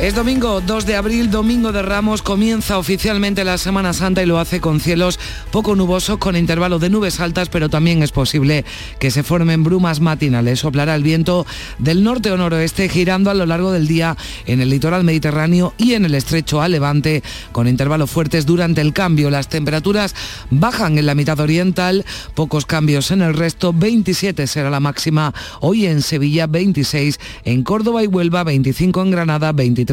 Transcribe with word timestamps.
Es 0.00 0.14
domingo 0.14 0.60
2 0.60 0.86
de 0.86 0.94
abril, 0.94 1.28
domingo 1.28 1.72
de 1.72 1.82
Ramos, 1.82 2.22
comienza 2.22 2.78
oficialmente 2.78 3.42
la 3.42 3.58
Semana 3.58 3.92
Santa 3.92 4.22
y 4.22 4.26
lo 4.26 4.38
hace 4.38 4.60
con 4.60 4.78
cielos 4.78 5.18
poco 5.50 5.74
nubosos, 5.74 6.18
con 6.18 6.36
intervalos 6.36 6.80
de 6.80 6.88
nubes 6.88 7.18
altas, 7.18 7.48
pero 7.48 7.68
también 7.68 8.04
es 8.04 8.12
posible 8.12 8.64
que 9.00 9.10
se 9.10 9.24
formen 9.24 9.64
brumas 9.64 9.98
matinales. 9.98 10.60
Soplará 10.60 10.94
el 10.94 11.02
viento 11.02 11.46
del 11.80 12.04
norte 12.04 12.30
o 12.30 12.36
noroeste, 12.36 12.88
girando 12.88 13.28
a 13.28 13.34
lo 13.34 13.44
largo 13.44 13.72
del 13.72 13.88
día 13.88 14.16
en 14.46 14.60
el 14.60 14.70
litoral 14.70 15.02
mediterráneo 15.02 15.74
y 15.78 15.94
en 15.94 16.04
el 16.04 16.14
estrecho 16.14 16.62
a 16.62 16.68
levante, 16.68 17.24
con 17.50 17.66
intervalos 17.66 18.08
fuertes 18.08 18.46
durante 18.46 18.80
el 18.80 18.92
cambio. 18.92 19.30
Las 19.30 19.48
temperaturas 19.48 20.14
bajan 20.48 20.96
en 20.96 21.06
la 21.06 21.16
mitad 21.16 21.40
oriental, 21.40 22.06
pocos 22.34 22.66
cambios 22.66 23.10
en 23.10 23.20
el 23.20 23.34
resto, 23.34 23.72
27 23.72 24.46
será 24.46 24.70
la 24.70 24.78
máxima 24.78 25.34
hoy 25.60 25.86
en 25.86 26.02
Sevilla, 26.02 26.46
26 26.46 27.18
en 27.42 27.64
Córdoba 27.64 28.04
y 28.04 28.06
Huelva, 28.06 28.44
25 28.44 29.02
en 29.02 29.10
Granada, 29.10 29.50
23 29.50 29.87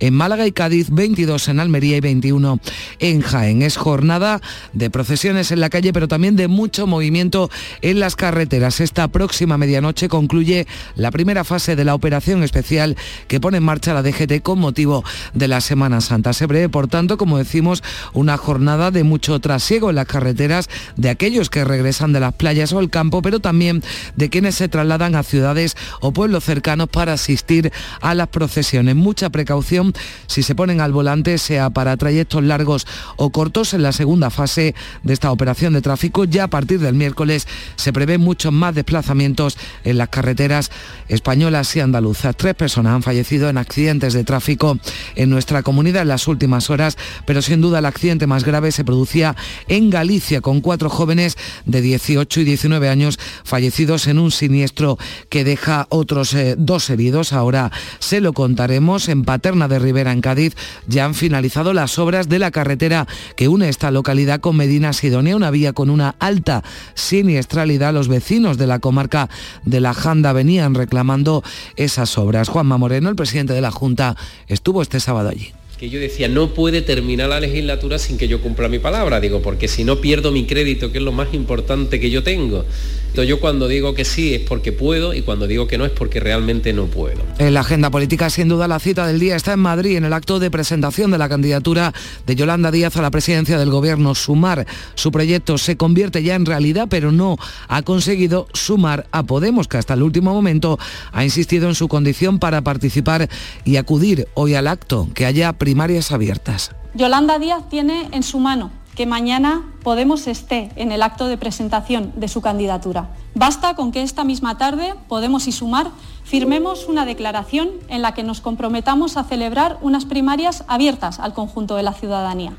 en 0.00 0.14
Málaga 0.14 0.46
y 0.46 0.52
Cádiz, 0.52 0.88
22 0.90 1.48
en 1.48 1.60
Almería 1.60 1.96
y 1.96 2.00
21 2.00 2.58
en 2.98 3.20
Jaén. 3.20 3.62
Es 3.62 3.76
jornada 3.76 4.40
de 4.72 4.90
procesiones 4.90 5.52
en 5.52 5.60
la 5.60 5.70
calle, 5.70 5.92
pero 5.92 6.08
también 6.08 6.34
de 6.34 6.48
mucho 6.48 6.86
movimiento 6.86 7.48
en 7.80 8.00
las 8.00 8.16
carreteras. 8.16 8.80
Esta 8.80 9.06
próxima 9.08 9.56
medianoche 9.56 10.08
concluye 10.08 10.66
la 10.96 11.12
primera 11.12 11.44
fase 11.44 11.76
de 11.76 11.84
la 11.84 11.94
operación 11.94 12.42
especial 12.42 12.96
que 13.28 13.38
pone 13.38 13.58
en 13.58 13.62
marcha 13.62 13.94
la 13.94 14.02
DGT 14.02 14.42
con 14.42 14.58
motivo 14.58 15.04
de 15.32 15.46
la 15.46 15.60
Semana 15.60 16.00
Santa. 16.00 16.32
Se 16.32 16.48
prevé, 16.48 16.68
por 16.68 16.88
tanto, 16.88 17.16
como 17.16 17.38
decimos, 17.38 17.84
una 18.14 18.36
jornada 18.36 18.90
de 18.90 19.04
mucho 19.04 19.38
trasiego 19.38 19.90
en 19.90 19.96
las 19.96 20.06
carreteras 20.06 20.68
de 20.96 21.10
aquellos 21.10 21.50
que 21.50 21.64
regresan 21.64 22.12
de 22.12 22.20
las 22.20 22.34
playas 22.34 22.72
o 22.72 22.80
el 22.80 22.90
campo, 22.90 23.22
pero 23.22 23.38
también 23.38 23.82
de 24.16 24.28
quienes 24.28 24.56
se 24.56 24.68
trasladan 24.68 25.14
a 25.14 25.22
ciudades 25.22 25.76
o 26.00 26.12
pueblos 26.12 26.42
cercanos 26.42 26.88
para 26.88 27.12
asistir 27.12 27.72
a 28.00 28.14
las 28.14 28.28
procesiones. 28.28 28.96
Mucha 28.96 29.30
precaución 29.36 29.92
si 30.28 30.42
se 30.42 30.54
ponen 30.54 30.80
al 30.80 30.92
volante, 30.92 31.36
sea 31.36 31.68
para 31.68 31.98
trayectos 31.98 32.42
largos 32.42 32.86
o 33.16 33.28
cortos. 33.28 33.74
En 33.74 33.82
la 33.82 33.92
segunda 33.92 34.30
fase 34.30 34.74
de 35.02 35.12
esta 35.12 35.30
operación 35.30 35.74
de 35.74 35.82
tráfico, 35.82 36.24
ya 36.24 36.44
a 36.44 36.48
partir 36.48 36.80
del 36.80 36.94
miércoles, 36.94 37.46
se 37.76 37.92
prevén 37.92 38.22
muchos 38.22 38.50
más 38.50 38.74
desplazamientos 38.74 39.58
en 39.84 39.98
las 39.98 40.08
carreteras 40.08 40.70
españolas 41.08 41.76
y 41.76 41.80
andaluzas. 41.80 42.34
Tres 42.34 42.54
personas 42.54 42.94
han 42.94 43.02
fallecido 43.02 43.50
en 43.50 43.58
accidentes 43.58 44.14
de 44.14 44.24
tráfico 44.24 44.78
en 45.16 45.28
nuestra 45.28 45.62
comunidad 45.62 46.02
en 46.02 46.08
las 46.08 46.28
últimas 46.28 46.70
horas, 46.70 46.96
pero 47.26 47.42
sin 47.42 47.60
duda 47.60 47.80
el 47.80 47.86
accidente 47.86 48.26
más 48.26 48.42
grave 48.42 48.72
se 48.72 48.84
producía 48.84 49.36
en 49.68 49.90
Galicia, 49.90 50.40
con 50.40 50.62
cuatro 50.62 50.88
jóvenes 50.88 51.36
de 51.66 51.82
18 51.82 52.40
y 52.40 52.44
19 52.44 52.88
años 52.88 53.18
fallecidos 53.44 54.06
en 54.06 54.18
un 54.18 54.30
siniestro 54.30 54.98
que 55.28 55.44
deja 55.44 55.86
otros 55.90 56.32
eh, 56.32 56.54
dos 56.56 56.88
heridos. 56.88 57.34
Ahora 57.34 57.70
se 57.98 58.22
lo 58.22 58.32
contaremos 58.32 59.08
en 59.08 59.24
Paterna 59.26 59.68
de 59.68 59.78
Rivera, 59.78 60.12
en 60.12 60.22
Cádiz, 60.22 60.56
ya 60.86 61.04
han 61.04 61.14
finalizado 61.14 61.74
las 61.74 61.98
obras 61.98 62.30
de 62.30 62.38
la 62.38 62.50
carretera 62.50 63.06
que 63.36 63.48
une 63.48 63.68
esta 63.68 63.90
localidad 63.90 64.40
con 64.40 64.56
Medina 64.56 64.94
Sidonia, 64.94 65.36
una 65.36 65.50
vía 65.50 65.74
con 65.74 65.90
una 65.90 66.14
alta 66.18 66.64
siniestralidad. 66.94 67.92
Los 67.92 68.08
vecinos 68.08 68.56
de 68.56 68.66
la 68.66 68.78
comarca 68.78 69.28
de 69.66 69.80
la 69.80 69.92
Janda 69.92 70.32
venían 70.32 70.74
reclamando 70.74 71.42
esas 71.76 72.16
obras. 72.16 72.48
Juanma 72.48 72.78
Moreno, 72.78 73.10
el 73.10 73.16
presidente 73.16 73.52
de 73.52 73.60
la 73.60 73.70
Junta, 73.70 74.16
estuvo 74.48 74.80
este 74.80 75.00
sábado 75.00 75.28
allí 75.28 75.52
que 75.78 75.90
yo 75.90 76.00
decía, 76.00 76.28
no 76.28 76.54
puede 76.54 76.80
terminar 76.80 77.28
la 77.28 77.40
legislatura 77.40 77.98
sin 77.98 78.16
que 78.16 78.28
yo 78.28 78.40
cumpla 78.40 78.68
mi 78.68 78.78
palabra, 78.78 79.20
digo, 79.20 79.42
porque 79.42 79.68
si 79.68 79.84
no 79.84 80.00
pierdo 80.00 80.32
mi 80.32 80.46
crédito, 80.46 80.90
que 80.90 80.98
es 80.98 81.04
lo 81.04 81.12
más 81.12 81.34
importante 81.34 82.00
que 82.00 82.10
yo 82.10 82.22
tengo. 82.22 82.64
Entonces 83.08 83.28
yo 83.28 83.40
cuando 83.40 83.66
digo 83.68 83.94
que 83.94 84.04
sí 84.04 84.34
es 84.34 84.42
porque 84.42 84.72
puedo 84.72 85.14
y 85.14 85.22
cuando 85.22 85.46
digo 85.46 85.66
que 85.66 85.78
no 85.78 85.84
es 85.84 85.92
porque 85.92 86.20
realmente 86.20 86.72
no 86.72 86.86
puedo. 86.86 87.22
En 87.38 87.54
la 87.54 87.60
agenda 87.60 87.90
política, 87.90 88.28
sin 88.28 88.48
duda, 88.48 88.68
la 88.68 88.78
cita 88.78 89.06
del 89.06 89.18
día 89.18 89.36
está 89.36 89.54
en 89.54 89.60
Madrid, 89.60 89.96
en 89.96 90.04
el 90.04 90.12
acto 90.12 90.38
de 90.38 90.50
presentación 90.50 91.10
de 91.10 91.18
la 91.18 91.28
candidatura 91.28 91.94
de 92.26 92.36
Yolanda 92.36 92.70
Díaz 92.70 92.96
a 92.96 93.02
la 93.02 93.10
presidencia 93.10 93.58
del 93.58 93.70
gobierno. 93.70 94.14
Sumar 94.14 94.66
su 94.94 95.10
proyecto 95.10 95.58
se 95.58 95.76
convierte 95.76 96.22
ya 96.22 96.34
en 96.34 96.46
realidad, 96.46 96.88
pero 96.90 97.12
no 97.12 97.36
ha 97.68 97.82
conseguido 97.82 98.48
sumar 98.52 99.06
a 99.12 99.22
Podemos, 99.22 99.68
que 99.68 99.78
hasta 99.78 99.94
el 99.94 100.02
último 100.02 100.32
momento 100.32 100.78
ha 101.12 101.24
insistido 101.24 101.68
en 101.68 101.74
su 101.74 101.88
condición 101.88 102.38
para 102.38 102.62
participar 102.62 103.28
y 103.64 103.76
acudir 103.76 104.28
hoy 104.34 104.54
al 104.54 104.66
acto, 104.66 105.08
que 105.14 105.26
haya 105.26 105.52
primarias 105.54 106.12
abiertas. 106.12 106.72
Yolanda 106.94 107.38
Díaz 107.38 107.68
tiene 107.68 108.08
en 108.12 108.22
su 108.22 108.38
mano 108.38 108.70
que 108.96 109.06
mañana 109.06 109.62
Podemos 109.84 110.26
esté 110.26 110.70
en 110.74 110.90
el 110.90 111.02
acto 111.02 111.28
de 111.28 111.38
presentación 111.38 112.12
de 112.16 112.26
su 112.26 112.40
candidatura. 112.40 113.10
Basta 113.34 113.76
con 113.76 113.92
que 113.92 114.02
esta 114.02 114.24
misma 114.24 114.58
tarde 114.58 114.94
Podemos 115.06 115.46
y 115.46 115.52
Sumar 115.52 115.90
firmemos 116.24 116.86
una 116.88 117.06
declaración 117.06 117.68
en 117.88 118.02
la 118.02 118.14
que 118.14 118.24
nos 118.24 118.40
comprometamos 118.40 119.16
a 119.16 119.22
celebrar 119.22 119.78
unas 119.82 120.06
primarias 120.06 120.64
abiertas 120.66 121.20
al 121.20 121.34
conjunto 121.34 121.76
de 121.76 121.84
la 121.84 121.92
ciudadanía 121.92 122.54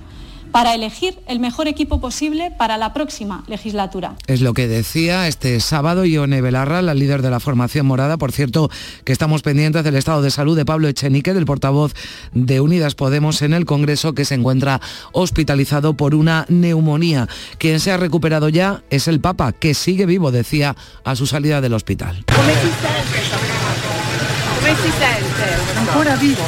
para 0.52 0.74
elegir 0.74 1.20
el 1.28 1.40
mejor 1.40 1.68
equipo 1.68 2.00
posible 2.00 2.52
para 2.58 2.78
la 2.78 2.94
próxima 2.94 3.44
legislatura. 3.48 4.16
Es 4.28 4.42
lo 4.42 4.54
que 4.54 4.68
decía 4.68 5.28
este 5.28 5.60
sábado 5.60 6.06
Ione 6.06 6.42
Belarra, 6.42 6.82
la 6.82 6.94
líder 6.94 7.22
de 7.22 7.30
la 7.30 7.40
formación 7.40 7.86
morada. 7.86 8.18
Por 8.18 8.32
cierto, 8.32 8.70
que 9.04 9.14
estamos 9.14 9.42
pendientes 9.42 9.84
del 9.84 9.96
estado 9.96 10.22
de 10.22 10.32
salud 10.32 10.58
de 10.58 10.66
Pablo 10.66 10.88
Echenique, 10.88 11.34
del 11.34 11.46
portavoz 11.46 11.94
de 12.34 12.62
Unidas 12.62 12.96
Podemos 12.96 13.42
en 13.42 13.54
el 13.54 13.66
Congreso, 13.66 14.14
que 14.14 14.26
se 14.26 14.36
encuentra 14.36 14.82
hospitalizado 15.12 15.96
por 15.96 16.16
una 16.16 16.46
neumonía. 16.50 17.28
Quien 17.58 17.80
se 17.80 17.92
ha 17.92 17.98
recuperado 17.98 18.50
ya 18.50 18.84
es 18.90 19.08
el 19.08 19.20
Papa, 19.20 19.52
que 19.52 19.74
sigue 19.74 20.06
vivo, 20.06 20.32
decía, 20.32 20.76
a 21.04 21.16
su 21.16 21.28
salida 21.28 21.62
del 21.62 21.74
hospital. 21.74 22.26
vivo, 26.20 26.44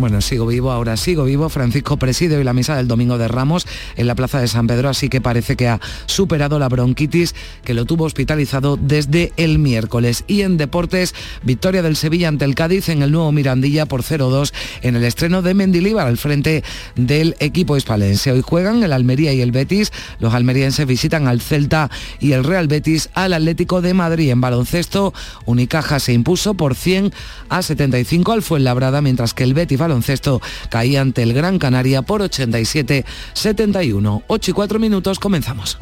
bueno, 0.00 0.22
sigo 0.22 0.46
vivo, 0.46 0.72
ahora 0.72 0.96
sigo 0.96 1.24
vivo. 1.24 1.48
Francisco 1.50 1.98
preside 1.98 2.36
hoy 2.36 2.44
la 2.44 2.54
misa 2.54 2.74
del 2.74 2.88
Domingo 2.88 3.18
de 3.18 3.28
Ramos 3.28 3.66
en 3.96 4.06
la 4.06 4.14
Plaza 4.14 4.40
de 4.40 4.48
San 4.48 4.66
Pedro, 4.66 4.88
así 4.88 5.10
que 5.10 5.20
parece 5.20 5.56
que 5.56 5.68
ha 5.68 5.78
superado 6.06 6.58
la 6.58 6.68
bronquitis 6.68 7.34
que 7.64 7.74
lo 7.74 7.84
tuvo 7.84 8.04
hospitalizado 8.04 8.78
desde 8.80 9.32
el 9.36 9.58
miércoles. 9.58 10.24
Y 10.26 10.40
en 10.40 10.56
deportes, 10.56 11.14
victoria 11.42 11.82
del 11.82 11.96
Sevilla 11.96 12.28
ante 12.28 12.46
el 12.46 12.54
Cádiz 12.54 12.88
en 12.88 13.02
el 13.02 13.12
nuevo 13.12 13.30
Mirandilla 13.30 13.84
por 13.84 14.02
0-2 14.02 14.52
en 14.80 14.96
el 14.96 15.04
estreno 15.04 15.42
de 15.42 15.52
Mendilíbar 15.52 16.06
al 16.06 16.16
frente 16.16 16.64
del 16.96 17.36
equipo 17.38 17.76
hispalense. 17.76 18.32
Hoy 18.32 18.40
juegan 18.40 18.82
el 18.82 18.94
Almería 18.94 19.34
y 19.34 19.42
el 19.42 19.52
Betis. 19.52 19.92
Los 20.18 20.32
almerienses 20.32 20.86
visitan 20.86 21.28
al 21.28 21.42
Celta 21.42 21.90
y 22.20 22.32
el 22.32 22.44
Real 22.44 22.68
Betis 22.68 23.10
al 23.12 23.34
Atlético 23.34 23.82
de 23.82 23.92
Madrid. 23.92 24.30
En 24.30 24.40
baloncesto, 24.40 25.12
Unicaja 25.44 26.00
se 26.00 26.14
impuso 26.14 26.54
por 26.54 26.74
100 26.74 27.12
a 27.50 27.62
75 27.62 28.32
al 28.32 28.42
Fuenlabrada, 28.42 29.02
mientras 29.02 29.34
que 29.34 29.44
el 29.44 29.52
Betis 29.52 29.78
baloncesto 29.90 30.40
caía 30.68 31.00
ante 31.00 31.24
el 31.24 31.32
Gran 31.32 31.58
Canaria 31.58 32.02
por 32.02 32.22
87-71. 32.22 34.22
8 34.26 34.50
y 34.50 34.54
4 34.54 34.78
minutos, 34.78 35.18
comenzamos. 35.18 35.78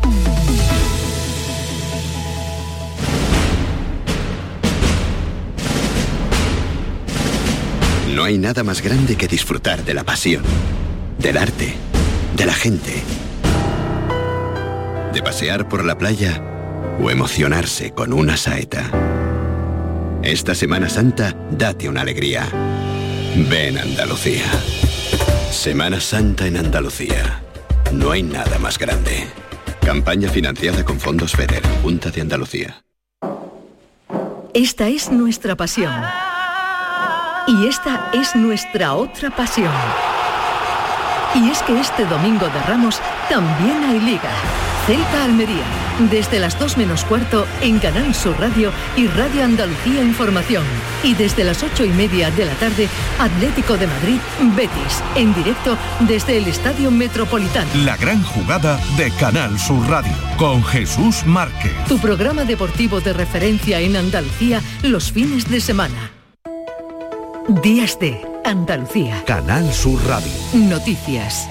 No 8.15 8.23
hay 8.25 8.39
nada 8.39 8.65
más 8.65 8.81
grande 8.83 9.17
que 9.17 9.29
disfrutar 9.29 9.85
de 9.85 9.93
la 9.95 10.03
pasión, 10.05 10.43
del 11.19 11.37
arte, 11.37 11.75
de 12.37 12.47
la 12.47 12.55
gente, 12.55 13.03
de 15.13 15.23
pasear 15.23 15.69
por 15.69 15.85
la 15.85 15.99
playa 15.99 16.43
o 17.01 17.11
emocionarse 17.11 17.93
con 17.93 18.13
una 18.13 18.37
saeta. 18.37 18.91
Esta 20.23 20.57
Semana 20.57 20.89
Santa, 20.89 21.37
date 21.53 21.89
una 21.89 22.01
alegría. 22.01 22.49
Ven 23.37 23.79
Andalucía. 23.79 24.45
Semana 25.51 26.01
Santa 26.01 26.47
en 26.47 26.57
Andalucía. 26.57 27.43
No 27.93 28.11
hay 28.11 28.23
nada 28.23 28.59
más 28.59 28.79
grande. 28.79 29.27
Campaña 29.85 30.29
financiada 30.29 30.85
con 30.85 30.99
fondos 30.99 31.33
FEDER, 31.33 31.63
Junta 31.83 32.11
de 32.11 32.21
Andalucía. 32.21 32.83
Esta 34.55 34.89
es 34.89 35.11
nuestra 35.11 35.57
pasión. 35.57 35.93
Y 37.47 37.67
esta 37.67 38.11
es 38.13 38.35
nuestra 38.35 38.95
otra 38.95 39.31
pasión. 39.31 39.73
Y 41.35 41.51
es 41.51 41.63
que 41.63 41.79
este 41.79 42.05
domingo 42.07 42.47
de 42.47 42.63
Ramos 42.63 43.01
también 43.29 43.85
hay 43.85 44.01
liga. 44.01 44.31
Celta 44.89 45.25
Almería, 45.25 45.65
desde 46.11 46.39
las 46.39 46.59
2 46.59 46.79
menos 46.79 47.05
cuarto 47.05 47.47
en 47.61 47.79
Canal 47.79 48.15
Sur 48.15 48.41
Radio 48.41 48.73
y 48.97 49.07
Radio 49.07 49.45
Andalucía 49.45 50.03
Información. 50.03 50.65
Y 51.03 51.13
desde 51.13 51.45
las 51.45 51.63
8 51.63 51.85
y 51.85 51.91
media 51.91 52.31
de 52.31 52.47
la 52.47 52.55
tarde, 52.55 52.89
Atlético 53.19 53.77
de 53.77 53.87
Madrid, 53.87 54.19
Betis, 54.57 55.03
en 55.15 55.35
directo 55.35 55.77
desde 56.01 56.39
el 56.39 56.47
Estadio 56.47 56.91
Metropolitano. 56.91 57.69
La 57.85 57.99
gran 57.99 58.23
jugada 58.23 58.81
de 58.97 59.11
Canal 59.11 59.59
Sur 59.59 59.87
Radio, 59.91 60.15
con 60.39 60.65
Jesús 60.65 61.23
Márquez. 61.27 61.75
Tu 61.87 61.99
programa 61.99 62.45
deportivo 62.45 63.03
de 63.03 63.13
referencia 63.13 63.81
en 63.81 63.95
Andalucía 63.95 64.63
los 64.83 65.13
fines 65.13 65.51
de 65.51 65.61
semana. 65.61 66.13
Días 67.63 67.99
de 68.01 68.27
Andalucía. 68.43 69.23
Canal 69.27 69.71
Sur 69.71 70.03
Radio. 70.07 70.33
Noticias. 70.55 71.47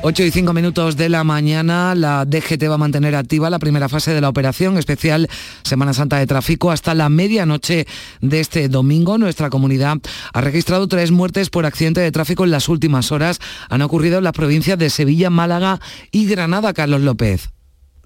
8 0.00 0.22
y 0.22 0.30
5 0.30 0.52
minutos 0.52 0.96
de 0.96 1.08
la 1.08 1.24
mañana, 1.24 1.94
la 1.96 2.24
DGT 2.24 2.70
va 2.70 2.74
a 2.74 2.78
mantener 2.78 3.16
activa 3.16 3.50
la 3.50 3.58
primera 3.58 3.88
fase 3.88 4.14
de 4.14 4.20
la 4.20 4.28
operación 4.28 4.78
especial 4.78 5.28
Semana 5.64 5.92
Santa 5.92 6.18
de 6.18 6.26
Tráfico 6.26 6.70
hasta 6.70 6.94
la 6.94 7.08
medianoche 7.08 7.86
de 8.20 8.40
este 8.40 8.68
domingo. 8.68 9.18
Nuestra 9.18 9.50
comunidad 9.50 9.98
ha 10.32 10.40
registrado 10.40 10.86
tres 10.86 11.10
muertes 11.10 11.50
por 11.50 11.66
accidente 11.66 12.00
de 12.00 12.12
tráfico 12.12 12.44
en 12.44 12.52
las 12.52 12.68
últimas 12.68 13.10
horas. 13.10 13.40
Han 13.68 13.82
ocurrido 13.82 14.18
en 14.18 14.24
las 14.24 14.34
provincias 14.34 14.78
de 14.78 14.88
Sevilla, 14.88 15.30
Málaga 15.30 15.80
y 16.12 16.26
Granada, 16.26 16.72
Carlos 16.72 17.00
López. 17.00 17.50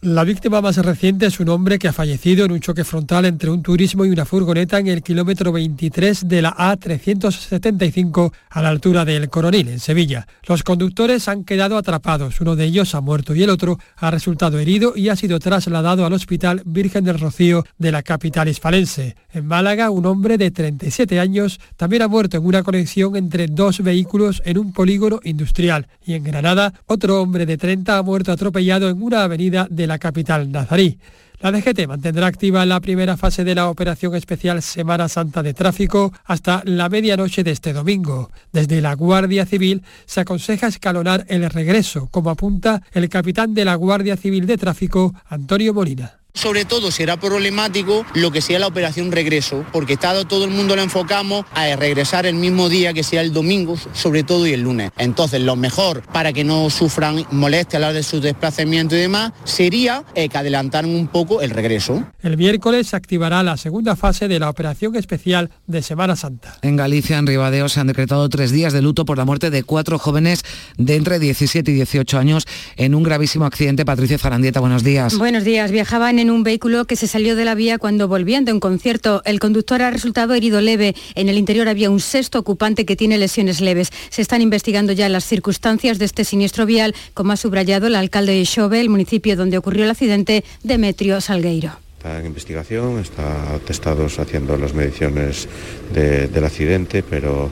La 0.05 0.25
víctima 0.25 0.61
más 0.61 0.79
reciente 0.79 1.27
es 1.27 1.39
un 1.39 1.49
hombre 1.49 1.79
que 1.79 1.87
ha 1.87 1.93
fallecido 1.93 2.45
en 2.45 2.51
un 2.51 2.59
choque 2.59 2.83
frontal 2.83 3.25
entre 3.25 3.51
un 3.51 3.63
turismo 3.63 4.05
y 4.05 4.11
una 4.11 4.25
furgoneta 4.25 4.81
en 4.81 4.89
el 4.89 5.01
kilómetro 5.01 5.53
23 5.53 6.27
de 6.27 6.43
la 6.43 6.57
A375 6.57 8.33
a 8.51 8.63
la 8.63 8.71
altura 8.71 9.05
del 9.05 9.29
Coronil, 9.29 9.69
en 9.69 9.79
Sevilla. 9.79 10.27
Los 10.49 10.65
conductores 10.65 11.29
han 11.29 11.45
quedado 11.45 11.77
atrapados, 11.77 12.41
uno 12.41 12.57
de 12.57 12.65
ellos 12.65 12.97
ha 12.97 13.01
muerto 13.01 13.33
y 13.37 13.45
el 13.45 13.51
otro 13.51 13.79
ha 13.95 14.11
resultado 14.11 14.59
herido 14.59 14.95
y 14.97 15.09
ha 15.09 15.15
sido 15.15 15.39
trasladado 15.39 16.05
al 16.05 16.15
Hospital 16.15 16.63
Virgen 16.65 17.05
del 17.05 17.21
Rocío 17.21 17.65
de 17.79 17.93
la 17.93 18.03
capital 18.03 18.49
hispalense. 18.49 19.15
En 19.33 19.47
Málaga, 19.47 19.91
un 19.91 20.07
hombre 20.07 20.37
de 20.37 20.51
37 20.51 21.21
años 21.21 21.61
también 21.77 22.03
ha 22.03 22.09
muerto 22.09 22.39
en 22.39 22.45
una 22.45 22.65
conexión 22.65 23.15
entre 23.15 23.47
dos 23.47 23.81
vehículos 23.81 24.43
en 24.45 24.59
un 24.59 24.73
polígono 24.73 25.21
industrial. 25.23 25.87
Y 26.05 26.15
en 26.15 26.25
Granada, 26.25 26.75
otro 26.87 27.23
hombre 27.23 27.47
de 27.47 27.57
30 27.57 27.99
ha 27.99 28.03
muerto 28.03 28.33
atropellado 28.33 28.89
en 28.89 29.01
una 29.01 29.23
avenida 29.23 29.69
de 29.71 29.87
la 29.87 29.92
capital 29.99 30.51
nazarí. 30.51 30.99
La 31.43 31.51
DGT 31.51 31.89
mantendrá 31.89 32.29
activa 32.29 32.65
la 32.65 32.81
primera 32.81 33.17
fase 33.17 33.43
de 33.43 33.57
la 33.57 33.69
operación 33.69 34.15
especial 34.15 34.63
Semana 34.63 35.09
Santa 35.09 35.43
de 35.43 35.55
Tráfico 35.55 36.13
hasta 36.25 36.63
la 36.65 36.89
medianoche 36.89 37.43
de 37.43 37.51
este 37.51 37.73
domingo. 37.73 38.31
Desde 38.53 38.81
la 38.81 38.95
Guardia 38.95 39.45
Civil 39.45 39.83
se 40.07 40.21
aconseja 40.21 40.69
escalonar 40.69 41.25
el 41.29 41.51
regreso, 41.51 42.07
como 42.13 42.31
apunta 42.31 42.83
el 42.93 43.09
capitán 43.09 43.55
de 43.55 43.65
la 43.65 43.75
Guardia 43.75 44.17
Civil 44.17 44.47
de 44.47 44.57
Tráfico, 44.57 45.15
Antonio 45.29 45.75
Molina. 45.75 46.22
Sobre 46.35 46.65
todo 46.65 46.91
será 46.91 47.19
problemático 47.19 48.07
lo 48.15 48.31
que 48.31 48.41
sea 48.41 48.59
la 48.59 48.67
operación 48.67 49.13
regreso, 49.13 49.65
porque 49.71 49.95
estado 49.95 50.25
todo 50.25 50.45
el 50.45 50.51
mundo 50.51 50.75
lo 50.75 50.83
enfocamos 50.83 51.45
a 51.55 51.77
regresar 51.77 52.25
el 52.27 52.35
mismo 52.35 52.69
día 52.69 52.95
que 52.95 53.03
sea 53.03 53.21
el 53.21 53.33
domingo, 53.33 53.77
sobre 53.93 54.23
todo 54.23 54.47
y 54.47 54.53
el 54.53 54.63
lunes. 54.63 54.91
Entonces 54.97 55.43
lo 55.43 55.57
mejor 55.57 56.03
para 56.13 56.33
que 56.33 56.43
no 56.43 56.71
sufran 56.71 57.27
molestias 57.31 57.75
a 57.75 57.81
la 57.81 57.87
hora 57.89 57.97
de 57.97 58.03
su 58.03 58.21
desplazamiento 58.21 58.97
y 58.97 59.01
demás 59.01 59.33
sería 59.45 60.05
eh, 60.15 60.29
que 60.29 60.39
adelantaran 60.39 60.91
un 60.91 61.07
poco 61.07 61.43
el 61.43 61.51
regreso. 61.51 62.03
El 62.23 62.37
miércoles 62.39 62.89
se 62.89 62.97
activará 62.97 63.43
la 63.43 63.57
segunda 63.57 63.95
fase 63.95 64.27
de 64.27 64.39
la 64.39 64.49
operación 64.49 64.97
especial 64.97 65.51
de 65.67 65.83
Semana 65.83 66.17
Santa. 66.17 66.57
En 66.63 66.77
Galicia, 66.77 67.19
en 67.19 67.27
Ribadeo, 67.27 67.69
se 67.69 67.81
han 67.81 67.89
decretado 67.89 68.29
tres 68.29 68.53
días 68.53 68.73
de 68.73 68.81
luto 68.81 69.05
por 69.05 69.19
la 69.19 69.25
muerte 69.25 69.51
de 69.51 69.65
cuatro 69.65 69.99
jóvenes 69.99 70.45
de 70.79 70.97
entre 70.97 71.19
17 71.19 71.71
y 71.71 71.75
18 71.75 72.19
años 72.19 72.47
en 72.77 72.95
un 72.95 73.03
gravísimo 73.03 73.45
accidente. 73.45 73.85
Patricia 73.85 74.19
Zarandieta, 74.19 74.61
buenos 74.61 74.83
días. 74.83 75.19
Buenos 75.19 75.45
días. 75.45 75.71
Viajaban 75.71 76.22
en 76.23 76.31
un 76.31 76.45
vehículo 76.45 76.87
que 76.87 76.97
se 76.97 77.09
salió 77.09 77.37
de 77.37 77.45
la 77.45 77.55
vía 77.55 77.79
cuando 77.79 78.09
volvían 78.09 78.45
de 78.45 78.53
un 78.53 78.61
concierto. 78.61 79.23
El 79.25 79.41
conductor 79.41 79.83
ha 79.83 79.91
resultado 79.91 80.35
herido 80.35 80.61
leve. 80.61 80.95
En 81.17 81.29
el 81.29 81.37
interior 81.37 81.69
había 81.69 81.91
un 81.91 82.01
sexto 82.01 82.39
ocupante 82.39 82.87
que 82.87 82.97
tiene 82.97 83.19
lesiones 83.19 83.61
leves. 83.61 83.91
Se 84.09 84.23
están 84.23 84.41
investigando 84.41 84.93
ya 84.93 85.09
las 85.09 85.25
circunstancias 85.25 85.99
de 85.99 86.05
este 86.05 86.25
siniestro 86.25 86.65
vial, 86.65 86.95
como 87.13 87.33
ha 87.33 87.37
subrayado 87.37 87.89
el 87.89 87.97
alcalde 87.97 88.35
de 88.35 88.47
Xove, 88.47 88.81
el 88.81 88.89
municipio 88.89 89.37
donde 89.37 89.59
ocurrió 89.59 89.85
el 89.85 89.91
accidente, 89.91 90.45
Demetrio 90.63 91.21
Salgueiro. 91.21 91.73
Está 91.99 92.19
en 92.21 92.27
investigación, 92.27 92.99
está 92.99 93.59
testados 93.67 94.19
haciendo 94.19 94.57
las 94.57 94.75
mediciones 94.75 95.49
del 95.93 96.45
accidente, 96.45 97.03
pero 97.03 97.51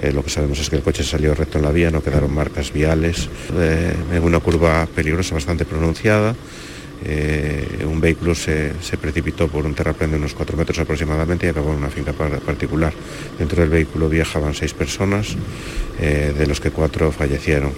eh, 0.00 0.10
lo 0.12 0.22
que 0.24 0.30
sabemos 0.30 0.58
es 0.58 0.70
que 0.70 0.76
el 0.76 0.82
coche 0.82 1.04
salió 1.04 1.34
recto 1.34 1.58
en 1.58 1.64
la 1.64 1.70
vía, 1.70 1.90
no 1.90 2.02
quedaron 2.02 2.32
marcas 2.32 2.72
viales, 2.72 3.28
eh, 3.54 3.94
en 4.12 4.22
una 4.22 4.40
curva 4.40 4.86
peligrosa 4.94 5.34
bastante 5.34 5.64
pronunciada. 5.64 6.34
Eh, 7.04 7.84
un 7.86 8.00
vehículo 8.00 8.34
se, 8.34 8.74
precipitó 9.00 9.48
por 9.48 9.66
un 9.66 9.74
terraplén 9.74 10.10
de 10.10 10.16
unos 10.16 10.34
4 10.34 10.56
metros 10.56 10.78
aproximadamente 10.78 11.46
y 11.46 11.50
acabó 11.50 11.72
en 11.72 11.78
una 11.78 11.90
finca 11.90 12.12
particular. 12.12 12.92
Dentro 13.38 13.60
del 13.60 13.70
vehículo 13.70 14.08
viajaban 14.08 14.54
seis 14.54 14.72
personas, 14.72 15.36
eh, 16.00 16.34
de 16.36 16.46
los 16.46 16.60
que 16.60 16.70
cuatro 16.70 17.12
fallecieron. 17.12 17.72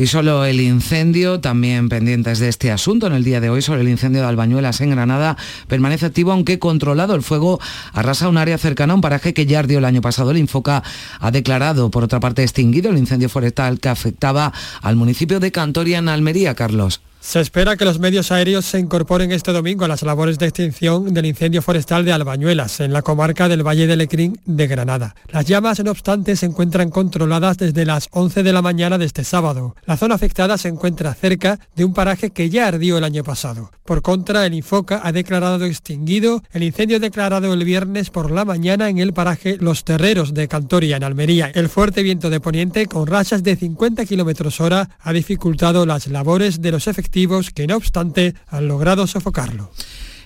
Y 0.00 0.06
solo 0.06 0.46
el 0.46 0.62
incendio, 0.62 1.40
también 1.40 1.90
pendientes 1.90 2.38
de 2.38 2.48
este 2.48 2.72
asunto 2.72 3.06
en 3.06 3.12
el 3.12 3.22
día 3.22 3.38
de 3.38 3.50
hoy, 3.50 3.60
sobre 3.60 3.82
el 3.82 3.88
incendio 3.90 4.22
de 4.22 4.28
Albañuelas 4.28 4.80
en 4.80 4.88
Granada, 4.88 5.36
permanece 5.68 6.06
activo 6.06 6.32
aunque 6.32 6.58
controlado. 6.58 7.14
El 7.14 7.20
fuego 7.20 7.60
arrasa 7.92 8.30
un 8.30 8.38
área 8.38 8.56
cercana 8.56 8.94
a 8.94 8.96
un 8.96 9.02
paraje 9.02 9.34
que 9.34 9.44
ya 9.44 9.58
ardió 9.58 9.76
el 9.76 9.84
año 9.84 10.00
pasado. 10.00 10.30
El 10.30 10.38
Infoca 10.38 10.82
ha 11.18 11.30
declarado, 11.30 11.90
por 11.90 12.02
otra 12.02 12.18
parte, 12.18 12.42
extinguido 12.42 12.90
el 12.90 12.96
incendio 12.96 13.28
forestal 13.28 13.78
que 13.78 13.90
afectaba 13.90 14.54
al 14.80 14.96
municipio 14.96 15.38
de 15.38 15.52
Cantoria 15.52 15.98
en 15.98 16.08
Almería, 16.08 16.54
Carlos. 16.54 17.02
Se 17.22 17.38
espera 17.38 17.76
que 17.76 17.84
los 17.84 17.98
medios 17.98 18.32
aéreos 18.32 18.64
se 18.64 18.78
incorporen 18.78 19.30
este 19.30 19.52
domingo 19.52 19.84
a 19.84 19.88
las 19.88 20.02
labores 20.02 20.38
de 20.38 20.46
extinción 20.46 21.12
del 21.12 21.26
incendio 21.26 21.60
forestal 21.60 22.02
de 22.02 22.12
Albañuelas, 22.12 22.80
en 22.80 22.94
la 22.94 23.02
comarca 23.02 23.46
del 23.46 23.62
Valle 23.62 23.86
de 23.86 23.94
Lecrín 23.94 24.40
de 24.46 24.66
Granada. 24.66 25.14
Las 25.28 25.44
llamas, 25.44 25.84
no 25.84 25.90
obstante, 25.90 26.34
se 26.34 26.46
encuentran 26.46 26.88
controladas 26.88 27.58
desde 27.58 27.84
las 27.84 28.08
11 28.10 28.42
de 28.42 28.52
la 28.54 28.62
mañana 28.62 28.96
de 28.96 29.04
este 29.04 29.22
sábado. 29.24 29.76
La 29.84 29.98
zona 29.98 30.14
afectada 30.14 30.56
se 30.56 30.68
encuentra 30.68 31.12
cerca 31.12 31.60
de 31.76 31.84
un 31.84 31.92
paraje 31.92 32.30
que 32.30 32.48
ya 32.48 32.66
ardió 32.66 32.96
el 32.96 33.04
año 33.04 33.22
pasado. 33.22 33.70
Por 33.84 34.00
contra, 34.00 34.46
el 34.46 34.54
Infoca 34.54 35.02
ha 35.04 35.12
declarado 35.12 35.66
extinguido 35.66 36.42
el 36.52 36.62
incendio 36.62 37.00
declarado 37.00 37.52
el 37.52 37.64
viernes 37.64 38.08
por 38.08 38.30
la 38.30 38.46
mañana 38.46 38.88
en 38.88 38.98
el 38.98 39.12
paraje 39.12 39.58
Los 39.60 39.84
Terreros 39.84 40.32
de 40.32 40.48
Cantoria, 40.48 40.96
en 40.96 41.04
Almería. 41.04 41.52
El 41.54 41.68
fuerte 41.68 42.02
viento 42.02 42.30
de 42.30 42.40
poniente, 42.40 42.86
con 42.86 43.06
rachas 43.06 43.42
de 43.42 43.56
50 43.56 44.06
km 44.06 44.60
hora, 44.60 44.88
ha 45.00 45.12
dificultado 45.12 45.84
las 45.84 46.06
labores 46.06 46.62
de 46.62 46.70
los 46.70 46.86
efectivos 46.86 47.09
que 47.50 47.66
no 47.66 47.76
obstante 47.76 48.34
han 48.48 48.68
logrado 48.68 49.06
sofocarlo. 49.06 49.70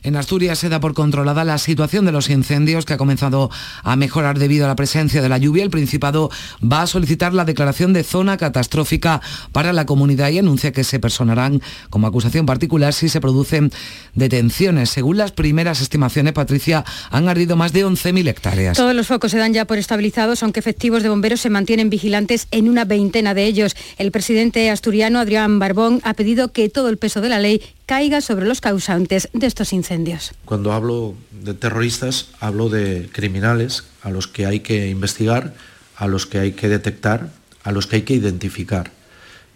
En 0.05 0.17
Asturias 0.17 0.59
se 0.59 0.69
da 0.69 0.81
por 0.81 0.93
controlada 0.93 1.45
la 1.45 1.56
situación 1.56 2.05
de 2.05 2.12
los 2.12 2.29
incendios 2.29 2.85
que 2.85 2.93
ha 2.93 2.99
comenzado 2.99 3.51
a 3.83 3.97
mejorar 3.97 4.39
debido 4.39 4.67
a 4.67 4.69
la 4.69 4.77
presencia 4.77 5.23
de 5.23 5.31
la 5.31 5.39
lluvia. 5.39 5.65
El 5.65 5.71
Principado 5.71 6.31
va 6.62 6.83
a 6.83 6.87
solicitar 6.87 7.33
la 7.33 7.47
declaración 7.47 7.95
de 7.95 8.05
zona 8.05 8.37
catastrófica 8.37 9.23
para 9.53 9.73
la 9.73 9.87
comunidad 9.87 10.29
y 10.29 10.39
anuncia 10.39 10.73
que 10.73 10.85
se 10.85 10.99
personarán 10.99 11.62
como 11.89 12.06
acusación 12.06 12.45
particular 12.45 12.93
si 12.93 13.09
se 13.09 13.23
producen 13.23 13.73
detenciones. 14.15 14.91
Según 14.91 15.17
las 15.17 15.33
primeras 15.33 15.81
estimaciones, 15.81 16.35
Patricia, 16.35 16.85
han 17.11 17.27
ardido 17.27 17.57
más 17.57 17.73
de 17.73 17.87
11.000 17.87 18.29
hectáreas. 18.29 18.77
Todos 18.77 18.95
los 18.95 19.07
focos 19.07 19.31
se 19.31 19.39
dan 19.39 19.55
ya 19.55 19.65
por 19.65 19.79
estabilizados, 19.79 20.43
aunque 20.43 20.61
efectivos 20.61 21.03
de 21.03 21.09
bomberos 21.09 21.41
se 21.41 21.49
mantienen 21.49 21.89
vigilantes 21.89 22.47
en 22.50 22.69
una 22.69 22.85
veintena 22.85 23.33
de 23.33 23.47
ellos. 23.47 23.75
El 23.97 24.11
presidente 24.11 24.69
asturiano, 24.69 25.19
Adrián 25.19 25.59
Barbón, 25.59 26.03
ha 26.05 26.12
pedido 26.12 26.53
que 26.53 26.69
todo 26.69 26.91
el 26.91 26.99
peso 26.99 27.23
de 27.23 27.31
la 27.31 27.39
ley 27.39 27.62
caiga 27.87 28.21
sobre 28.21 28.47
los 28.47 28.61
causantes 28.61 29.29
de 29.33 29.47
estos 29.47 29.73
incendios. 29.73 30.33
Cuando 30.45 30.73
hablo 30.73 31.14
de 31.31 31.55
terroristas, 31.55 32.29
hablo 32.41 32.69
de 32.69 33.09
criminales 33.12 33.85
a 34.03 34.11
los 34.11 34.26
que 34.29 34.47
hay 34.47 34.61
que 34.61 34.88
investigar, 34.88 35.55
a 35.97 36.07
los 36.07 36.26
que 36.26 36.38
hay 36.38 36.53
que 36.53 36.69
detectar, 36.69 37.31
a 37.62 37.73
los 37.73 37.87
que 37.87 37.97
hay 37.97 38.03
que 38.03 38.14
identificar 38.14 38.93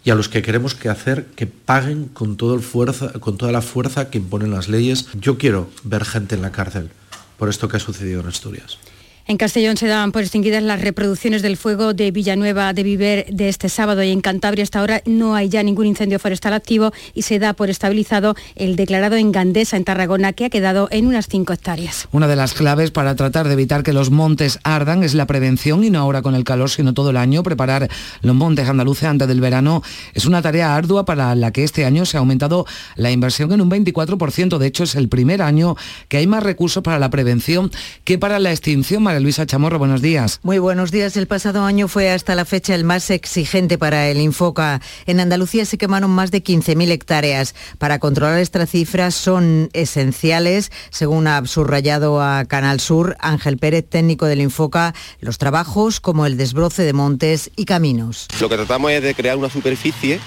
y 0.03 0.11
a 0.11 0.15
los 0.15 0.29
que 0.29 0.41
queremos 0.41 0.75
que 0.75 0.89
hacer 0.89 1.25
que 1.35 1.47
paguen 1.47 2.05
con, 2.05 2.35
con 2.35 3.37
toda 3.37 3.51
la 3.51 3.61
fuerza 3.61 4.09
que 4.09 4.17
imponen 4.17 4.51
las 4.51 4.69
leyes. 4.69 5.07
Yo 5.19 5.37
quiero 5.37 5.69
ver 5.83 6.05
gente 6.05 6.35
en 6.35 6.41
la 6.41 6.51
cárcel 6.51 6.89
por 7.37 7.49
esto 7.49 7.67
que 7.67 7.77
ha 7.77 7.79
sucedido 7.79 8.21
en 8.21 8.27
Asturias. 8.27 8.77
En 9.29 9.37
Castellón 9.37 9.77
se 9.77 9.85
dan 9.85 10.11
por 10.11 10.23
extinguidas 10.23 10.63
las 10.63 10.81
reproducciones 10.81 11.43
del 11.43 11.55
fuego 11.55 11.93
de 11.93 12.09
Villanueva 12.09 12.73
de 12.73 12.81
Viver 12.81 13.27
de 13.27 13.47
este 13.47 13.69
sábado 13.69 14.01
y 14.01 14.09
en 14.09 14.21
Cantabria 14.21 14.63
hasta 14.63 14.79
ahora 14.79 15.03
no 15.05 15.35
hay 15.35 15.49
ya 15.49 15.61
ningún 15.61 15.85
incendio 15.85 16.17
forestal 16.17 16.51
activo 16.53 16.91
y 17.13 17.21
se 17.21 17.37
da 17.37 17.53
por 17.53 17.69
estabilizado 17.69 18.33
el 18.55 18.75
declarado 18.75 19.17
en 19.17 19.31
Gandesa, 19.31 19.77
en 19.77 19.83
Tarragona, 19.83 20.33
que 20.33 20.45
ha 20.45 20.49
quedado 20.49 20.87
en 20.89 21.05
unas 21.05 21.27
5 21.27 21.53
hectáreas. 21.53 22.07
Una 22.11 22.27
de 22.27 22.35
las 22.35 22.55
claves 22.55 22.89
para 22.89 23.15
tratar 23.15 23.47
de 23.47 23.53
evitar 23.53 23.83
que 23.83 23.93
los 23.93 24.09
montes 24.09 24.57
ardan 24.63 25.03
es 25.03 25.13
la 25.13 25.27
prevención 25.27 25.83
y 25.83 25.91
no 25.91 25.99
ahora 25.99 26.23
con 26.23 26.33
el 26.33 26.43
calor, 26.43 26.71
sino 26.71 26.95
todo 26.95 27.11
el 27.11 27.17
año. 27.17 27.43
Preparar 27.43 27.87
los 28.23 28.35
montes 28.35 28.67
andaluces 28.67 29.03
antes 29.03 29.27
del 29.27 29.41
verano 29.41 29.83
es 30.15 30.25
una 30.25 30.41
tarea 30.41 30.75
ardua 30.75 31.05
para 31.05 31.35
la 31.35 31.51
que 31.51 31.63
este 31.63 31.85
año 31.85 32.07
se 32.07 32.17
ha 32.17 32.21
aumentado 32.21 32.65
la 32.95 33.11
inversión 33.11 33.51
en 33.51 33.61
un 33.61 33.69
24%. 33.69 34.57
De 34.57 34.65
hecho, 34.65 34.85
es 34.85 34.95
el 34.95 35.07
primer 35.07 35.43
año 35.43 35.75
que 36.07 36.17
hay 36.17 36.25
más 36.25 36.41
recursos 36.41 36.81
para 36.81 36.97
la 36.97 37.11
prevención 37.11 37.69
que 38.03 38.17
para 38.17 38.39
la 38.39 38.49
extinción. 38.49 39.03
Luisa 39.19 39.45
Chamorro, 39.45 39.79
buenos 39.79 40.01
días. 40.01 40.39
Muy 40.43 40.59
buenos 40.59 40.91
días. 40.91 41.17
El 41.17 41.27
pasado 41.27 41.63
año 41.63 41.87
fue 41.87 42.11
hasta 42.11 42.35
la 42.35 42.45
fecha 42.45 42.75
el 42.75 42.83
más 42.83 43.09
exigente 43.09 43.77
para 43.77 44.07
el 44.07 44.19
Infoca. 44.19 44.81
En 45.05 45.19
Andalucía 45.19 45.65
se 45.65 45.77
quemaron 45.77 46.11
más 46.11 46.31
de 46.31 46.43
15.000 46.43 46.91
hectáreas. 46.91 47.55
Para 47.77 47.99
controlar 47.99 48.39
estas 48.39 48.69
cifras 48.69 49.15
son 49.15 49.69
esenciales, 49.73 50.71
según 50.89 51.27
ha 51.27 51.45
subrayado 51.45 52.21
a 52.21 52.45
Canal 52.45 52.79
Sur 52.79 53.17
Ángel 53.19 53.57
Pérez, 53.57 53.85
técnico 53.87 54.25
del 54.25 54.41
Infoca, 54.41 54.93
los 55.19 55.37
trabajos 55.37 55.99
como 55.99 56.25
el 56.25 56.37
desbroce 56.37 56.83
de 56.83 56.93
montes 56.93 57.51
y 57.55 57.65
caminos. 57.65 58.27
Lo 58.39 58.49
que 58.49 58.55
tratamos 58.55 58.91
es 58.91 59.03
de 59.03 59.15
crear 59.15 59.37
una 59.37 59.49
superficie 59.49 60.19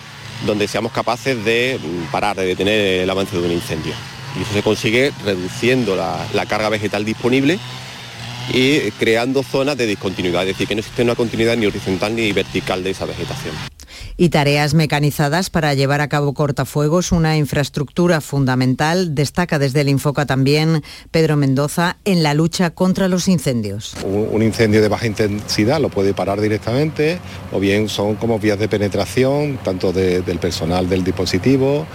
donde 0.46 0.68
seamos 0.68 0.92
capaces 0.92 1.44
de 1.44 1.78
parar, 2.10 2.36
de 2.36 2.46
detener 2.46 3.02
el 3.02 3.10
avance 3.10 3.36
de 3.36 3.46
un 3.46 3.52
incendio. 3.52 3.94
Y 4.38 4.42
eso 4.42 4.52
se 4.52 4.62
consigue 4.62 5.12
reduciendo 5.24 5.94
la, 5.94 6.26
la 6.32 6.46
carga 6.46 6.68
vegetal 6.68 7.04
disponible 7.04 7.58
y 8.52 8.90
creando 8.92 9.42
zonas 9.42 9.76
de 9.76 9.86
discontinuidad, 9.86 10.42
es 10.42 10.48
decir, 10.48 10.66
que 10.68 10.74
no 10.74 10.80
existe 10.80 11.02
una 11.02 11.14
continuidad 11.14 11.56
ni 11.56 11.66
horizontal 11.66 12.14
ni 12.14 12.32
vertical 12.32 12.82
de 12.82 12.90
esa 12.90 13.06
vegetación. 13.06 13.54
Y 14.16 14.28
tareas 14.28 14.74
mecanizadas 14.74 15.50
para 15.50 15.74
llevar 15.74 16.00
a 16.00 16.08
cabo 16.08 16.34
cortafuegos, 16.34 17.12
una 17.12 17.36
infraestructura 17.36 18.20
fundamental, 18.20 19.14
destaca 19.14 19.58
desde 19.58 19.80
el 19.80 19.88
Infoca 19.88 20.26
también 20.26 20.82
Pedro 21.10 21.36
Mendoza 21.36 21.96
en 22.04 22.22
la 22.22 22.34
lucha 22.34 22.70
contra 22.70 23.08
los 23.08 23.28
incendios. 23.28 23.94
Un 24.04 24.42
incendio 24.42 24.82
de 24.82 24.88
baja 24.88 25.06
intensidad 25.06 25.80
lo 25.80 25.88
puede 25.88 26.14
parar 26.14 26.40
directamente 26.40 27.18
o 27.52 27.60
bien 27.60 27.88
son 27.88 28.16
como 28.16 28.38
vías 28.38 28.58
de 28.58 28.68
penetración 28.68 29.58
tanto 29.64 29.92
del 29.92 30.38
personal 30.38 30.88
del 30.88 31.04
dispositivo 31.04 31.86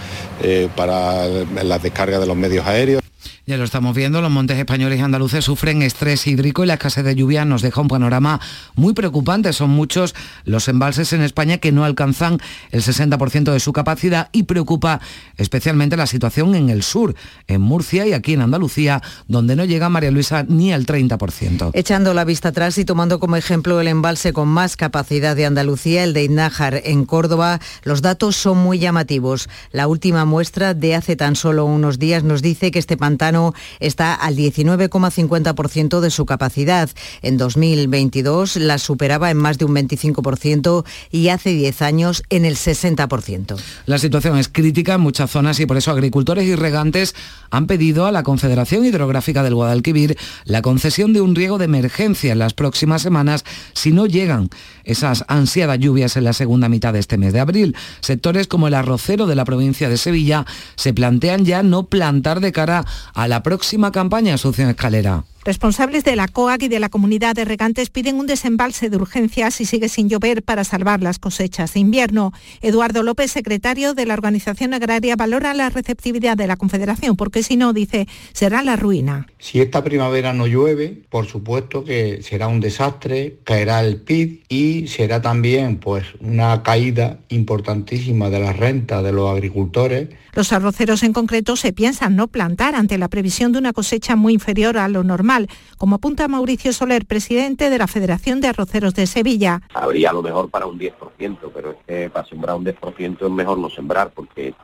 eh, 0.42 0.68
para 0.76 1.26
la 1.26 1.78
descarga 1.78 2.18
de 2.18 2.26
los 2.26 2.36
medios 2.36 2.66
aéreos. 2.66 3.02
Ya 3.48 3.56
lo 3.56 3.64
estamos 3.64 3.96
viendo, 3.96 4.20
los 4.20 4.30
montes 4.30 4.58
españoles 4.58 4.98
y 4.98 5.02
andaluces 5.02 5.42
sufren 5.42 5.80
estrés 5.80 6.26
hídrico 6.26 6.64
y 6.64 6.66
la 6.66 6.74
escasez 6.74 7.02
de 7.02 7.14
lluvia 7.14 7.46
nos 7.46 7.62
deja 7.62 7.80
un 7.80 7.88
panorama 7.88 8.42
muy 8.74 8.92
preocupante. 8.92 9.54
Son 9.54 9.70
muchos 9.70 10.14
los 10.44 10.68
embalses 10.68 11.14
en 11.14 11.22
España 11.22 11.56
que 11.56 11.72
no 11.72 11.86
alcanzan 11.86 12.40
el 12.72 12.82
60% 12.82 13.50
de 13.50 13.58
su 13.58 13.72
capacidad 13.72 14.28
y 14.32 14.42
preocupa 14.42 15.00
especialmente 15.38 15.96
la 15.96 16.06
situación 16.06 16.54
en 16.56 16.68
el 16.68 16.82
sur, 16.82 17.14
en 17.46 17.62
Murcia 17.62 18.06
y 18.06 18.12
aquí 18.12 18.34
en 18.34 18.42
Andalucía, 18.42 19.00
donde 19.28 19.56
no 19.56 19.64
llega 19.64 19.88
María 19.88 20.10
Luisa 20.10 20.44
ni 20.46 20.74
al 20.74 20.84
30%. 20.84 21.70
Echando 21.72 22.12
la 22.12 22.24
vista 22.24 22.50
atrás 22.50 22.76
y 22.76 22.84
tomando 22.84 23.18
como 23.18 23.36
ejemplo 23.36 23.80
el 23.80 23.88
embalse 23.88 24.34
con 24.34 24.48
más 24.48 24.76
capacidad 24.76 25.34
de 25.34 25.46
Andalucía, 25.46 26.04
el 26.04 26.12
de 26.12 26.24
Iznájar 26.24 26.82
en 26.84 27.06
Córdoba, 27.06 27.60
los 27.82 28.02
datos 28.02 28.36
son 28.36 28.58
muy 28.58 28.78
llamativos. 28.78 29.48
La 29.72 29.88
última 29.88 30.26
muestra 30.26 30.74
de 30.74 30.94
hace 30.94 31.16
tan 31.16 31.34
solo 31.34 31.64
unos 31.64 31.98
días 31.98 32.24
nos 32.24 32.42
dice 32.42 32.70
que 32.70 32.78
este 32.78 32.98
pantano 32.98 33.37
está 33.80 34.14
al 34.14 34.36
19,50% 34.36 36.00
de 36.00 36.10
su 36.10 36.26
capacidad. 36.26 36.90
En 37.22 37.36
2022 37.36 38.56
la 38.56 38.78
superaba 38.78 39.30
en 39.30 39.36
más 39.36 39.58
de 39.58 39.64
un 39.64 39.74
25% 39.74 40.84
y 41.10 41.28
hace 41.28 41.50
10 41.50 41.82
años 41.82 42.22
en 42.30 42.44
el 42.44 42.56
60%. 42.56 43.56
La 43.86 43.98
situación 43.98 44.38
es 44.38 44.48
crítica 44.48 44.94
en 44.94 45.00
muchas 45.00 45.30
zonas 45.30 45.60
y 45.60 45.66
por 45.66 45.76
eso 45.76 45.90
agricultores 45.90 46.44
y 46.44 46.54
regantes 46.54 47.14
han 47.50 47.66
pedido 47.66 48.06
a 48.06 48.12
la 48.12 48.22
Confederación 48.22 48.84
Hidrográfica 48.84 49.42
del 49.42 49.54
Guadalquivir 49.54 50.16
la 50.44 50.62
concesión 50.62 51.12
de 51.12 51.20
un 51.20 51.34
riego 51.34 51.58
de 51.58 51.64
emergencia 51.64 52.32
en 52.32 52.38
las 52.38 52.54
próximas 52.54 53.02
semanas 53.02 53.44
si 53.72 53.92
no 53.92 54.06
llegan 54.06 54.50
esas 54.84 55.24
ansiadas 55.28 55.78
lluvias 55.78 56.16
en 56.16 56.24
la 56.24 56.32
segunda 56.32 56.68
mitad 56.68 56.92
de 56.92 56.98
este 56.98 57.18
mes 57.18 57.32
de 57.32 57.40
abril. 57.40 57.76
Sectores 58.00 58.46
como 58.46 58.68
el 58.68 58.74
arrocero 58.74 59.26
de 59.26 59.34
la 59.34 59.44
provincia 59.44 59.88
de 59.88 59.98
Sevilla 59.98 60.46
se 60.76 60.94
plantean 60.94 61.44
ya 61.44 61.62
no 61.62 61.86
plantar 61.86 62.40
de 62.40 62.52
cara 62.52 62.84
a 63.14 63.27
la 63.28 63.42
próxima 63.42 63.92
campaña 63.92 64.34
Asunción 64.34 64.70
Escalera. 64.70 65.24
Responsables 65.48 66.04
de 66.04 66.14
la 66.14 66.28
COAC 66.28 66.64
y 66.64 66.68
de 66.68 66.78
la 66.78 66.90
comunidad 66.90 67.34
de 67.34 67.46
regantes 67.46 67.88
piden 67.88 68.16
un 68.16 68.26
desembalse 68.26 68.90
de 68.90 68.98
urgencia 68.98 69.50
si 69.50 69.64
sigue 69.64 69.88
sin 69.88 70.10
llover 70.10 70.42
para 70.42 70.62
salvar 70.62 71.00
las 71.00 71.18
cosechas 71.18 71.72
de 71.72 71.80
invierno. 71.80 72.34
Eduardo 72.60 73.02
López, 73.02 73.32
secretario 73.32 73.94
de 73.94 74.04
la 74.04 74.12
Organización 74.12 74.74
Agraria, 74.74 75.16
valora 75.16 75.54
la 75.54 75.70
receptividad 75.70 76.36
de 76.36 76.48
la 76.48 76.58
Confederación 76.58 77.16
porque 77.16 77.42
si 77.42 77.56
no, 77.56 77.72
dice, 77.72 78.06
será 78.34 78.62
la 78.62 78.76
ruina. 78.76 79.26
Si 79.38 79.58
esta 79.58 79.82
primavera 79.82 80.34
no 80.34 80.46
llueve, 80.46 81.04
por 81.08 81.24
supuesto 81.24 81.82
que 81.82 82.20
será 82.20 82.46
un 82.48 82.60
desastre, 82.60 83.38
caerá 83.44 83.80
el 83.80 84.02
PIB 84.02 84.42
y 84.50 84.86
será 84.88 85.22
también 85.22 85.78
pues 85.78 86.04
una 86.20 86.62
caída 86.62 87.20
importantísima 87.30 88.28
de 88.28 88.40
la 88.40 88.52
renta 88.52 89.02
de 89.02 89.12
los 89.12 89.30
agricultores. 89.30 90.10
Los 90.34 90.52
arroceros 90.52 91.02
en 91.02 91.14
concreto 91.14 91.56
se 91.56 91.72
piensan 91.72 92.16
no 92.16 92.28
plantar 92.28 92.74
ante 92.74 92.98
la 92.98 93.08
previsión 93.08 93.52
de 93.52 93.58
una 93.60 93.72
cosecha 93.72 94.14
muy 94.14 94.34
inferior 94.34 94.76
a 94.76 94.88
lo 94.88 95.02
normal 95.02 95.37
como 95.76 95.96
apunta 95.96 96.26
Mauricio 96.28 96.72
Soler, 96.72 97.06
presidente 97.06 97.70
de 97.70 97.78
la 97.78 97.86
Federación 97.86 98.40
de 98.40 98.48
Arroceros 98.48 98.94
de 98.94 99.06
Sevilla. 99.06 99.62
Habría 99.74 100.12
lo 100.12 100.22
mejor 100.22 100.50
para 100.50 100.66
un 100.66 100.78
10%, 100.78 101.50
pero 101.54 101.72
es 101.72 101.76
que 101.86 102.10
para 102.10 102.26
sembrar 102.26 102.56
un 102.56 102.64
10% 102.64 103.26
es 103.26 103.30
mejor 103.30 103.58
no 103.58 103.70
sembrar, 103.70 104.10
porque 104.10 104.54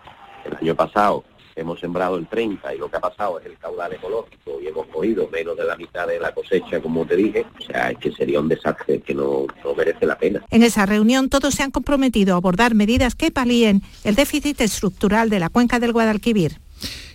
el 0.45 0.57
año 0.57 0.75
pasado 0.75 1.25
hemos 1.57 1.79
sembrado 1.81 2.17
el 2.17 2.27
30 2.27 2.75
y 2.75 2.79
lo 2.79 2.91
que 2.91 2.97
ha 2.97 3.01
pasado 3.01 3.39
es 3.39 3.47
el 3.47 3.57
caudal 3.59 3.93
ecológico 3.93 4.61
y 4.61 4.67
hemos 4.67 4.87
cogido 4.87 5.29
menos 5.33 5.57
de 5.57 5.65
la 5.65 5.77
mitad 5.77 6.07
de 6.07 6.19
la 6.19 6.33
cosecha, 6.33 6.81
como 6.81 7.07
te 7.07 7.17
dije, 7.17 7.47
o 7.59 7.63
sea, 7.63 7.91
es 7.91 7.99
que 7.99 8.13
sería 8.13 8.41
un 8.41 8.49
desastre 8.49 9.01
que 9.01 9.15
no, 9.15 9.47
no 9.63 9.75
merece 9.75 10.07
la 10.07 10.19
pena. 10.19 10.45
En 10.51 10.63
esa 10.63 10.87
reunión 10.87 11.29
todos 11.29 11.55
se 11.55 11.63
han 11.63 11.71
comprometido 11.71 12.35
a 12.35 12.39
abordar 12.39 12.75
medidas 12.75 13.15
que 13.15 13.31
palíen 13.31 13.83
el 14.03 14.15
déficit 14.15 14.61
estructural 14.61 15.31
de 15.31 15.41
la 15.41 15.49
cuenca 15.49 15.79
del 15.79 15.93
Guadalquivir. 15.93 16.64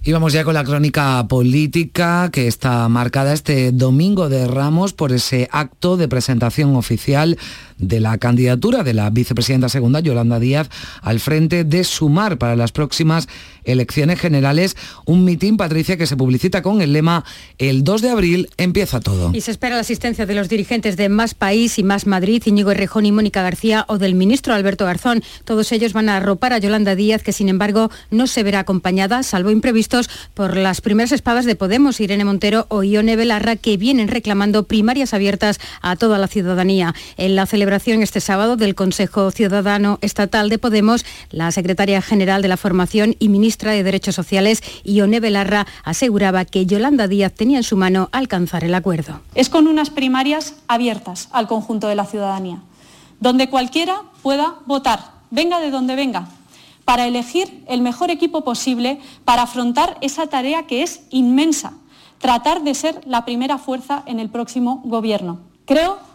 Y 0.01 0.13
vamos 0.13 0.31
ya 0.31 0.45
con 0.45 0.53
la 0.53 0.63
crónica 0.63 1.27
política 1.27 2.29
que 2.31 2.47
está 2.47 2.87
marcada 2.87 3.33
este 3.33 3.73
domingo 3.73 4.29
de 4.29 4.47
Ramos 4.47 4.93
por 4.93 5.11
ese 5.11 5.49
acto 5.51 5.97
de 5.97 6.07
presentación 6.07 6.77
oficial 6.77 7.37
de 7.77 7.99
la 7.99 8.17
candidatura 8.17 8.83
de 8.83 8.93
la 8.93 9.09
vicepresidenta 9.09 9.67
segunda, 9.67 9.99
Yolanda 9.99 10.39
Díaz, 10.39 10.69
al 11.01 11.19
frente 11.19 11.65
de 11.65 11.83
Sumar 11.83 12.37
para 12.37 12.55
las 12.55 12.71
próximas 12.71 13.27
elecciones 13.71 14.19
generales. 14.19 14.75
Un 15.05 15.23
mitin, 15.23 15.57
Patricia, 15.57 15.97
que 15.97 16.07
se 16.07 16.17
publicita 16.17 16.61
con 16.61 16.81
el 16.81 16.93
lema 16.93 17.23
El 17.57 17.83
2 17.83 18.01
de 18.01 18.09
abril 18.09 18.49
empieza 18.57 18.99
todo. 18.99 19.31
Y 19.33 19.41
se 19.41 19.51
espera 19.51 19.75
la 19.75 19.81
asistencia 19.81 20.25
de 20.25 20.35
los 20.35 20.49
dirigentes 20.49 20.97
de 20.97 21.09
Más 21.09 21.33
País 21.33 21.79
y 21.79 21.83
Más 21.83 22.07
Madrid, 22.07 22.41
Íñigo 22.45 22.71
Errejón 22.71 23.05
y 23.05 23.11
Mónica 23.11 23.41
García, 23.41 23.85
o 23.87 23.97
del 23.97 24.15
ministro 24.15 24.53
Alberto 24.53 24.85
Garzón. 24.85 25.23
Todos 25.43 25.71
ellos 25.71 25.93
van 25.93 26.09
a 26.09 26.17
arropar 26.17 26.53
a 26.53 26.57
Yolanda 26.57 26.95
Díaz, 26.95 27.23
que 27.23 27.33
sin 27.33 27.49
embargo 27.49 27.91
no 28.09 28.27
se 28.27 28.43
verá 28.43 28.59
acompañada, 28.59 29.23
salvo 29.23 29.51
imprevistos, 29.51 30.09
por 30.33 30.57
las 30.57 30.81
primeras 30.81 31.11
espadas 31.11 31.45
de 31.45 31.55
Podemos, 31.55 31.99
Irene 31.99 32.25
Montero 32.25 32.65
o 32.69 32.83
Ione 32.83 33.15
Belarra, 33.15 33.55
que 33.55 33.77
vienen 33.77 34.07
reclamando 34.07 34.63
primarias 34.63 35.13
abiertas 35.13 35.59
a 35.81 35.95
toda 35.95 36.17
la 36.17 36.27
ciudadanía. 36.27 36.95
En 37.17 37.35
la 37.35 37.45
celebración 37.45 38.01
este 38.01 38.21
sábado 38.21 38.55
del 38.55 38.75
Consejo 38.75 39.31
Ciudadano 39.31 39.99
Estatal 40.01 40.49
de 40.49 40.57
Podemos, 40.57 41.05
la 41.31 41.51
secretaria 41.51 42.01
general 42.01 42.41
de 42.41 42.47
la 42.47 42.57
Formación 42.57 43.15
y 43.19 43.29
ministra 43.29 43.58
de 43.67 43.83
Derechos 43.83 44.15
Sociales, 44.15 44.63
Ione 44.85 45.19
Belarra, 45.19 45.67
aseguraba 45.83 46.45
que 46.45 46.65
Yolanda 46.65 47.07
Díaz 47.07 47.33
tenía 47.33 47.57
en 47.57 47.63
su 47.63 47.75
mano 47.75 48.07
alcanzar 48.13 48.63
el 48.63 48.73
acuerdo. 48.73 49.19
Es 49.35 49.49
con 49.49 49.67
unas 49.67 49.89
primarias 49.89 50.55
abiertas 50.67 51.27
al 51.31 51.47
conjunto 51.47 51.87
de 51.87 51.95
la 51.95 52.05
ciudadanía, 52.05 52.61
donde 53.19 53.49
cualquiera 53.49 54.03
pueda 54.23 54.55
votar, 54.65 55.11
venga 55.29 55.59
de 55.59 55.71
donde 55.71 55.95
venga, 55.95 56.29
para 56.85 57.05
elegir 57.05 57.63
el 57.67 57.81
mejor 57.81 58.09
equipo 58.09 58.43
posible 58.43 58.99
para 59.25 59.43
afrontar 59.43 59.97
esa 60.01 60.27
tarea 60.27 60.65
que 60.65 60.81
es 60.81 61.01
inmensa, 61.09 61.73
tratar 62.19 62.63
de 62.63 62.73
ser 62.73 63.01
la 63.05 63.25
primera 63.25 63.57
fuerza 63.57 64.03
en 64.05 64.19
el 64.19 64.29
próximo 64.29 64.81
gobierno. 64.85 65.39
Creo 65.65 66.08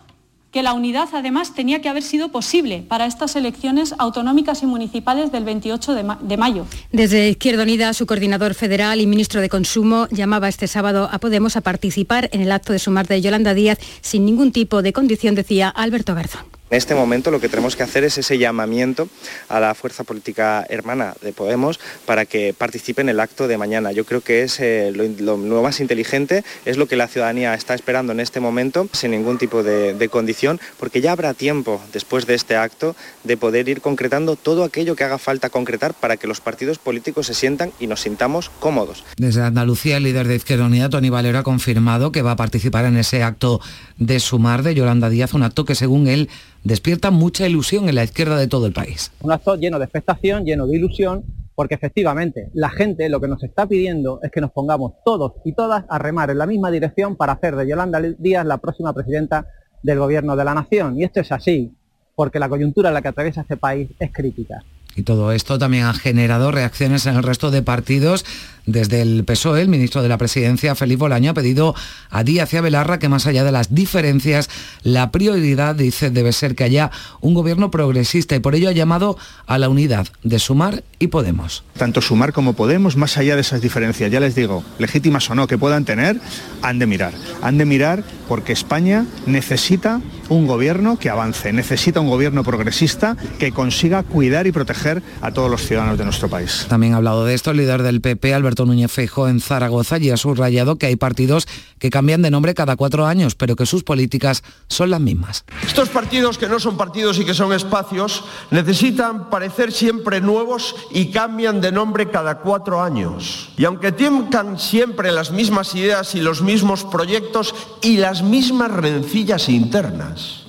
que 0.54 0.62
la 0.62 0.72
unidad 0.72 1.08
además 1.12 1.52
tenía 1.52 1.82
que 1.82 1.88
haber 1.88 2.04
sido 2.04 2.28
posible 2.28 2.84
para 2.86 3.06
estas 3.06 3.34
elecciones 3.34 3.92
autonómicas 3.98 4.62
y 4.62 4.66
municipales 4.66 5.32
del 5.32 5.42
28 5.42 5.94
de, 6.20 6.36
mayo. 6.36 6.64
Desde 6.92 7.30
Izquierda 7.30 7.64
Unida, 7.64 7.92
su 7.92 8.06
coordinador 8.06 8.54
federal 8.54 9.00
y 9.00 9.08
ministro 9.08 9.40
de 9.40 9.48
Consumo 9.48 10.06
llamaba 10.12 10.48
este 10.48 10.68
sábado 10.68 11.08
a 11.10 11.18
Podemos 11.18 11.56
a 11.56 11.60
participar 11.60 12.30
en 12.32 12.40
el 12.40 12.52
acto 12.52 12.72
de 12.72 12.78
sumar 12.78 13.08
de 13.08 13.20
Yolanda 13.20 13.52
Díaz 13.52 13.80
sin 14.00 14.24
ningún 14.24 14.52
tipo 14.52 14.80
de 14.80 14.92
condición, 14.92 15.34
decía 15.34 15.70
Alberto 15.70 16.14
Garzón. 16.14 16.53
En 16.70 16.78
este 16.78 16.94
momento 16.94 17.30
lo 17.30 17.40
que 17.40 17.50
tenemos 17.50 17.76
que 17.76 17.82
hacer 17.82 18.04
es 18.04 18.16
ese 18.16 18.38
llamamiento 18.38 19.08
a 19.48 19.60
la 19.60 19.74
fuerza 19.74 20.02
política 20.02 20.64
hermana 20.70 21.14
de 21.20 21.34
Podemos 21.34 21.78
para 22.06 22.24
que 22.24 22.54
participe 22.56 23.02
en 23.02 23.10
el 23.10 23.20
acto 23.20 23.46
de 23.48 23.58
mañana. 23.58 23.92
Yo 23.92 24.06
creo 24.06 24.22
que 24.22 24.42
es 24.42 24.58
eh, 24.60 24.90
lo, 24.92 25.36
más 25.36 25.80
inteligente, 25.80 26.42
es 26.64 26.78
lo 26.78 26.88
que 26.88 26.96
la 26.96 27.06
ciudadanía 27.06 27.52
está 27.54 27.74
esperando 27.74 28.12
en 28.12 28.20
este 28.20 28.40
momento, 28.40 28.88
sin 28.92 29.10
ningún 29.10 29.36
tipo 29.36 29.62
de, 29.62 29.92
de 29.92 30.08
condición, 30.08 30.58
porque 30.78 31.02
ya 31.02 31.12
habrá 31.12 31.34
tiempo 31.34 31.82
después 31.92 32.26
de 32.26 32.34
este 32.34 32.56
acto 32.56 32.96
de 33.24 33.36
poder 33.36 33.68
ir 33.68 33.82
concretando 33.82 34.34
todo 34.34 34.64
aquello 34.64 34.96
que 34.96 35.04
haga 35.04 35.18
falta 35.18 35.50
concretar 35.50 35.92
para 35.92 36.16
que 36.16 36.26
los 36.26 36.40
partidos 36.40 36.78
políticos 36.78 37.26
se 37.26 37.34
sientan 37.34 37.72
y 37.78 37.88
nos 37.88 38.00
sintamos 38.00 38.50
cómodos. 38.58 39.04
Desde 39.18 39.42
Andalucía, 39.42 39.98
el 39.98 40.04
líder 40.04 40.26
de 40.28 40.36
Izquierda 40.36 40.64
Unida, 40.64 40.88
Tony 40.88 41.10
Valero, 41.10 41.38
ha 41.38 41.42
confirmado 41.42 42.10
que 42.10 42.22
va 42.22 42.32
a 42.32 42.36
participar 42.36 42.86
en 42.86 42.96
ese 42.96 43.22
acto 43.22 43.60
de 43.98 44.18
sumar 44.18 44.62
de 44.62 44.74
Yolanda 44.74 45.10
Díaz, 45.10 45.34
un 45.34 45.42
acto 45.42 45.66
que 45.66 45.74
según 45.74 46.08
él 46.08 46.30
despierta 46.64 47.10
mucha 47.10 47.46
ilusión 47.46 47.88
en 47.88 47.94
la 47.94 48.04
izquierda 48.04 48.36
de 48.36 48.48
todo 48.48 48.66
el 48.66 48.72
país. 48.72 49.12
Un 49.20 49.32
acto 49.32 49.54
lleno 49.56 49.78
de 49.78 49.84
expectación, 49.84 50.44
lleno 50.44 50.66
de 50.66 50.76
ilusión, 50.76 51.24
porque 51.54 51.74
efectivamente 51.74 52.50
la 52.54 52.70
gente 52.70 53.08
lo 53.08 53.20
que 53.20 53.28
nos 53.28 53.42
está 53.44 53.66
pidiendo 53.66 54.18
es 54.22 54.32
que 54.32 54.40
nos 54.40 54.50
pongamos 54.50 54.94
todos 55.04 55.34
y 55.44 55.52
todas 55.52 55.84
a 55.88 55.98
remar 55.98 56.30
en 56.30 56.38
la 56.38 56.46
misma 56.46 56.70
dirección 56.70 57.16
para 57.16 57.34
hacer 57.34 57.54
de 57.54 57.68
Yolanda 57.68 58.00
Díaz 58.18 58.44
la 58.44 58.58
próxima 58.58 58.92
presidenta 58.92 59.46
del 59.82 59.98
Gobierno 59.98 60.34
de 60.34 60.44
la 60.44 60.54
Nación. 60.54 60.98
Y 60.98 61.04
esto 61.04 61.20
es 61.20 61.30
así, 61.30 61.72
porque 62.16 62.40
la 62.40 62.48
coyuntura 62.48 62.88
en 62.88 62.94
la 62.94 63.02
que 63.02 63.08
atraviesa 63.08 63.42
este 63.42 63.56
país 63.56 63.90
es 64.00 64.12
crítica. 64.12 64.64
Y 64.96 65.02
todo 65.02 65.32
esto 65.32 65.58
también 65.58 65.84
ha 65.84 65.92
generado 65.92 66.50
reacciones 66.50 67.06
en 67.06 67.16
el 67.16 67.22
resto 67.22 67.50
de 67.50 67.62
partidos 67.62 68.24
Desde 68.66 69.02
el 69.02 69.24
PSOE, 69.24 69.60
el 69.60 69.68
ministro 69.68 70.02
de 70.02 70.08
la 70.08 70.16
Presidencia, 70.16 70.74
Felipe 70.74 71.00
Bolaño, 71.00 71.32
ha 71.32 71.34
pedido 71.34 71.74
a 72.10 72.24
Díaz 72.24 72.52
y 72.54 72.56
a 72.56 72.60
Belarra 72.62 72.98
que 72.98 73.08
más 73.08 73.26
allá 73.26 73.44
de 73.44 73.52
las 73.52 73.74
diferencias, 73.74 74.48
la 74.82 75.10
prioridad, 75.10 75.74
dice, 75.74 76.10
debe 76.10 76.32
ser 76.32 76.54
que 76.54 76.64
haya 76.64 76.90
un 77.20 77.34
gobierno 77.34 77.70
progresista 77.70 78.36
y 78.36 78.40
por 78.40 78.54
ello 78.54 78.70
ha 78.70 78.72
llamado 78.72 79.18
a 79.46 79.58
la 79.58 79.68
unidad 79.68 80.06
de 80.22 80.38
Sumar 80.38 80.82
y 80.98 81.08
Podemos. 81.08 81.62
Tanto 81.76 82.00
Sumar 82.00 82.32
como 82.32 82.54
Podemos, 82.54 82.96
más 82.96 83.18
allá 83.18 83.34
de 83.34 83.42
esas 83.42 83.60
diferencias, 83.60 84.10
ya 84.10 84.20
les 84.20 84.34
digo, 84.34 84.64
legítimas 84.78 85.28
o 85.28 85.34
no 85.34 85.46
que 85.46 85.58
puedan 85.58 85.84
tener, 85.84 86.18
han 86.62 86.78
de 86.78 86.86
mirar. 86.86 87.12
Han 87.42 87.58
de 87.58 87.66
mirar 87.66 88.02
porque 88.28 88.52
España 88.52 89.04
necesita 89.26 90.00
un 90.28 90.46
gobierno 90.46 90.98
que 90.98 91.10
avance, 91.10 91.52
necesita 91.52 92.00
un 92.00 92.08
gobierno 92.08 92.44
progresista 92.44 93.16
que 93.38 93.52
consiga 93.52 94.02
cuidar 94.02 94.46
y 94.46 94.52
proteger 94.52 95.02
a 95.20 95.32
todos 95.32 95.50
los 95.50 95.66
ciudadanos 95.66 95.98
de 95.98 96.04
nuestro 96.04 96.28
país. 96.28 96.66
También 96.68 96.94
ha 96.94 96.96
hablado 96.96 97.26
de 97.26 97.34
esto 97.34 97.50
el 97.50 97.58
líder 97.58 97.82
del 97.82 98.00
PP, 98.00 98.32
Alberto 98.32 98.53
Núñez 98.62 98.92
Feijóo, 98.92 99.28
en 99.28 99.40
Zaragoza 99.40 99.98
y 99.98 100.10
ha 100.10 100.16
subrayado 100.16 100.76
que 100.76 100.86
hay 100.86 100.96
partidos 100.96 101.48
que 101.78 101.90
cambian 101.90 102.22
de 102.22 102.30
nombre 102.30 102.54
cada 102.54 102.76
cuatro 102.76 103.06
años, 103.06 103.34
pero 103.34 103.56
que 103.56 103.66
sus 103.66 103.82
políticas 103.82 104.42
son 104.68 104.90
las 104.90 105.00
mismas. 105.00 105.44
Estos 105.66 105.88
partidos 105.88 106.38
que 106.38 106.48
no 106.48 106.60
son 106.60 106.76
partidos 106.76 107.18
y 107.18 107.24
que 107.24 107.34
son 107.34 107.52
espacios 107.52 108.24
necesitan 108.50 109.30
parecer 109.30 109.72
siempre 109.72 110.20
nuevos 110.20 110.76
y 110.92 111.10
cambian 111.10 111.60
de 111.60 111.72
nombre 111.72 112.10
cada 112.10 112.38
cuatro 112.38 112.82
años. 112.82 113.50
Y 113.56 113.64
aunque 113.64 113.92
tengan 113.92 114.58
siempre 114.58 115.10
las 115.10 115.32
mismas 115.32 115.74
ideas 115.74 116.14
y 116.14 116.20
los 116.20 116.42
mismos 116.42 116.84
proyectos 116.84 117.54
y 117.82 117.96
las 117.96 118.22
mismas 118.22 118.70
rencillas 118.70 119.48
internas, 119.48 120.44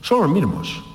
son 0.00 0.22
los 0.22 0.30
mismos. 0.30 0.91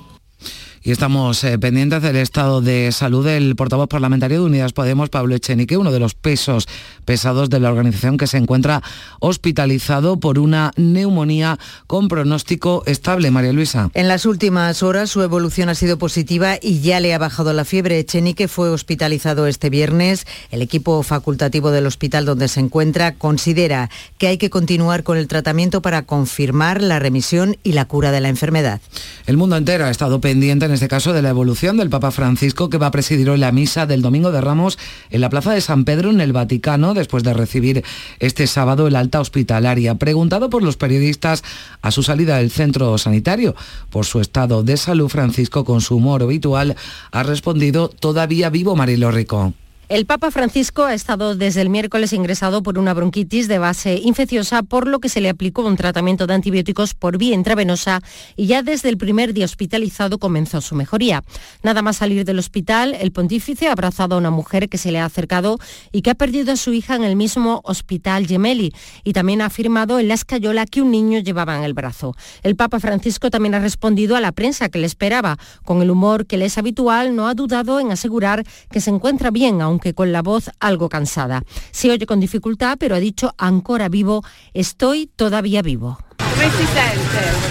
Y 0.88 0.90
estamos 0.90 1.44
eh, 1.44 1.58
pendientes 1.58 2.00
del 2.00 2.16
estado 2.16 2.62
de 2.62 2.92
salud 2.92 3.22
del 3.22 3.56
portavoz 3.56 3.88
parlamentario 3.88 4.40
de 4.40 4.46
Unidas 4.46 4.72
Podemos, 4.72 5.10
Pablo 5.10 5.34
Echenique, 5.34 5.76
uno 5.76 5.92
de 5.92 6.00
los 6.00 6.14
pesos 6.14 6.66
pesados 7.04 7.50
de 7.50 7.60
la 7.60 7.68
organización 7.68 8.16
que 8.16 8.26
se 8.26 8.38
encuentra 8.38 8.82
hospitalizado 9.20 10.18
por 10.18 10.38
una 10.38 10.72
neumonía 10.76 11.58
con 11.86 12.08
pronóstico 12.08 12.84
estable. 12.86 13.30
María 13.30 13.52
Luisa. 13.52 13.90
En 13.92 14.08
las 14.08 14.24
últimas 14.24 14.82
horas 14.82 15.10
su 15.10 15.20
evolución 15.20 15.68
ha 15.68 15.74
sido 15.74 15.98
positiva 15.98 16.56
y 16.58 16.80
ya 16.80 17.00
le 17.00 17.12
ha 17.12 17.18
bajado 17.18 17.52
la 17.52 17.66
fiebre. 17.66 17.98
Echenique 17.98 18.48
fue 18.48 18.70
hospitalizado 18.70 19.46
este 19.46 19.68
viernes. 19.68 20.26
El 20.50 20.62
equipo 20.62 21.02
facultativo 21.02 21.70
del 21.70 21.84
hospital 21.84 22.24
donde 22.24 22.48
se 22.48 22.60
encuentra 22.60 23.12
considera 23.12 23.90
que 24.16 24.28
hay 24.28 24.38
que 24.38 24.48
continuar 24.48 25.02
con 25.02 25.18
el 25.18 25.28
tratamiento 25.28 25.82
para 25.82 26.06
confirmar 26.06 26.80
la 26.80 26.98
remisión 26.98 27.58
y 27.62 27.72
la 27.72 27.84
cura 27.84 28.10
de 28.10 28.22
la 28.22 28.30
enfermedad. 28.30 28.80
El 29.26 29.36
mundo 29.36 29.58
entero 29.58 29.84
ha 29.84 29.90
estado 29.90 30.22
pendiente 30.22 30.64
en 30.64 30.77
este 30.78 30.86
caso 30.86 31.12
de 31.12 31.22
la 31.22 31.30
evolución 31.30 31.76
del 31.76 31.90
Papa 31.90 32.12
Francisco 32.12 32.70
que 32.70 32.78
va 32.78 32.86
a 32.86 32.90
presidir 32.92 33.28
hoy 33.28 33.38
la 33.38 33.50
misa 33.50 33.84
del 33.84 34.00
Domingo 34.00 34.30
de 34.30 34.40
Ramos 34.40 34.78
en 35.10 35.20
la 35.20 35.28
Plaza 35.28 35.52
de 35.52 35.60
San 35.60 35.84
Pedro 35.84 36.10
en 36.10 36.20
el 36.20 36.32
Vaticano 36.32 36.94
después 36.94 37.24
de 37.24 37.34
recibir 37.34 37.82
este 38.20 38.46
sábado 38.46 38.86
el 38.86 38.94
alta 38.94 39.20
hospitalaria. 39.20 39.96
Preguntado 39.96 40.50
por 40.50 40.62
los 40.62 40.76
periodistas 40.76 41.42
a 41.82 41.90
su 41.90 42.04
salida 42.04 42.36
del 42.36 42.52
centro 42.52 42.96
sanitario 42.96 43.56
por 43.90 44.06
su 44.06 44.20
estado 44.20 44.62
de 44.62 44.76
salud, 44.76 45.08
Francisco 45.08 45.64
con 45.64 45.80
su 45.80 45.96
humor 45.96 46.22
habitual 46.22 46.76
ha 47.10 47.24
respondido 47.24 47.88
todavía 47.88 48.48
vivo 48.48 48.76
Marilo 48.76 49.10
Rico. 49.10 49.54
El 49.88 50.04
Papa 50.04 50.30
Francisco 50.30 50.84
ha 50.84 50.92
estado 50.92 51.34
desde 51.34 51.62
el 51.62 51.70
miércoles 51.70 52.12
ingresado 52.12 52.62
por 52.62 52.78
una 52.78 52.92
bronquitis 52.92 53.48
de 53.48 53.56
base 53.56 53.98
infecciosa, 54.04 54.62
por 54.62 54.86
lo 54.86 54.98
que 54.98 55.08
se 55.08 55.22
le 55.22 55.30
aplicó 55.30 55.64
un 55.64 55.78
tratamiento 55.78 56.26
de 56.26 56.34
antibióticos 56.34 56.92
por 56.92 57.16
vía 57.16 57.34
intravenosa 57.34 58.02
y 58.36 58.48
ya 58.48 58.62
desde 58.62 58.90
el 58.90 58.98
primer 58.98 59.32
día 59.32 59.46
hospitalizado 59.46 60.18
comenzó 60.18 60.60
su 60.60 60.74
mejoría. 60.74 61.24
Nada 61.62 61.80
más 61.80 61.96
salir 61.96 62.26
del 62.26 62.38
hospital, 62.38 62.98
el 63.00 63.12
pontífice 63.12 63.68
ha 63.68 63.72
abrazado 63.72 64.14
a 64.14 64.18
una 64.18 64.30
mujer 64.30 64.68
que 64.68 64.76
se 64.76 64.92
le 64.92 65.00
ha 65.00 65.06
acercado 65.06 65.56
y 65.90 66.02
que 66.02 66.10
ha 66.10 66.14
perdido 66.14 66.52
a 66.52 66.56
su 66.56 66.74
hija 66.74 66.94
en 66.94 67.04
el 67.04 67.16
mismo 67.16 67.62
hospital 67.64 68.26
Gemelli 68.26 68.74
y 69.04 69.14
también 69.14 69.40
ha 69.40 69.46
afirmado 69.46 69.98
en 69.98 70.08
la 70.08 70.14
escayola 70.14 70.66
que 70.66 70.82
un 70.82 70.90
niño 70.90 71.20
llevaba 71.20 71.56
en 71.56 71.64
el 71.64 71.72
brazo. 71.72 72.14
El 72.42 72.56
Papa 72.56 72.78
Francisco 72.78 73.30
también 73.30 73.54
ha 73.54 73.60
respondido 73.60 74.16
a 74.16 74.20
la 74.20 74.32
prensa 74.32 74.68
que 74.68 74.80
le 74.80 74.86
esperaba. 74.86 75.38
Con 75.64 75.80
el 75.80 75.90
humor 75.90 76.26
que 76.26 76.36
le 76.36 76.44
es 76.44 76.58
habitual, 76.58 77.16
no 77.16 77.26
ha 77.26 77.32
dudado 77.32 77.80
en 77.80 77.90
asegurar 77.90 78.44
que 78.70 78.82
se 78.82 78.90
encuentra 78.90 79.30
bien, 79.30 79.62
aún 79.62 79.77
aunque 79.78 79.94
con 79.94 80.10
la 80.10 80.22
voz 80.22 80.50
algo 80.58 80.88
cansada. 80.88 81.44
Se 81.70 81.88
oye 81.92 82.04
con 82.04 82.18
dificultad, 82.18 82.78
pero 82.80 82.96
ha 82.96 82.98
dicho 82.98 83.32
ancora 83.38 83.88
vivo, 83.88 84.24
estoy 84.52 85.06
todavía 85.06 85.62
vivo. 85.62 85.98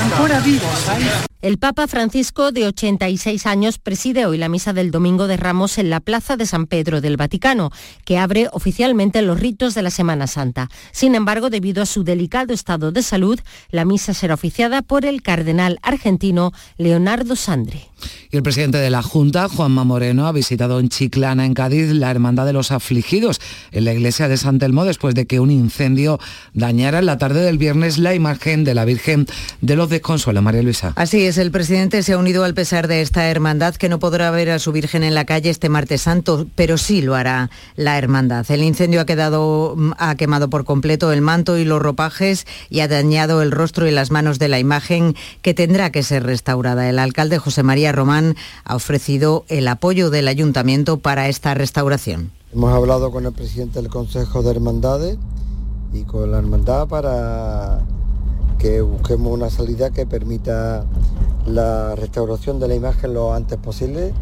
Ancora 0.01 0.41
vivo, 0.41 0.67
el 1.47 1.59
Papa 1.59 1.87
Francisco, 1.87 2.51
de 2.51 2.67
86 2.67 3.45
años, 3.45 3.77
preside 3.77 4.25
hoy 4.25 4.37
la 4.37 4.49
misa 4.49 4.73
del 4.73 4.91
Domingo 4.91 5.27
de 5.27 5.37
Ramos 5.37 5.77
en 5.77 5.89
la 5.89 6.01
Plaza 6.01 6.35
de 6.35 6.45
San 6.45 6.67
Pedro 6.67 6.99
del 6.99 7.15
Vaticano, 7.15 7.71
que 8.03 8.17
abre 8.17 8.49
oficialmente 8.51 9.21
los 9.21 9.39
ritos 9.39 9.73
de 9.73 9.81
la 9.81 9.89
Semana 9.89 10.27
Santa. 10.27 10.67
Sin 10.91 11.15
embargo, 11.15 11.49
debido 11.49 11.81
a 11.81 11.85
su 11.85 12.03
delicado 12.03 12.53
estado 12.53 12.91
de 12.91 13.01
salud, 13.01 13.39
la 13.71 13.85
misa 13.85 14.13
será 14.13 14.33
oficiada 14.33 14.81
por 14.81 15.05
el 15.05 15.21
cardenal 15.21 15.79
argentino 15.83 16.51
Leonardo 16.77 17.37
Sandri. 17.37 17.81
Y 18.29 18.35
el 18.35 18.43
presidente 18.43 18.77
de 18.77 18.89
la 18.89 19.01
Junta, 19.01 19.47
Juanma 19.47 19.85
Moreno, 19.85 20.27
ha 20.27 20.33
visitado 20.33 20.81
en 20.81 20.89
Chiclana, 20.89 21.45
en 21.45 21.53
Cádiz, 21.53 21.91
la 21.93 22.11
Hermandad 22.11 22.45
de 22.45 22.53
los 22.53 22.71
Afligidos, 22.71 23.39
en 23.71 23.85
la 23.85 23.93
iglesia 23.93 24.27
de 24.27 24.35
San 24.35 24.59
Telmo, 24.59 24.83
después 24.83 25.15
de 25.15 25.25
que 25.25 25.39
un 25.39 25.49
incendio 25.49 26.19
dañara 26.53 26.99
en 26.99 27.05
la 27.05 27.17
tarde 27.17 27.41
del 27.41 27.57
viernes 27.57 27.97
la 27.97 28.13
imagen 28.13 28.65
de 28.65 28.75
la 28.75 28.83
Virgen 28.83 29.27
de 29.61 29.75
los 29.77 29.89
Desconsuelos. 29.89 30.43
María 30.43 30.61
Luisa. 30.61 30.91
Así 30.95 31.25
el 31.37 31.51
presidente 31.51 32.03
se 32.03 32.13
ha 32.13 32.17
unido 32.17 32.43
al 32.43 32.53
pesar 32.53 32.87
de 32.87 33.01
esta 33.01 33.29
hermandad 33.29 33.75
que 33.75 33.89
no 33.89 33.99
podrá 33.99 34.31
ver 34.31 34.49
a 34.49 34.59
su 34.59 34.71
Virgen 34.71 35.03
en 35.03 35.13
la 35.13 35.25
calle 35.25 35.49
este 35.49 35.69
martes 35.69 36.01
santo, 36.01 36.47
pero 36.55 36.77
sí 36.77 37.01
lo 37.01 37.15
hará 37.15 37.49
la 37.75 37.97
hermandad. 37.97 38.45
El 38.49 38.63
incendio 38.63 39.01
ha, 39.01 39.05
quedado, 39.05 39.75
ha 39.97 40.15
quemado 40.15 40.49
por 40.49 40.65
completo 40.65 41.11
el 41.11 41.21
manto 41.21 41.57
y 41.57 41.65
los 41.65 41.81
ropajes 41.81 42.45
y 42.69 42.79
ha 42.79 42.87
dañado 42.87 43.41
el 43.41 43.51
rostro 43.51 43.87
y 43.87 43.91
las 43.91 44.11
manos 44.11 44.39
de 44.39 44.47
la 44.47 44.59
imagen 44.59 45.15
que 45.41 45.53
tendrá 45.53 45.91
que 45.91 46.03
ser 46.03 46.23
restaurada. 46.23 46.89
El 46.89 46.99
alcalde 46.99 47.37
José 47.37 47.63
María 47.63 47.91
Román 47.91 48.35
ha 48.63 48.75
ofrecido 48.75 49.45
el 49.47 49.67
apoyo 49.67 50.09
del 50.09 50.27
ayuntamiento 50.27 50.97
para 50.97 51.27
esta 51.29 51.53
restauración. 51.53 52.31
Hemos 52.53 52.73
hablado 52.73 53.11
con 53.11 53.25
el 53.25 53.33
presidente 53.33 53.81
del 53.81 53.89
Consejo 53.89 54.43
de 54.43 54.51
Hermandades 54.51 55.17
y 55.93 56.03
con 56.03 56.31
la 56.31 56.39
hermandad 56.39 56.87
para 56.87 57.81
que 58.57 58.81
busquemos 58.81 59.31
una 59.31 59.49
salida 59.49 59.91
que 59.91 60.05
permita 60.05 60.85
la 61.45 61.95
restauración 61.95 62.59
de 62.59 62.67
la 62.67 62.75
imagen 62.75 63.13
lo 63.13 63.33
antes 63.33 63.57
posible 63.57 64.13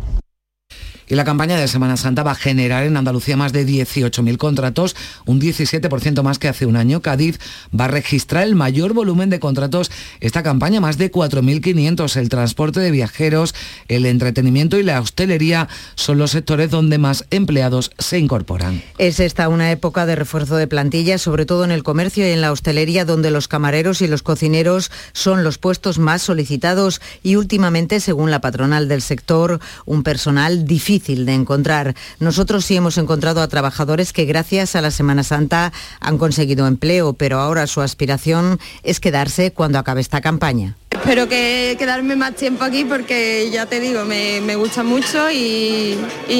y 1.07 1.15
la 1.15 1.23
campaña 1.23 1.57
de 1.57 1.67
Semana 1.67 1.97
Santa 1.97 2.23
va 2.23 2.31
a 2.31 2.35
generar 2.35 2.83
en 2.83 2.97
Andalucía 2.97 3.37
más 3.37 3.53
de 3.53 3.65
18.000 3.65 4.37
contratos, 4.37 4.95
un 5.25 5.39
17% 5.39 6.23
más 6.23 6.39
que 6.39 6.47
hace 6.47 6.65
un 6.65 6.75
año. 6.75 7.01
Cádiz 7.01 7.39
va 7.77 7.85
a 7.85 7.89
registrar 7.89 8.43
el 8.43 8.55
mayor 8.55 8.93
volumen 8.93 9.29
de 9.29 9.39
contratos 9.39 9.91
esta 10.19 10.43
campaña, 10.43 10.81
más 10.81 10.97
de 10.97 11.11
4.500. 11.11 12.15
El 12.17 12.29
transporte 12.29 12.79
de 12.79 12.91
viajeros, 12.91 13.53
el 13.87 14.05
entretenimiento 14.05 14.77
y 14.77 14.83
la 14.83 14.99
hostelería 14.99 15.67
son 15.95 16.17
los 16.17 16.31
sectores 16.31 16.71
donde 16.71 16.97
más 16.97 17.25
empleados 17.29 17.91
se 17.99 18.17
incorporan. 18.17 18.81
Es 18.97 19.19
esta 19.19 19.49
una 19.49 19.71
época 19.71 20.05
de 20.05 20.15
refuerzo 20.15 20.55
de 20.55 20.67
plantilla, 20.67 21.17
sobre 21.17 21.45
todo 21.45 21.65
en 21.65 21.71
el 21.71 21.83
comercio 21.83 22.27
y 22.27 22.31
en 22.31 22.41
la 22.41 22.51
hostelería, 22.51 23.05
donde 23.05 23.31
los 23.31 23.47
camareros 23.47 24.01
y 24.01 24.07
los 24.07 24.23
cocineros 24.23 24.91
son 25.13 25.43
los 25.43 25.57
puestos 25.57 25.99
más 25.99 26.23
solicitados 26.23 27.01
y 27.21 27.35
últimamente, 27.35 27.99
según 27.99 28.31
la 28.31 28.41
patronal 28.41 28.87
del 28.87 29.01
sector, 29.01 29.59
un 29.85 30.03
personal 30.03 30.65
difícil 30.65 30.94
de 30.99 31.33
encontrar. 31.33 31.95
Nosotros 32.19 32.65
sí 32.65 32.75
hemos 32.75 32.97
encontrado 32.97 33.41
a 33.41 33.47
trabajadores 33.47 34.13
que 34.13 34.25
gracias 34.25 34.75
a 34.75 34.81
la 34.81 34.91
Semana 34.91 35.23
Santa 35.23 35.73
han 35.99 36.17
conseguido 36.17 36.67
empleo, 36.67 37.13
pero 37.13 37.39
ahora 37.39 37.67
su 37.67 37.81
aspiración 37.81 38.59
es 38.83 38.99
quedarse 38.99 39.51
cuando 39.51 39.79
acabe 39.79 40.01
esta 40.01 40.21
campaña. 40.21 40.77
Espero 40.95 41.27
que 41.27 41.75
quedarme 41.77 42.15
más 42.15 42.35
tiempo 42.35 42.63
aquí 42.63 42.85
porque 42.85 43.49
ya 43.51 43.65
te 43.65 43.81
digo, 43.81 44.05
me, 44.05 44.55
gusta 44.55 44.81
mucho 44.81 45.29
y, 45.29 45.97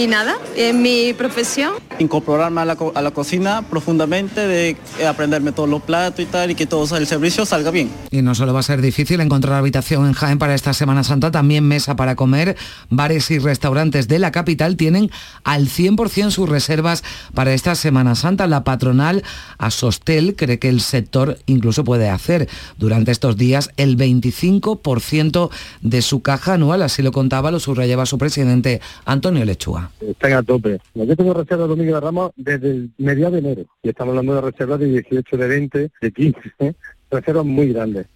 nada, 0.08 0.38
es 0.56 0.74
mi 0.74 1.14
profesión. 1.14 1.74
Incorporarme 2.00 2.62
a 2.62 2.66
la, 2.66 3.12
cocina 3.12 3.64
profundamente, 3.64 4.48
de 4.48 4.78
aprenderme 5.06 5.52
todos 5.52 5.70
los 5.70 5.82
platos 5.82 6.22
y 6.22 6.26
tal 6.26 6.52
y 6.52 6.56
que 6.56 6.66
todo 6.66 6.98
el 6.98 7.06
servicio 7.06 7.46
salga 7.46 7.70
bien. 7.70 7.90
Y 8.12 8.22
no 8.22 8.34
solo 8.34 8.54
va 8.54 8.62
a 8.62 8.64
ser 8.64 8.82
difícil 8.82 9.20
encontrar 9.20 9.56
habitación 9.56 10.08
en 10.08 10.14
Jaén 10.14 10.40
para 10.40 10.56
esta 10.56 10.74
Semana 10.74 11.04
Santa, 11.04 11.32
también 11.32 11.68
mesa 11.68 11.98
para 11.98 12.16
comer. 12.16 12.56
Bares 12.90 13.30
y 13.32 13.40
restaurantes 13.40 14.08
de 14.08 14.20
la 14.20 14.32
capital 14.32 14.78
tienen 14.78 15.12
al 15.44 15.68
100% 15.68 16.32
sus 16.32 16.48
reservas 16.48 17.04
para 17.34 17.54
esta 17.54 17.76
Semana 17.76 18.16
Santa. 18.16 18.48
La 18.48 18.64
patronal 18.64 19.24
Asostel 19.58 20.36
cree 20.36 20.60
que 20.60 20.70
el 20.70 20.80
sector 20.80 21.40
incluso 21.46 21.84
puede 21.84 22.10
hacer 22.10 22.48
durante 22.78 23.12
estos 23.12 23.36
días 23.36 23.70
el 23.76 23.98
25 23.98 24.45
5% 24.46 25.50
de 25.82 26.02
su 26.02 26.22
caja 26.22 26.54
anual, 26.54 26.82
así 26.82 27.02
lo 27.02 27.12
contaba, 27.12 27.52
lo 27.52 27.60
subrayaba 27.60 28.06
su 28.06 28.18
presidente 28.18 28.82
Antonio 29.06 29.46
Lechuga. 29.46 29.92
Están 30.02 30.34
a 30.34 30.44
tope. 30.44 30.80
Yo 30.94 31.16
tengo 31.16 31.34
reservas 31.34 31.78
de 31.78 32.00
Ramos 32.00 32.32
desde 32.36 32.72
el 32.72 32.92
mediados 32.98 33.34
de 33.34 33.40
enero 33.40 33.66
y 33.84 33.90
estamos 33.90 34.12
hablando 34.12 34.36
de 34.36 34.42
reservas 34.42 34.80
de 34.80 34.86
18, 34.88 35.38
de 35.38 35.48
20, 35.48 35.92
de 36.02 36.12
15, 36.12 36.76
reservas 37.12 37.46
muy 37.46 37.74
grandes. 37.74 38.08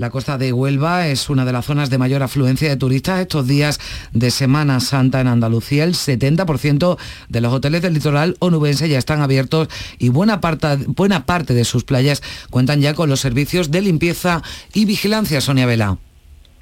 La 0.00 0.08
costa 0.08 0.38
de 0.38 0.54
Huelva 0.54 1.08
es 1.08 1.28
una 1.28 1.44
de 1.44 1.52
las 1.52 1.66
zonas 1.66 1.90
de 1.90 1.98
mayor 1.98 2.22
afluencia 2.22 2.70
de 2.70 2.76
turistas 2.78 3.20
estos 3.20 3.46
días 3.46 3.78
de 4.14 4.30
Semana 4.30 4.80
Santa 4.80 5.20
en 5.20 5.26
Andalucía. 5.26 5.84
El 5.84 5.92
70% 5.92 6.96
de 7.28 7.40
los 7.42 7.52
hoteles 7.52 7.82
del 7.82 7.92
litoral 7.92 8.34
onubense 8.38 8.88
ya 8.88 8.96
están 8.96 9.20
abiertos 9.20 9.68
y 9.98 10.08
buena 10.08 10.40
parte, 10.40 10.86
buena 10.86 11.26
parte 11.26 11.52
de 11.52 11.66
sus 11.66 11.84
playas 11.84 12.22
cuentan 12.48 12.80
ya 12.80 12.94
con 12.94 13.10
los 13.10 13.20
servicios 13.20 13.70
de 13.70 13.82
limpieza 13.82 14.42
y 14.72 14.86
vigilancia. 14.86 15.42
Sonia 15.42 15.66
Vela. 15.66 15.98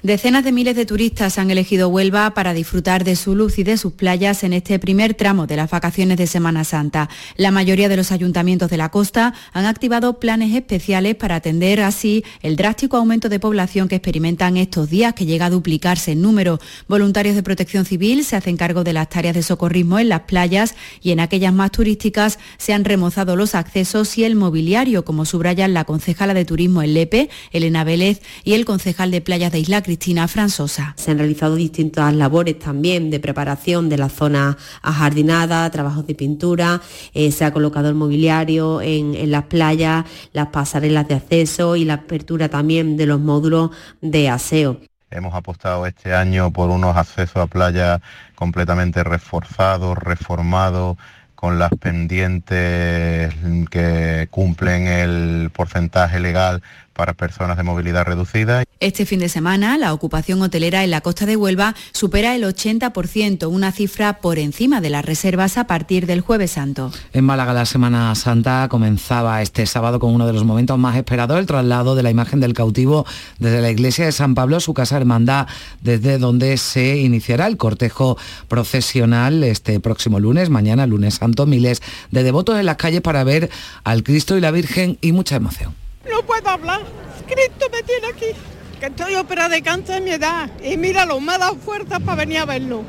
Decenas 0.01 0.45
de 0.45 0.53
miles 0.53 0.77
de 0.77 0.85
turistas 0.85 1.37
han 1.37 1.51
elegido 1.51 1.89
Huelva 1.89 2.33
para 2.33 2.53
disfrutar 2.53 3.03
de 3.03 3.17
su 3.17 3.35
luz 3.35 3.59
y 3.59 3.63
de 3.63 3.75
sus 3.75 3.91
playas 3.91 4.45
en 4.45 4.53
este 4.53 4.79
primer 4.79 5.13
tramo 5.13 5.45
de 5.45 5.57
las 5.57 5.69
vacaciones 5.69 6.17
de 6.17 6.25
Semana 6.25 6.63
Santa. 6.63 7.09
La 7.35 7.51
mayoría 7.51 7.89
de 7.89 7.97
los 7.97 8.13
ayuntamientos 8.13 8.69
de 8.69 8.77
la 8.77 8.91
costa 8.91 9.33
han 9.51 9.65
activado 9.65 10.17
planes 10.17 10.55
especiales 10.55 11.15
para 11.15 11.35
atender 11.35 11.81
así 11.81 12.23
el 12.41 12.55
drástico 12.55 12.95
aumento 12.95 13.27
de 13.27 13.41
población 13.41 13.89
que 13.89 13.95
experimentan 13.95 14.55
estos 14.55 14.89
días, 14.89 15.13
que 15.15 15.25
llega 15.25 15.47
a 15.47 15.49
duplicarse 15.49 16.13
en 16.13 16.21
número. 16.21 16.59
Voluntarios 16.87 17.35
de 17.35 17.43
protección 17.43 17.83
civil 17.83 18.23
se 18.23 18.37
hacen 18.37 18.55
cargo 18.55 18.85
de 18.85 18.93
las 18.93 19.09
tareas 19.09 19.35
de 19.35 19.43
socorrismo 19.43 19.99
en 19.99 20.07
las 20.07 20.21
playas 20.21 20.75
y 21.01 21.11
en 21.11 21.19
aquellas 21.19 21.53
más 21.53 21.71
turísticas 21.71 22.39
se 22.57 22.71
han 22.71 22.85
remozado 22.85 23.35
los 23.35 23.53
accesos 23.53 24.17
y 24.17 24.23
el 24.23 24.37
mobiliario, 24.37 25.03
como 25.03 25.25
subrayan 25.25 25.73
la 25.73 25.83
concejala 25.83 26.33
de 26.33 26.45
turismo 26.45 26.81
en 26.83 26.93
Lepe, 26.93 27.29
Elena 27.51 27.83
Vélez, 27.83 28.21
y 28.45 28.53
el 28.53 28.63
concejal 28.63 29.11
de 29.11 29.19
playas 29.19 29.51
de 29.51 29.59
Isla 29.59 29.88
Cristina 29.89 30.27
Franzosa. 30.27 30.93
Se 30.97 31.09
han 31.09 31.17
realizado 31.17 31.55
distintas 31.55 32.13
labores 32.13 32.59
también 32.59 33.09
de 33.09 33.19
preparación 33.19 33.89
de 33.89 33.97
la 33.97 34.07
zona 34.07 34.55
ajardinada, 34.83 35.67
trabajos 35.71 36.05
de 36.05 36.13
pintura, 36.13 36.79
eh, 37.15 37.31
se 37.31 37.43
ha 37.43 37.51
colocado 37.51 37.89
el 37.89 37.95
mobiliario 37.95 38.81
en, 38.81 39.15
en 39.15 39.31
las 39.31 39.45
playas, 39.45 40.05
las 40.31 40.49
pasarelas 40.49 41.07
de 41.07 41.15
acceso 41.15 41.75
y 41.75 41.85
la 41.85 41.95
apertura 41.95 42.49
también 42.49 42.97
de 42.97 43.07
los 43.07 43.19
módulos 43.19 43.71
de 43.99 44.29
aseo. 44.29 44.79
Hemos 45.09 45.33
apostado 45.33 45.87
este 45.87 46.13
año 46.13 46.51
por 46.51 46.69
unos 46.69 46.95
accesos 46.95 47.37
a 47.37 47.47
playa 47.47 47.99
completamente 48.35 49.03
reforzados, 49.03 49.97
reformados, 49.97 50.97
con 51.33 51.57
las 51.57 51.71
pendientes 51.79 53.33
que 53.71 54.27
cumplen 54.29 54.87
el 54.87 55.49
porcentaje 55.51 56.19
legal 56.19 56.61
para 56.99 57.13
personas 57.13 57.55
de 57.55 57.63
movilidad 57.63 58.03
reducida. 58.03 58.65
Este 58.81 59.05
fin 59.05 59.21
de 59.21 59.29
semana, 59.29 59.77
la 59.77 59.93
ocupación 59.93 60.41
hotelera 60.41 60.83
en 60.83 60.91
la 60.91 60.99
costa 60.99 61.25
de 61.25 61.37
Huelva 61.37 61.73
supera 61.93 62.35
el 62.35 62.43
80%, 62.43 63.47
una 63.49 63.71
cifra 63.71 64.19
por 64.19 64.37
encima 64.37 64.81
de 64.81 64.89
las 64.89 65.05
reservas 65.05 65.57
a 65.57 65.65
partir 65.65 66.07
del 66.07 66.19
jueves 66.19 66.51
santo. 66.51 66.91
En 67.13 67.23
Málaga 67.23 67.53
la 67.53 67.65
Semana 67.65 68.13
Santa 68.15 68.67
comenzaba 68.69 69.41
este 69.41 69.65
sábado 69.65 70.01
con 70.01 70.13
uno 70.13 70.27
de 70.27 70.33
los 70.33 70.43
momentos 70.43 70.77
más 70.77 70.97
esperados, 70.97 71.39
el 71.39 71.45
traslado 71.45 71.95
de 71.95 72.03
la 72.03 72.09
imagen 72.09 72.41
del 72.41 72.53
cautivo 72.53 73.05
desde 73.37 73.61
la 73.61 73.69
iglesia 73.69 74.03
de 74.03 74.11
San 74.11 74.35
Pablo 74.35 74.57
a 74.57 74.59
su 74.59 74.73
casa 74.73 74.97
hermandad, 74.97 75.47
desde 75.79 76.17
donde 76.17 76.57
se 76.57 76.97
iniciará 76.97 77.47
el 77.47 77.55
cortejo 77.55 78.17
procesional 78.49 79.41
este 79.45 79.79
próximo 79.79 80.19
lunes, 80.19 80.49
mañana 80.49 80.85
lunes 80.85 81.13
santo, 81.13 81.45
miles 81.45 81.81
de 82.11 82.23
devotos 82.23 82.59
en 82.59 82.65
las 82.65 82.75
calles 82.75 82.99
para 82.99 83.23
ver 83.23 83.49
al 83.85 84.03
Cristo 84.03 84.37
y 84.37 84.41
la 84.41 84.51
Virgen 84.51 84.97
y 84.99 85.13
mucha 85.13 85.37
emoción. 85.37 85.73
No 86.09 86.23
puedo 86.23 86.49
hablar. 86.49 86.81
Cristo 87.27 87.67
me 87.71 87.83
tiene 87.83 88.07
aquí. 88.07 88.39
Que 88.79 88.87
estoy 88.87 89.15
operada 89.15 89.49
de 89.49 89.61
cáncer 89.61 89.97
en 89.97 90.03
mi 90.05 90.11
edad. 90.11 90.49
Y 90.63 90.77
míralo, 90.77 91.19
me 91.19 91.33
ha 91.33 91.37
dado 91.37 91.55
fuerza 91.55 91.99
para 91.99 92.15
venir 92.15 92.39
a 92.39 92.45
verlo. 92.45 92.83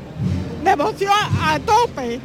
Devoción 0.63 1.11
a, 1.11 1.53
a 1.53 1.59
tope. 1.59 2.19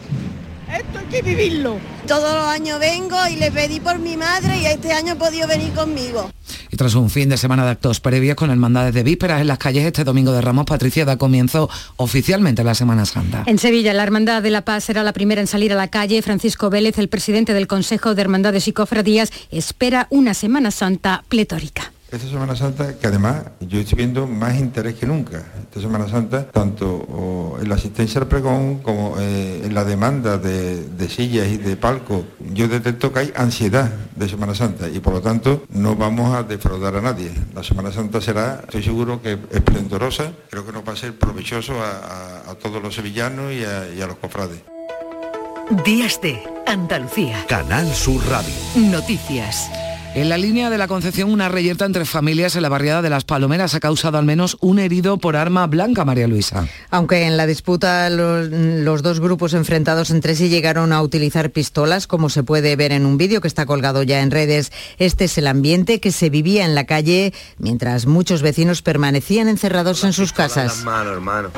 Esto 0.73 0.99
hay 0.99 1.07
que 1.07 1.23
vivirlo. 1.23 1.79
Todos 2.07 2.35
los 2.35 2.45
años 2.47 2.81
vengo 2.81 3.17
y 3.31 3.37
le 3.37 3.51
pedí 3.51 3.81
por 3.81 3.99
mi 3.99 4.17
madre 4.17 4.59
y 4.59 4.67
este 4.67 4.93
año 4.93 5.13
he 5.15 5.17
podido 5.17 5.47
venir 5.47 5.73
conmigo. 5.73 6.31
Y 6.71 6.77
tras 6.77 6.95
un 6.95 7.11
fin 7.11 7.29
de 7.29 7.37
semana 7.37 7.65
de 7.65 7.71
actos 7.71 8.01
previos 8.01 8.37
con 8.37 8.51
hermandades 8.51 8.93
de 8.93 9.03
vísperas 9.03 9.41
en 9.41 9.47
las 9.47 9.59
calles 9.59 9.85
este 9.85 10.05
domingo 10.05 10.33
de 10.33 10.41
Ramos, 10.41 10.67
Patricia 10.67 11.05
da 11.05 11.17
comienzo 11.17 11.71
oficialmente 11.97 12.65
la 12.65 12.75
Semana 12.75 13.07
Santa. 13.07 13.45
En 13.47 13.59
Sevilla, 13.59 13.93
la 13.95 14.03
Hermandad 14.03 14.43
de 14.43 14.51
la 14.51 14.63
Paz 14.63 14.85
será 14.85 15.03
la 15.03 15.13
primera 15.13 15.41
en 15.41 15.47
salir 15.47 15.73
a 15.73 15.77
la 15.77 15.89
calle. 15.89 16.21
Francisco 16.23 16.69
Vélez, 16.69 16.99
el 16.99 17.09
presidente 17.09 17.55
del 17.55 17.67
Consejo 17.69 18.15
de 18.15 18.23
Hermandades 18.23 18.67
y 18.69 18.73
Cofradías, 18.73 19.33
espera 19.51 20.07
una 20.11 20.35
Semana 20.35 20.71
Santa 20.71 21.25
pletórica. 21.29 21.93
Esta 22.17 22.31
Semana 22.31 22.57
Santa, 22.57 22.95
que 22.99 23.07
además 23.07 23.43
yo 23.61 23.79
estoy 23.79 23.99
viendo 23.99 24.27
más 24.27 24.59
interés 24.59 24.95
que 24.95 25.05
nunca. 25.05 25.45
Esta 25.65 25.83
Semana 25.83 26.09
Santa, 26.09 26.47
tanto 26.47 27.59
en 27.61 27.69
la 27.69 27.75
asistencia 27.75 28.23
al 28.23 28.27
pregón 28.27 28.79
como 28.79 29.17
eh, 29.19 29.61
en 29.65 29.75
la 29.75 29.85
demanda 29.85 30.39
de, 30.39 30.83
de, 30.83 31.09
sillas 31.11 31.47
y 31.47 31.59
de 31.59 31.77
palco, 31.77 32.25
yo 32.55 32.69
detecto 32.69 33.13
que 33.13 33.19
hay 33.19 33.33
ansiedad 33.37 33.93
de 34.15 34.29
Semana 34.31 34.55
Santa 34.55 34.89
y 34.89 34.99
por 35.01 35.13
lo 35.13 35.21
tanto 35.21 35.65
no 35.69 35.95
vamos 35.95 36.35
a 36.35 36.43
defraudar 36.43 36.97
a 36.97 37.03
nadie. 37.03 37.31
La 37.55 37.63
Semana 37.63 37.93
Santa 37.93 38.23
será, 38.23 38.63
estoy 38.65 38.83
seguro 38.83 39.21
que 39.21 39.39
esplendorosa, 39.51 40.33
creo 40.49 40.65
que 40.65 40.73
nos 40.73 40.89
va 40.89 40.95
a 40.95 40.97
ser 40.97 41.19
provechoso 41.19 41.75
a, 41.83 42.47
a, 42.47 42.51
a 42.51 42.55
todos 42.55 42.83
los 42.83 42.95
sevillanos 42.95 43.53
y 43.53 43.63
a, 43.63 43.93
y 43.95 44.01
a 44.01 44.07
los 44.07 44.17
cofrades. 44.17 44.61
Días 45.85 46.19
de 46.23 46.43
Andalucía. 46.67 47.45
Canal 47.47 47.87
Sur 47.93 48.27
Radio. 48.27 48.55
Noticias. 48.77 49.69
En 50.17 50.31
la 50.31 50.39
línea 50.39 50.71
de 50.71 50.79
la 50.79 50.89
Concepción, 50.89 51.31
una 51.31 51.51
reyerta 51.51 51.85
entre 51.85 52.07
familias 52.07 52.57
en 52.57 52.63
la 52.63 52.71
barriada 52.71 53.03
de 53.03 53.11
Las 53.11 53.25
Palomeras 53.25 53.75
ha 53.75 53.81
causado 53.81 54.17
al 54.17 54.25
menos 54.25 54.57
un 54.63 54.79
herido 54.79 55.19
por 55.19 55.37
arma 55.37 55.67
blanca, 55.67 56.07
María 56.07 56.27
Luisa. 56.27 56.67
Aunque 56.89 57.27
en 57.27 57.37
la 57.37 57.45
disputa 57.45 58.09
los, 58.09 58.49
los, 58.49 59.03
dos 59.03 59.21
grupos 59.21 59.53
enfrentados 59.53 60.11
entre 60.11 60.35
sí 60.35 60.49
llegaron 60.49 60.95
a 60.95 61.03
utilizar 61.03 61.51
pistolas, 61.51 62.07
como 62.07 62.31
se 62.31 62.43
puede 62.43 62.77
ver 62.77 62.93
en 62.93 63.05
un 63.05 63.19
vídeo 63.19 63.43
que 63.43 63.49
está 63.49 63.67
colgado 63.67 64.03
ya 64.05 64.23
en 64.23 64.31
redes, 64.31 64.73
este 64.97 65.27
es 65.27 65.37
el 65.37 65.49
ambiente 65.49 66.01
que 66.01 66.13
se 66.13 66.31
vivía 66.31 66.65
en 66.65 66.75
la 66.75 66.85
calle 66.85 67.35
mientras 67.59 68.07
muchos 68.07 68.41
vecinos 68.41 68.81
permanecían 68.81 69.49
encerrados 69.49 70.03
en 70.03 70.15
sus 70.15 70.33
casas. 70.33 70.79
Hermano, 70.79 71.13
hermano. 71.13 71.51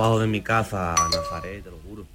Abajo 0.00 0.20
de 0.20 0.26
mi 0.26 0.40
casa, 0.40 0.94
Nazaret, 1.12 1.62
te 1.62 1.70
lo 1.70 1.78
juro. 1.86 2.06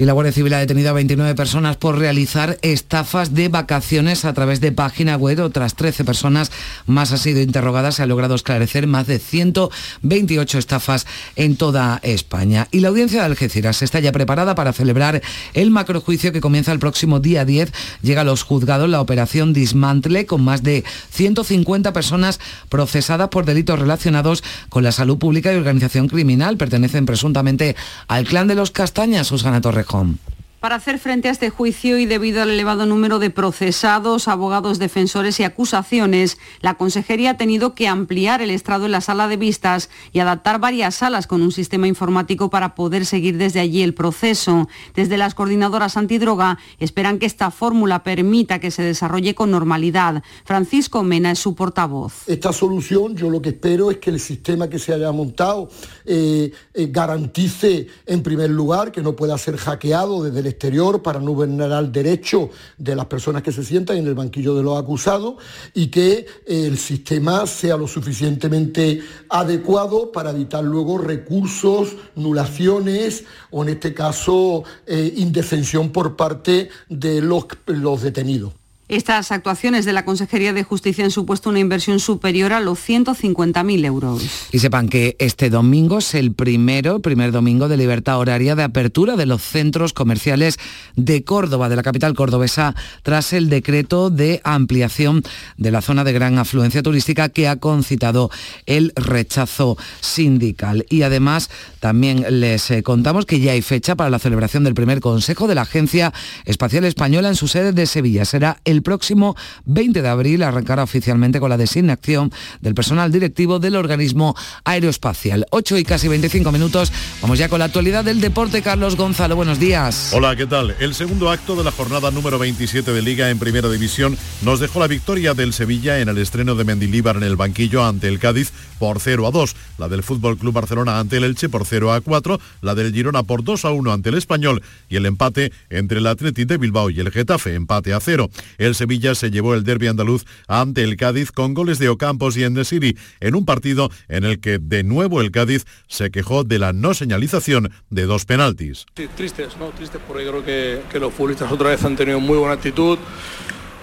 Y 0.00 0.06
la 0.06 0.14
Guardia 0.14 0.32
Civil 0.32 0.54
ha 0.54 0.58
detenido 0.60 0.88
a 0.88 0.94
29 0.94 1.34
personas 1.34 1.76
por 1.76 1.98
realizar 1.98 2.56
estafas 2.62 3.34
de 3.34 3.48
vacaciones 3.48 4.24
a 4.24 4.32
través 4.32 4.62
de 4.62 4.72
página 4.72 5.14
web. 5.16 5.40
Otras 5.40 5.74
13 5.74 6.06
personas 6.06 6.50
más 6.86 7.12
han 7.12 7.18
sido 7.18 7.42
interrogadas. 7.42 7.96
Se 7.96 8.02
ha 8.02 8.06
logrado 8.06 8.34
esclarecer 8.34 8.86
más 8.86 9.06
de 9.06 9.18
128 9.18 10.56
estafas 10.56 11.06
en 11.36 11.56
toda 11.56 12.00
España. 12.02 12.66
Y 12.70 12.80
la 12.80 12.88
audiencia 12.88 13.20
de 13.20 13.26
Algeciras 13.26 13.82
está 13.82 14.00
ya 14.00 14.10
preparada 14.10 14.54
para 14.54 14.72
celebrar 14.72 15.20
el 15.52 15.70
macrojuicio 15.70 16.32
que 16.32 16.40
comienza 16.40 16.72
el 16.72 16.78
próximo 16.78 17.20
día 17.20 17.44
10. 17.44 17.70
Llega 18.00 18.22
a 18.22 18.24
los 18.24 18.42
juzgados 18.42 18.88
la 18.88 19.02
operación 19.02 19.52
Dismantle 19.52 20.24
con 20.24 20.42
más 20.42 20.62
de 20.62 20.82
150 21.10 21.92
personas 21.92 22.40
procesadas 22.70 23.28
por 23.28 23.44
delitos 23.44 23.78
relacionados 23.78 24.42
con 24.70 24.82
la 24.82 24.92
salud 24.92 25.18
pública 25.18 25.52
y 25.52 25.56
organización 25.56 26.08
criminal. 26.08 26.56
Pertenecen 26.56 27.04
presuntamente 27.04 27.76
al 28.08 28.24
clan 28.24 28.48
de 28.48 28.54
los 28.54 28.70
Castañas, 28.70 29.26
Susana 29.26 29.60
Torrejón. 29.90 30.39
Para 30.60 30.74
hacer 30.74 30.98
frente 30.98 31.28
a 31.28 31.30
este 31.30 31.48
juicio 31.48 31.98
y 31.98 32.04
debido 32.04 32.42
al 32.42 32.50
elevado 32.50 32.84
número 32.84 33.18
de 33.18 33.30
procesados, 33.30 34.28
abogados 34.28 34.78
defensores 34.78 35.40
y 35.40 35.44
acusaciones, 35.44 36.36
la 36.60 36.74
Consejería 36.74 37.30
ha 37.30 37.36
tenido 37.38 37.74
que 37.74 37.88
ampliar 37.88 38.42
el 38.42 38.50
estrado 38.50 38.84
en 38.84 38.92
la 38.92 39.00
sala 39.00 39.26
de 39.26 39.38
vistas 39.38 39.88
y 40.12 40.18
adaptar 40.18 40.60
varias 40.60 40.96
salas 40.96 41.26
con 41.26 41.40
un 41.40 41.50
sistema 41.50 41.88
informático 41.88 42.50
para 42.50 42.74
poder 42.74 43.06
seguir 43.06 43.38
desde 43.38 43.60
allí 43.60 43.82
el 43.82 43.94
proceso. 43.94 44.68
Desde 44.94 45.16
las 45.16 45.34
coordinadoras 45.34 45.96
antidroga 45.96 46.58
esperan 46.78 47.18
que 47.18 47.24
esta 47.24 47.50
fórmula 47.50 48.02
permita 48.02 48.58
que 48.58 48.70
se 48.70 48.82
desarrolle 48.82 49.34
con 49.34 49.50
normalidad. 49.50 50.22
Francisco 50.44 51.02
Mena 51.02 51.30
es 51.30 51.38
su 51.38 51.54
portavoz. 51.54 52.28
Esta 52.28 52.52
solución 52.52 53.16
yo 53.16 53.30
lo 53.30 53.40
que 53.40 53.48
espero 53.48 53.90
es 53.90 53.96
que 53.96 54.10
el 54.10 54.20
sistema 54.20 54.68
que 54.68 54.78
se 54.78 54.92
haya 54.92 55.10
montado 55.10 55.70
eh, 56.04 56.52
eh, 56.74 56.88
garantice 56.90 57.86
en 58.04 58.22
primer 58.22 58.50
lugar 58.50 58.92
que 58.92 59.00
no 59.00 59.16
pueda 59.16 59.38
ser 59.38 59.56
hackeado 59.56 60.22
desde 60.22 60.40
el 60.40 60.49
exterior 60.50 61.02
para 61.02 61.20
no 61.20 61.34
vulnerar 61.34 61.84
el 61.84 61.92
derecho 61.92 62.50
de 62.76 62.94
las 62.94 63.06
personas 63.06 63.42
que 63.42 63.52
se 63.52 63.64
sientan 63.64 63.96
en 63.96 64.06
el 64.06 64.14
banquillo 64.14 64.54
de 64.54 64.62
los 64.62 64.78
acusados 64.78 65.36
y 65.74 65.88
que 65.88 66.26
el 66.46 66.76
sistema 66.78 67.46
sea 67.46 67.76
lo 67.76 67.86
suficientemente 67.86 69.00
adecuado 69.28 70.12
para 70.12 70.30
evitar 70.30 70.62
luego 70.64 70.98
recursos, 70.98 71.96
nulaciones 72.14 73.24
o 73.50 73.62
en 73.62 73.70
este 73.70 73.94
caso 73.94 74.64
eh, 74.86 75.14
indefensión 75.16 75.90
por 75.90 76.16
parte 76.16 76.68
de 76.88 77.22
los, 77.22 77.46
los 77.66 78.02
detenidos. 78.02 78.59
Estas 78.90 79.30
actuaciones 79.30 79.84
de 79.84 79.92
la 79.92 80.04
Consejería 80.04 80.52
de 80.52 80.64
Justicia 80.64 81.04
han 81.04 81.12
supuesto 81.12 81.48
una 81.48 81.60
inversión 81.60 82.00
superior 82.00 82.52
a 82.52 82.58
los 82.58 82.80
150.000 82.80 83.84
euros. 83.84 84.48
Y 84.50 84.58
sepan 84.58 84.88
que 84.88 85.14
este 85.20 85.48
domingo 85.48 85.98
es 85.98 86.16
el 86.16 86.32
primero, 86.32 86.98
primer 86.98 87.30
domingo 87.30 87.68
de 87.68 87.76
libertad 87.76 88.18
horaria 88.18 88.56
de 88.56 88.64
apertura 88.64 89.14
de 89.14 89.26
los 89.26 89.42
centros 89.42 89.92
comerciales 89.92 90.58
de 90.96 91.22
Córdoba, 91.22 91.68
de 91.68 91.76
la 91.76 91.84
capital 91.84 92.14
cordobesa, 92.14 92.74
tras 93.04 93.32
el 93.32 93.48
decreto 93.48 94.10
de 94.10 94.40
ampliación 94.42 95.22
de 95.56 95.70
la 95.70 95.82
zona 95.82 96.02
de 96.02 96.12
gran 96.12 96.38
afluencia 96.38 96.82
turística 96.82 97.28
que 97.28 97.46
ha 97.46 97.60
concitado 97.60 98.28
el 98.66 98.92
rechazo 98.96 99.78
sindical. 100.00 100.84
Y 100.90 101.02
además 101.02 101.48
también 101.78 102.40
les 102.40 102.68
eh, 102.72 102.82
contamos 102.82 103.24
que 103.24 103.38
ya 103.38 103.52
hay 103.52 103.62
fecha 103.62 103.94
para 103.94 104.10
la 104.10 104.18
celebración 104.18 104.64
del 104.64 104.74
primer 104.74 104.98
Consejo 104.98 105.46
de 105.46 105.54
la 105.54 105.62
Agencia 105.62 106.12
Espacial 106.44 106.84
Española 106.84 107.28
en 107.28 107.36
su 107.36 107.46
sede 107.46 107.72
de 107.72 107.86
Sevilla. 107.86 108.24
Será 108.24 108.58
el 108.64 108.79
el 108.80 108.82
próximo 108.82 109.36
20 109.66 110.00
de 110.00 110.08
abril 110.08 110.42
arrancará 110.42 110.82
oficialmente 110.82 111.38
con 111.38 111.50
la 111.50 111.58
designación 111.58 112.32
del 112.62 112.74
personal 112.74 113.12
directivo 113.12 113.58
del 113.58 113.76
organismo 113.76 114.34
aeroespacial. 114.64 115.46
8 115.50 115.76
y 115.76 115.84
casi 115.84 116.08
25 116.08 116.50
minutos. 116.50 116.90
Vamos 117.20 117.38
ya 117.38 117.50
con 117.50 117.58
la 117.58 117.66
actualidad 117.66 118.04
del 118.04 118.22
deporte. 118.22 118.62
Carlos 118.62 118.96
Gonzalo, 118.96 119.36
buenos 119.36 119.60
días. 119.60 120.12
Hola, 120.14 120.34
¿qué 120.34 120.46
tal? 120.46 120.74
El 120.80 120.94
segundo 120.94 121.30
acto 121.30 121.56
de 121.56 121.64
la 121.64 121.72
jornada 121.72 122.10
número 122.10 122.38
27 122.38 122.90
de 122.90 123.02
Liga 123.02 123.28
en 123.28 123.38
Primera 123.38 123.68
División 123.68 124.16
nos 124.40 124.60
dejó 124.60 124.80
la 124.80 124.86
victoria 124.86 125.34
del 125.34 125.52
Sevilla 125.52 126.00
en 126.00 126.08
el 126.08 126.16
estreno 126.16 126.54
de 126.54 126.64
Mendilíbar 126.64 127.16
en 127.16 127.24
el 127.24 127.36
banquillo 127.36 127.84
ante 127.84 128.08
el 128.08 128.18
Cádiz 128.18 128.50
por 128.78 128.98
0 128.98 129.26
a 129.26 129.30
2, 129.30 129.56
la 129.76 129.88
del 129.88 130.02
Fútbol 130.02 130.38
Club 130.38 130.54
Barcelona 130.54 130.98
ante 130.98 131.18
el 131.18 131.24
Elche 131.24 131.50
por 131.50 131.66
0 131.66 131.92
a 131.92 132.00
4, 132.00 132.40
la 132.62 132.74
del 132.74 132.94
Girona 132.94 133.24
por 133.24 133.44
2 133.44 133.66
a 133.66 133.70
1 133.72 133.92
ante 133.92 134.08
el 134.08 134.16
Español 134.16 134.62
y 134.88 134.96
el 134.96 135.04
empate 135.04 135.52
entre 135.68 135.98
el 135.98 136.06
Athletic 136.06 136.48
de 136.48 136.56
Bilbao 136.56 136.88
y 136.88 136.98
el 136.98 137.10
Getafe, 137.10 137.54
empate 137.54 137.92
a 137.92 138.00
0. 138.00 138.30
El 138.56 138.69
Sevilla 138.74 139.14
se 139.14 139.30
llevó 139.30 139.54
el 139.54 139.64
derby 139.64 139.88
andaluz 139.88 140.24
ante 140.48 140.82
el 140.82 140.96
Cádiz 140.96 141.32
con 141.32 141.54
goles 141.54 141.78
de 141.78 141.88
Ocampos 141.88 142.36
y 142.36 142.44
Endesiri 142.44 142.96
en 143.20 143.34
un 143.34 143.44
partido 143.44 143.90
en 144.08 144.24
el 144.24 144.40
que 144.40 144.58
de 144.58 144.82
nuevo 144.82 145.20
el 145.20 145.30
Cádiz 145.30 145.64
se 145.88 146.10
quejó 146.10 146.44
de 146.44 146.58
la 146.58 146.72
no 146.72 146.94
señalización 146.94 147.72
de 147.90 148.02
dos 148.04 148.24
penaltis. 148.24 148.86
Sí, 148.96 149.08
tristes, 149.16 149.56
¿no? 149.58 149.68
Tristes 149.70 150.00
porque 150.06 150.26
creo 150.26 150.44
que, 150.44 150.98
los 150.98 151.14
futbolistas 151.14 151.50
otra 151.50 151.70
vez 151.70 151.84
han 151.84 151.96
tenido 151.96 152.20
muy 152.20 152.36
buena 152.36 152.54
actitud 152.54 152.98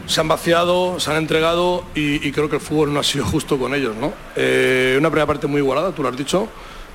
se 0.06 0.22
han 0.22 0.28
vaciado, 0.30 1.02
se 1.02 1.12
han 1.12 1.18
entregado 1.18 1.84
y, 1.94 2.32
creo 2.32 2.50
que 2.50 2.56
el 2.56 2.62
fútbol 2.62 2.94
no 2.94 3.02
ha 3.02 3.04
sido 3.04 3.26
justo 3.26 3.58
con 3.58 3.76
ellos. 3.76 3.94
¿no? 3.98 4.14
Eh, 4.38 4.96
una 4.98 5.10
primera 5.10 5.26
parte 5.26 5.48
muy 5.48 5.60
igualada, 5.60 5.92
tú 5.92 6.02
lo 6.02 6.08
has 6.08 6.16
dicho, 6.16 6.48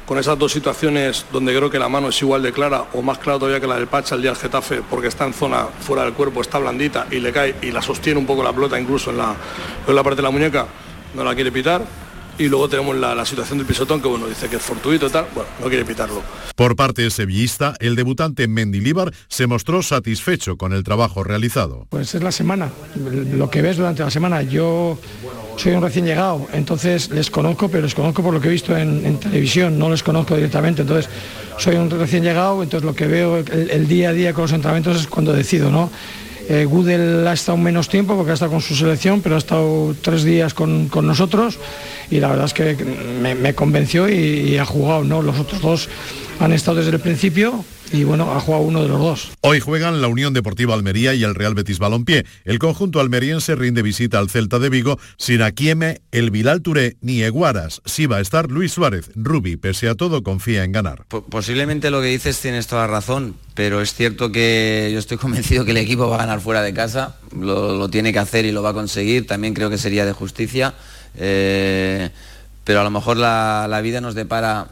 con 0.07 0.19
esas 0.19 0.39
dos 0.39 0.53
situaciones 0.53 1.27
donde 1.33 1.55
creo 1.55 1.71
que 1.71 1.79
la 1.79 1.89
mano 1.89 2.09
es 2.09 2.21
igual 2.23 2.43
de 2.43 2.53
clara 2.53 2.87
o 2.93 3.03
más 3.03 3.19
clara 3.19 3.39
todavía 3.39 3.61
que 3.61 3.67
la 3.67 3.77
del 3.77 3.87
Pacha 3.87 4.15
el 4.15 4.23
día 4.23 4.33
del 4.33 4.41
Getafe 4.41 4.83
porque 4.89 5.09
está 5.09 5.25
en 5.25 5.33
zona 5.33 5.67
fuera 5.81 6.05
del 6.05 6.13
cuerpo, 6.13 6.41
está 6.41 6.59
blandita 6.59 7.07
y 7.11 7.21
le 7.21 7.33
cae 7.33 7.55
y 7.63 7.71
la 7.71 7.81
sostiene 7.81 8.19
un 8.19 8.27
poco 8.27 8.43
la 8.43 8.53
pelota 8.53 8.79
incluso 8.79 9.11
en 9.11 9.19
la, 9.19 9.35
en 9.87 9.95
la 9.95 10.03
parte 10.03 10.17
de 10.17 10.23
la 10.23 10.31
muñeca, 10.31 10.67
no 11.15 11.25
la 11.25 11.35
quiere 11.35 11.53
pitar 11.53 11.83
y 12.43 12.49
luego 12.49 12.69
tenemos 12.69 12.97
la, 12.97 13.25
situación 13.25 13.59
del 13.59 13.67
pisotón 13.67 14.03
que 14.03 14.09
bueno 14.09 14.27
dice 14.27 14.49
que 14.49 14.57
es 14.57 14.63
fortuito 14.63 15.07
y 15.07 15.11
tal 15.11 15.27
bueno 15.35 15.49
no 15.61 15.69
quiere 15.69 15.85
pitarlo. 15.85 16.23
Por 16.57 16.77
parte 16.77 17.09
sevillista 17.11 17.75
el 17.79 17.95
debutante 17.95 18.49
Mendilíbar 18.49 19.13
se 19.29 19.47
mostró 19.47 19.83
satisfecho 19.83 20.57
con 20.57 20.73
el 20.73 20.83
trabajo 20.83 21.23
realizado. 21.23 21.87
Pues 21.91 22.15
es 22.15 22.23
la 22.23 22.33
semana 22.33 22.71
lo 22.97 23.49
que 23.49 23.63
ves 23.63 23.77
durante 23.77 24.03
la 24.03 24.11
semana. 24.11 24.43
Yo 24.43 24.99
soy 25.57 25.73
un 25.73 25.83
recién 25.83 26.05
llegado 26.05 26.47
entonces 26.53 27.11
les 27.11 27.31
conozco 27.31 27.69
pero 27.69 27.85
les 27.85 27.95
conozco 27.95 28.23
por 28.23 28.35
lo 28.35 28.41
que 28.41 28.49
he 28.49 28.53
visto 28.53 28.77
en, 28.77 29.19
televisión 29.19 29.79
no 29.79 29.89
les 29.89 30.03
conozco 30.03 30.35
directamente. 30.35 30.83
Entonces 30.83 31.09
soy 31.59 31.77
un 31.77 31.89
recién 31.91 32.25
llegado 32.25 32.63
entonces 32.63 32.85
lo 32.85 32.95
que 32.95 33.07
veo 33.07 33.39
el, 33.39 33.71
el 33.71 33.87
día 33.87 34.11
a 34.11 34.13
día 34.13 34.33
con 34.35 34.43
los 34.43 34.53
entrenamientos 34.53 35.01
es 35.01 35.07
cuando 35.07 35.33
decido 35.33 35.71
no 35.71 35.91
eh, 36.49 36.65
Gudel 36.65 37.27
ha 37.27 37.33
estado 37.33 37.59
menos 37.59 37.89
tiempo 37.89 38.17
porque 38.17 38.33
ha 38.33 38.35
estado 38.35 38.53
con 38.53 38.61
su 38.61 38.75
selección, 38.75 39.21
pero 39.21 39.35
ha 39.35 39.39
estado 39.39 39.95
tres 40.01 40.25
días 40.25 40.55
con, 40.55 40.91
nosotros 41.07 41.59
y 42.11 42.21
la 42.21 42.29
verdad 42.29 42.47
es 42.47 42.55
que 42.55 42.77
me, 43.21 43.55
convenció 43.55 44.09
y, 44.09 44.15
y, 44.15 44.59
ha 44.59 44.65
jugado, 44.65 45.05
¿no? 45.05 45.23
Los 45.23 45.39
otros 45.39 45.61
dos 45.61 45.89
han 46.41 46.53
estado 46.53 46.79
desde 46.79 46.91
el 46.91 47.01
principio 47.01 47.65
y 47.93 48.05
bueno, 48.05 48.33
ha 48.33 48.41
jugado 48.41 48.65
uno 48.65 48.83
de 48.83 48.89
los 48.89 48.99
dos. 48.99 49.31
Hoy 49.41 49.61
juegan 49.61 50.01
la 50.01 50.09
Unión 50.09 50.33
Deportiva 50.33 50.75
Almería 50.75 51.15
y 51.15 51.25
el 51.25 51.35
Real 51.35 51.55
Betis 51.55 51.79
Balompié. 51.79 52.25
El 52.45 52.59
conjunto 52.59 53.01
almeriense 53.01 53.55
rinde 53.55 53.83
visita 53.83 54.19
al 54.19 54.31
Celta 54.31 54.59
de 54.59 54.71
Vigo 54.71 54.99
sin 55.19 55.43
Aquieme, 55.43 56.01
el 56.11 56.31
Vilal 56.31 56.63
Touré 56.63 56.97
ni 57.01 57.23
Eguaras. 57.23 57.83
Sí 57.85 58.07
va 58.07 58.17
a 58.17 58.21
estar 58.21 58.51
Luis 58.51 58.73
Suárez. 58.73 59.11
Rubi, 59.15 59.57
pese 59.57 59.89
a 59.89 59.95
todo, 59.95 60.23
confía 60.23 60.65
en 60.65 60.73
ganar. 60.73 61.05
Posiblemente 61.09 61.91
lo 61.91 62.01
que 62.01 62.09
dices 62.09 62.41
tienes 62.41 62.67
toda 62.67 62.83
la 62.83 62.89
razón, 62.89 63.37
pero 63.55 63.81
es 63.81 63.95
cierto 63.95 64.33
que 64.33 64.91
yo 64.93 64.99
estoy 64.99 65.17
convencido 65.19 65.65
que 65.65 65.73
el 65.73 65.77
equipo 65.77 66.09
va 66.09 66.17
a 66.17 66.21
ganar 66.21 66.41
fuera 66.41 66.63
de 66.63 66.73
casa. 66.73 67.17
Lo, 67.39 67.89
tiene 67.89 68.13
que 68.13 68.19
hacer 68.19 68.45
y 68.45 68.53
lo 68.53 68.63
va 68.63 68.71
a 68.71 68.75
conseguir. 68.75 69.27
También 69.27 69.55
creo 69.55 69.71
que 69.71 69.79
sería 69.79 70.07
de 70.07 70.13
justicia. 70.13 70.75
Eh, 71.17 72.11
pero 72.65 72.81
a 72.81 72.85
lo 72.85 72.91
mejor 72.91 73.17
la 73.17 73.81
vida 73.83 74.01
nos 74.01 74.15
depara 74.15 74.69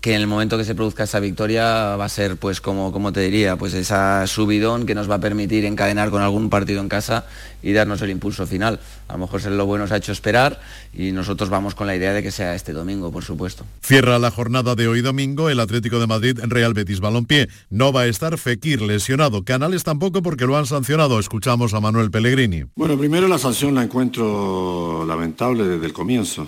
que 0.00 0.14
en 0.14 0.20
el 0.20 0.26
momento 0.28 0.56
que 0.56 0.64
se 0.64 0.74
produzca 0.74 1.04
esa 1.04 1.18
victoria 1.18 1.96
va 1.96 2.04
a 2.04 2.08
ser, 2.08 2.36
pues, 2.36 2.60
como, 2.60 2.92
como 2.92 3.12
te 3.12 3.20
diría, 3.20 3.56
pues 3.56 3.74
esa 3.74 4.26
subidón 4.26 4.86
que 4.86 4.94
nos 4.94 5.10
va 5.10 5.16
a 5.16 5.20
permitir 5.20 5.64
encadenar 5.64 6.10
con 6.10 6.22
algún 6.22 6.48
partido 6.48 6.80
en 6.80 6.88
casa 6.88 7.26
y 7.62 7.72
darnos 7.72 8.00
el 8.02 8.10
impulso 8.10 8.46
final. 8.46 8.80
A 9.08 9.14
lo 9.14 9.18
mejor 9.18 9.40
ser 9.40 9.52
lo 9.52 9.66
bueno 9.66 9.86
se 9.86 9.94
ha 9.94 9.96
hecho 9.96 10.12
esperar 10.12 10.60
y 10.94 11.12
nosotros 11.12 11.50
vamos 11.50 11.74
con 11.74 11.86
la 11.86 11.96
idea 11.96 12.12
de 12.12 12.22
que 12.22 12.30
sea 12.30 12.54
este 12.54 12.72
domingo, 12.72 13.10
por 13.10 13.24
supuesto. 13.24 13.64
Cierra 13.82 14.18
la 14.18 14.30
jornada 14.30 14.74
de 14.74 14.88
hoy 14.88 15.02
domingo 15.02 15.50
el 15.50 15.60
Atlético 15.60 15.98
de 15.98 16.06
Madrid 16.06 16.38
en 16.42 16.50
Real 16.50 16.72
Betis 16.72 17.00
Balompié. 17.00 17.48
No 17.68 17.92
va 17.92 18.02
a 18.02 18.06
estar 18.06 18.38
Fekir 18.38 18.82
lesionado, 18.82 19.44
Canales 19.44 19.84
tampoco 19.84 20.22
porque 20.22 20.46
lo 20.46 20.56
han 20.56 20.66
sancionado. 20.66 21.18
Escuchamos 21.18 21.74
a 21.74 21.80
Manuel 21.80 22.10
Pellegrini. 22.10 22.64
Bueno, 22.76 22.96
primero 22.96 23.28
la 23.28 23.38
sanción 23.38 23.74
la 23.74 23.82
encuentro 23.82 25.04
lamentable 25.06 25.64
desde 25.64 25.86
el 25.86 25.92
comienzo, 25.92 26.46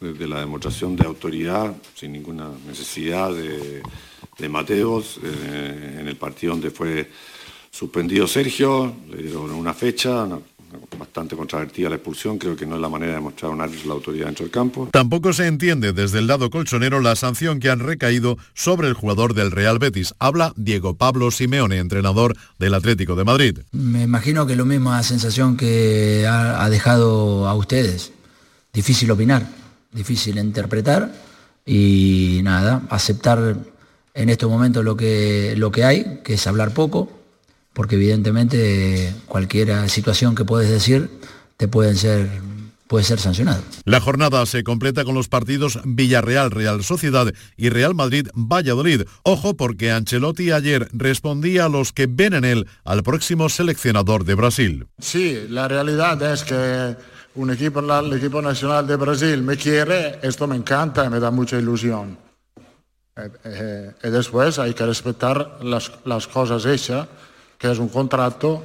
desde 0.00 0.26
la 0.26 0.40
demostración 0.40 0.96
de 0.96 1.06
autoridad 1.06 1.72
sin 1.94 2.12
ninguna 2.12 2.48
necesidad 2.66 2.80
necesidad 2.80 3.30
de, 3.32 4.48
Mateos 4.48 5.20
eh, 5.22 5.98
en 6.00 6.08
el 6.08 6.16
partido 6.16 6.54
donde 6.54 6.70
fue 6.70 7.10
suspendido 7.70 8.26
Sergio, 8.26 8.94
le 9.10 9.22
dieron 9.22 9.50
una 9.52 9.72
fecha, 9.74 10.26
bastante 10.98 11.36
controvertida 11.36 11.88
la 11.88 11.96
expulsión, 11.96 12.38
creo 12.38 12.54
que 12.54 12.66
no 12.66 12.76
es 12.76 12.80
la 12.80 12.88
manera 12.88 13.14
de 13.14 13.20
mostrar 13.20 13.50
un 13.50 13.60
árbitro 13.60 13.88
la 13.88 13.94
autoridad 13.94 14.26
dentro 14.26 14.44
del 14.44 14.52
campo. 14.52 14.88
Tampoco 14.92 15.32
se 15.32 15.46
entiende 15.46 15.92
desde 15.92 16.18
el 16.18 16.26
lado 16.26 16.50
colchonero 16.50 17.00
la 17.00 17.16
sanción 17.16 17.58
que 17.58 17.70
han 17.70 17.80
recaído 17.80 18.36
sobre 18.54 18.88
el 18.88 18.94
jugador 18.94 19.34
del 19.34 19.50
Real 19.50 19.78
Betis. 19.78 20.14
Habla 20.18 20.52
Diego 20.56 20.96
Pablo 20.96 21.30
Simeone, 21.30 21.78
entrenador 21.78 22.36
del 22.58 22.74
Atlético 22.74 23.16
de 23.16 23.24
Madrid. 23.24 23.58
Me 23.72 24.02
imagino 24.02 24.46
que 24.46 24.56
lo 24.56 24.64
misma 24.64 25.02
sensación 25.02 25.56
que 25.56 26.26
ha 26.28 26.68
dejado 26.70 27.48
a 27.48 27.54
ustedes. 27.54 28.12
Difícil 28.72 29.10
opinar, 29.10 29.48
difícil 29.92 30.38
interpretar 30.38 31.12
y 31.66 32.40
nada, 32.42 32.82
aceptar 32.90 33.56
en 34.14 34.28
estos 34.28 34.50
momentos 34.50 34.84
lo 34.84 34.96
que, 34.96 35.54
lo 35.56 35.70
que 35.72 35.84
hay, 35.84 36.20
que 36.24 36.34
es 36.34 36.46
hablar 36.46 36.72
poco, 36.72 37.19
porque 37.72 37.96
evidentemente 37.96 39.14
cualquier 39.26 39.88
situación 39.88 40.34
que 40.34 40.44
puedes 40.44 40.70
decir 40.70 41.10
te 41.56 41.68
pueden 41.68 41.96
ser 41.96 42.28
puede 42.90 43.04
ser 43.04 43.20
sancionado. 43.20 43.62
La 43.84 44.00
jornada 44.00 44.44
se 44.46 44.64
completa 44.64 45.04
con 45.04 45.14
los 45.14 45.28
partidos 45.28 45.78
Villarreal, 45.84 46.50
Real 46.50 46.82
Sociedad 46.82 47.32
y 47.56 47.68
Real 47.68 47.94
Madrid, 47.94 48.26
Valladolid. 48.34 49.02
Ojo 49.22 49.54
porque 49.54 49.92
Ancelotti 49.92 50.50
ayer 50.50 50.88
respondía 50.92 51.66
a 51.66 51.68
los 51.68 51.92
que 51.92 52.08
ven 52.08 52.34
en 52.34 52.44
él 52.44 52.66
al 52.82 53.04
próximo 53.04 53.48
seleccionador 53.48 54.24
de 54.24 54.34
Brasil. 54.34 54.88
Sí, 54.98 55.38
la 55.48 55.68
realidad 55.68 56.20
es 56.32 56.42
que 56.42 56.96
un 57.36 57.50
equipo, 57.52 57.78
el 57.78 58.12
equipo 58.12 58.42
nacional 58.42 58.88
de 58.88 58.96
Brasil 58.96 59.40
me 59.40 59.56
quiere, 59.56 60.18
esto 60.22 60.48
me 60.48 60.56
encanta 60.56 61.04
y 61.04 61.10
me 61.10 61.20
da 61.20 61.30
mucha 61.30 61.60
ilusión. 61.60 62.18
Eh, 63.16 63.30
eh, 63.44 63.92
y 64.02 64.10
después 64.10 64.58
hay 64.58 64.74
que 64.74 64.84
respetar 64.84 65.58
las, 65.62 65.92
las 66.04 66.26
cosas 66.26 66.66
hechas, 66.66 67.06
que 67.60 67.70
es 67.70 67.78
un 67.78 67.90
contrato 67.90 68.64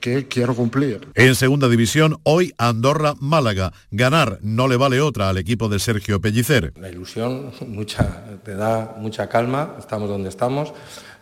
que 0.00 0.26
quiero 0.26 0.54
cumplir. 0.54 1.06
En 1.14 1.34
segunda 1.34 1.68
división, 1.68 2.18
hoy 2.22 2.54
Andorra-Málaga. 2.56 3.74
Ganar 3.90 4.38
no 4.40 4.68
le 4.68 4.78
vale 4.78 5.02
otra 5.02 5.28
al 5.28 5.36
equipo 5.36 5.68
de 5.68 5.78
Sergio 5.78 6.18
Pellicer. 6.18 6.72
La 6.80 6.88
ilusión 6.88 7.52
mucha, 7.68 8.38
te 8.42 8.54
da 8.54 8.96
mucha 8.98 9.28
calma, 9.28 9.76
estamos 9.78 10.08
donde 10.08 10.30
estamos, 10.30 10.72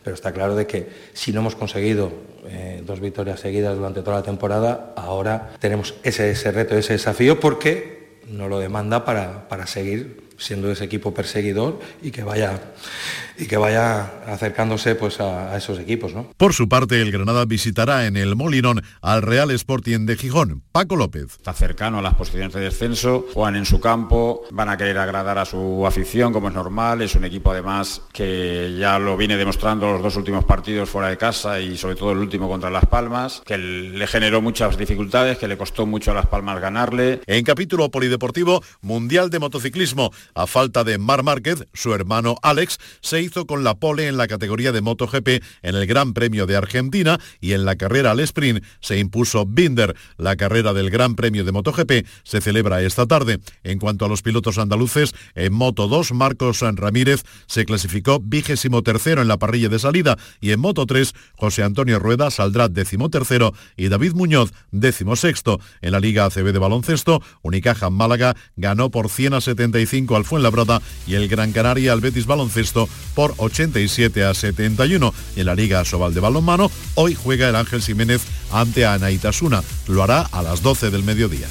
pero 0.04 0.14
está 0.14 0.32
claro 0.32 0.54
de 0.54 0.68
que 0.68 0.88
si 1.14 1.32
no 1.32 1.40
hemos 1.40 1.56
conseguido 1.56 2.12
eh, 2.46 2.84
dos 2.86 3.00
victorias 3.00 3.40
seguidas 3.40 3.76
durante 3.76 4.02
toda 4.02 4.18
la 4.18 4.22
temporada, 4.22 4.94
ahora 4.96 5.50
tenemos 5.58 5.96
ese, 6.04 6.30
ese 6.30 6.52
reto, 6.52 6.76
ese 6.76 6.92
desafío, 6.92 7.40
porque 7.40 8.20
nos 8.28 8.48
lo 8.48 8.60
demanda 8.60 9.04
para, 9.04 9.48
para 9.48 9.66
seguir 9.66 10.29
siendo 10.40 10.70
ese 10.70 10.84
equipo 10.84 11.14
perseguidor 11.14 11.78
y 12.02 12.10
que 12.10 12.24
vaya 12.24 12.60
y 13.38 13.46
que 13.46 13.56
vaya 13.56 14.22
acercándose 14.26 14.94
pues 14.94 15.20
a, 15.20 15.52
a 15.52 15.56
esos 15.56 15.78
equipos. 15.78 16.14
¿no? 16.14 16.26
Por 16.36 16.52
su 16.52 16.68
parte, 16.68 17.00
el 17.00 17.10
Granada 17.10 17.44
visitará 17.44 18.06
en 18.06 18.16
el 18.16 18.36
Molinón 18.36 18.82
al 19.00 19.22
Real 19.22 19.50
Sporting 19.50 20.04
de 20.06 20.16
Gijón. 20.16 20.62
Paco 20.72 20.96
López. 20.96 21.36
Está 21.36 21.52
cercano 21.52 21.98
a 21.98 22.02
las 22.02 22.14
posiciones 22.14 22.52
de 22.52 22.60
descenso, 22.60 23.26
juegan 23.32 23.56
en 23.56 23.64
su 23.64 23.80
campo, 23.80 24.42
van 24.50 24.68
a 24.68 24.76
querer 24.76 24.98
agradar 24.98 25.38
a 25.38 25.44
su 25.44 25.86
afición 25.86 26.32
como 26.32 26.48
es 26.48 26.54
normal, 26.54 27.02
es 27.02 27.14
un 27.14 27.24
equipo 27.24 27.50
además 27.50 28.02
que 28.12 28.76
ya 28.78 28.98
lo 28.98 29.16
viene 29.16 29.36
demostrando 29.36 29.90
los 29.92 30.02
dos 30.02 30.16
últimos 30.16 30.44
partidos 30.44 30.88
fuera 30.88 31.08
de 31.08 31.16
casa 31.16 31.60
y 31.60 31.76
sobre 31.76 31.94
todo 31.94 32.12
el 32.12 32.18
último 32.18 32.48
contra 32.48 32.70
Las 32.70 32.86
Palmas, 32.86 33.42
que 33.44 33.56
le 33.56 34.06
generó 34.06 34.42
muchas 34.42 34.76
dificultades, 34.76 35.38
que 35.38 35.48
le 35.48 35.56
costó 35.56 35.86
mucho 35.86 36.10
a 36.10 36.14
Las 36.14 36.26
Palmas 36.26 36.60
ganarle. 36.60 37.20
En 37.26 37.44
capítulo 37.44 37.90
polideportivo, 37.90 38.62
Mundial 38.82 39.30
de 39.30 39.38
Motociclismo, 39.38 40.12
a 40.34 40.46
falta 40.46 40.84
de 40.84 40.98
Mar 40.98 41.22
Márquez, 41.22 41.66
su 41.72 41.94
hermano 41.94 42.36
Alex 42.42 42.78
se 43.00 43.22
hizo 43.22 43.46
con 43.46 43.64
la 43.64 43.74
pole 43.74 44.08
en 44.08 44.16
la 44.16 44.28
categoría 44.28 44.72
de 44.72 44.80
MotoGP 44.80 45.28
en 45.62 45.74
el 45.74 45.86
Gran 45.86 46.12
Premio 46.12 46.46
de 46.46 46.56
Argentina 46.56 47.18
y 47.40 47.52
en 47.52 47.64
la 47.64 47.76
carrera 47.76 48.12
al 48.12 48.20
sprint 48.20 48.64
se 48.80 48.98
impuso 48.98 49.46
Binder. 49.46 49.96
La 50.16 50.36
carrera 50.36 50.72
del 50.72 50.90
Gran 50.90 51.14
Premio 51.14 51.44
de 51.44 51.52
MotoGP 51.52 52.06
se 52.22 52.40
celebra 52.40 52.82
esta 52.82 53.06
tarde. 53.06 53.40
En 53.64 53.78
cuanto 53.78 54.04
a 54.04 54.08
los 54.08 54.22
pilotos 54.22 54.58
andaluces, 54.58 55.14
en 55.34 55.52
Moto 55.52 55.88
2, 55.88 56.12
Marcos 56.12 56.60
Ramírez 56.60 57.22
se 57.46 57.64
clasificó 57.64 58.20
vigésimo 58.20 58.82
tercero 58.82 59.22
en 59.22 59.28
la 59.28 59.38
parrilla 59.38 59.68
de 59.68 59.78
salida 59.78 60.16
y 60.40 60.52
en 60.52 60.60
Moto 60.60 60.86
3, 60.86 61.12
José 61.36 61.62
Antonio 61.62 61.98
Rueda 61.98 62.30
saldrá 62.30 62.68
décimo 62.68 63.10
tercero 63.10 63.52
y 63.76 63.88
David 63.88 64.12
Muñoz 64.12 64.52
décimo 64.70 65.16
sexto. 65.16 65.60
En 65.80 65.92
la 65.92 66.00
Liga 66.00 66.24
ACB 66.24 66.52
de 66.52 66.58
baloncesto, 66.58 67.22
Unicaja 67.42 67.90
Málaga 67.90 68.36
ganó 68.56 68.90
por 68.90 69.08
100 69.08 69.34
a 69.34 69.40
75 69.40 70.16
al 70.16 70.19
Fuenlabrada 70.24 70.82
y 71.06 71.14
el 71.14 71.28
Gran 71.28 71.52
Canaria 71.52 71.92
al 71.92 72.00
Betis 72.00 72.26
Baloncesto 72.26 72.88
por 73.14 73.34
87 73.36 74.24
a 74.24 74.34
71. 74.34 75.14
En 75.36 75.46
la 75.46 75.54
Liga 75.54 75.84
Sobal 75.84 76.14
de 76.14 76.20
balonmano, 76.20 76.70
hoy 76.94 77.14
juega 77.14 77.48
el 77.48 77.56
Ángel 77.56 77.82
Jiménez 77.82 78.22
ante 78.50 78.86
Anaitasuna. 78.86 79.62
Lo 79.88 80.02
hará 80.02 80.22
a 80.22 80.42
las 80.42 80.62
12 80.62 80.90
del 80.90 81.02
mediodía. 81.04 81.46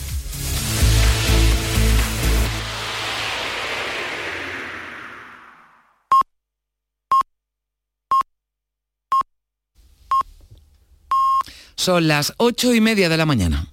Son 11.80 12.10
las 12.10 12.34
ocho 12.36 12.74
y 12.74 12.82
media 12.82 13.08
de 13.08 13.16
la 13.16 13.26
mañana. 13.26 13.66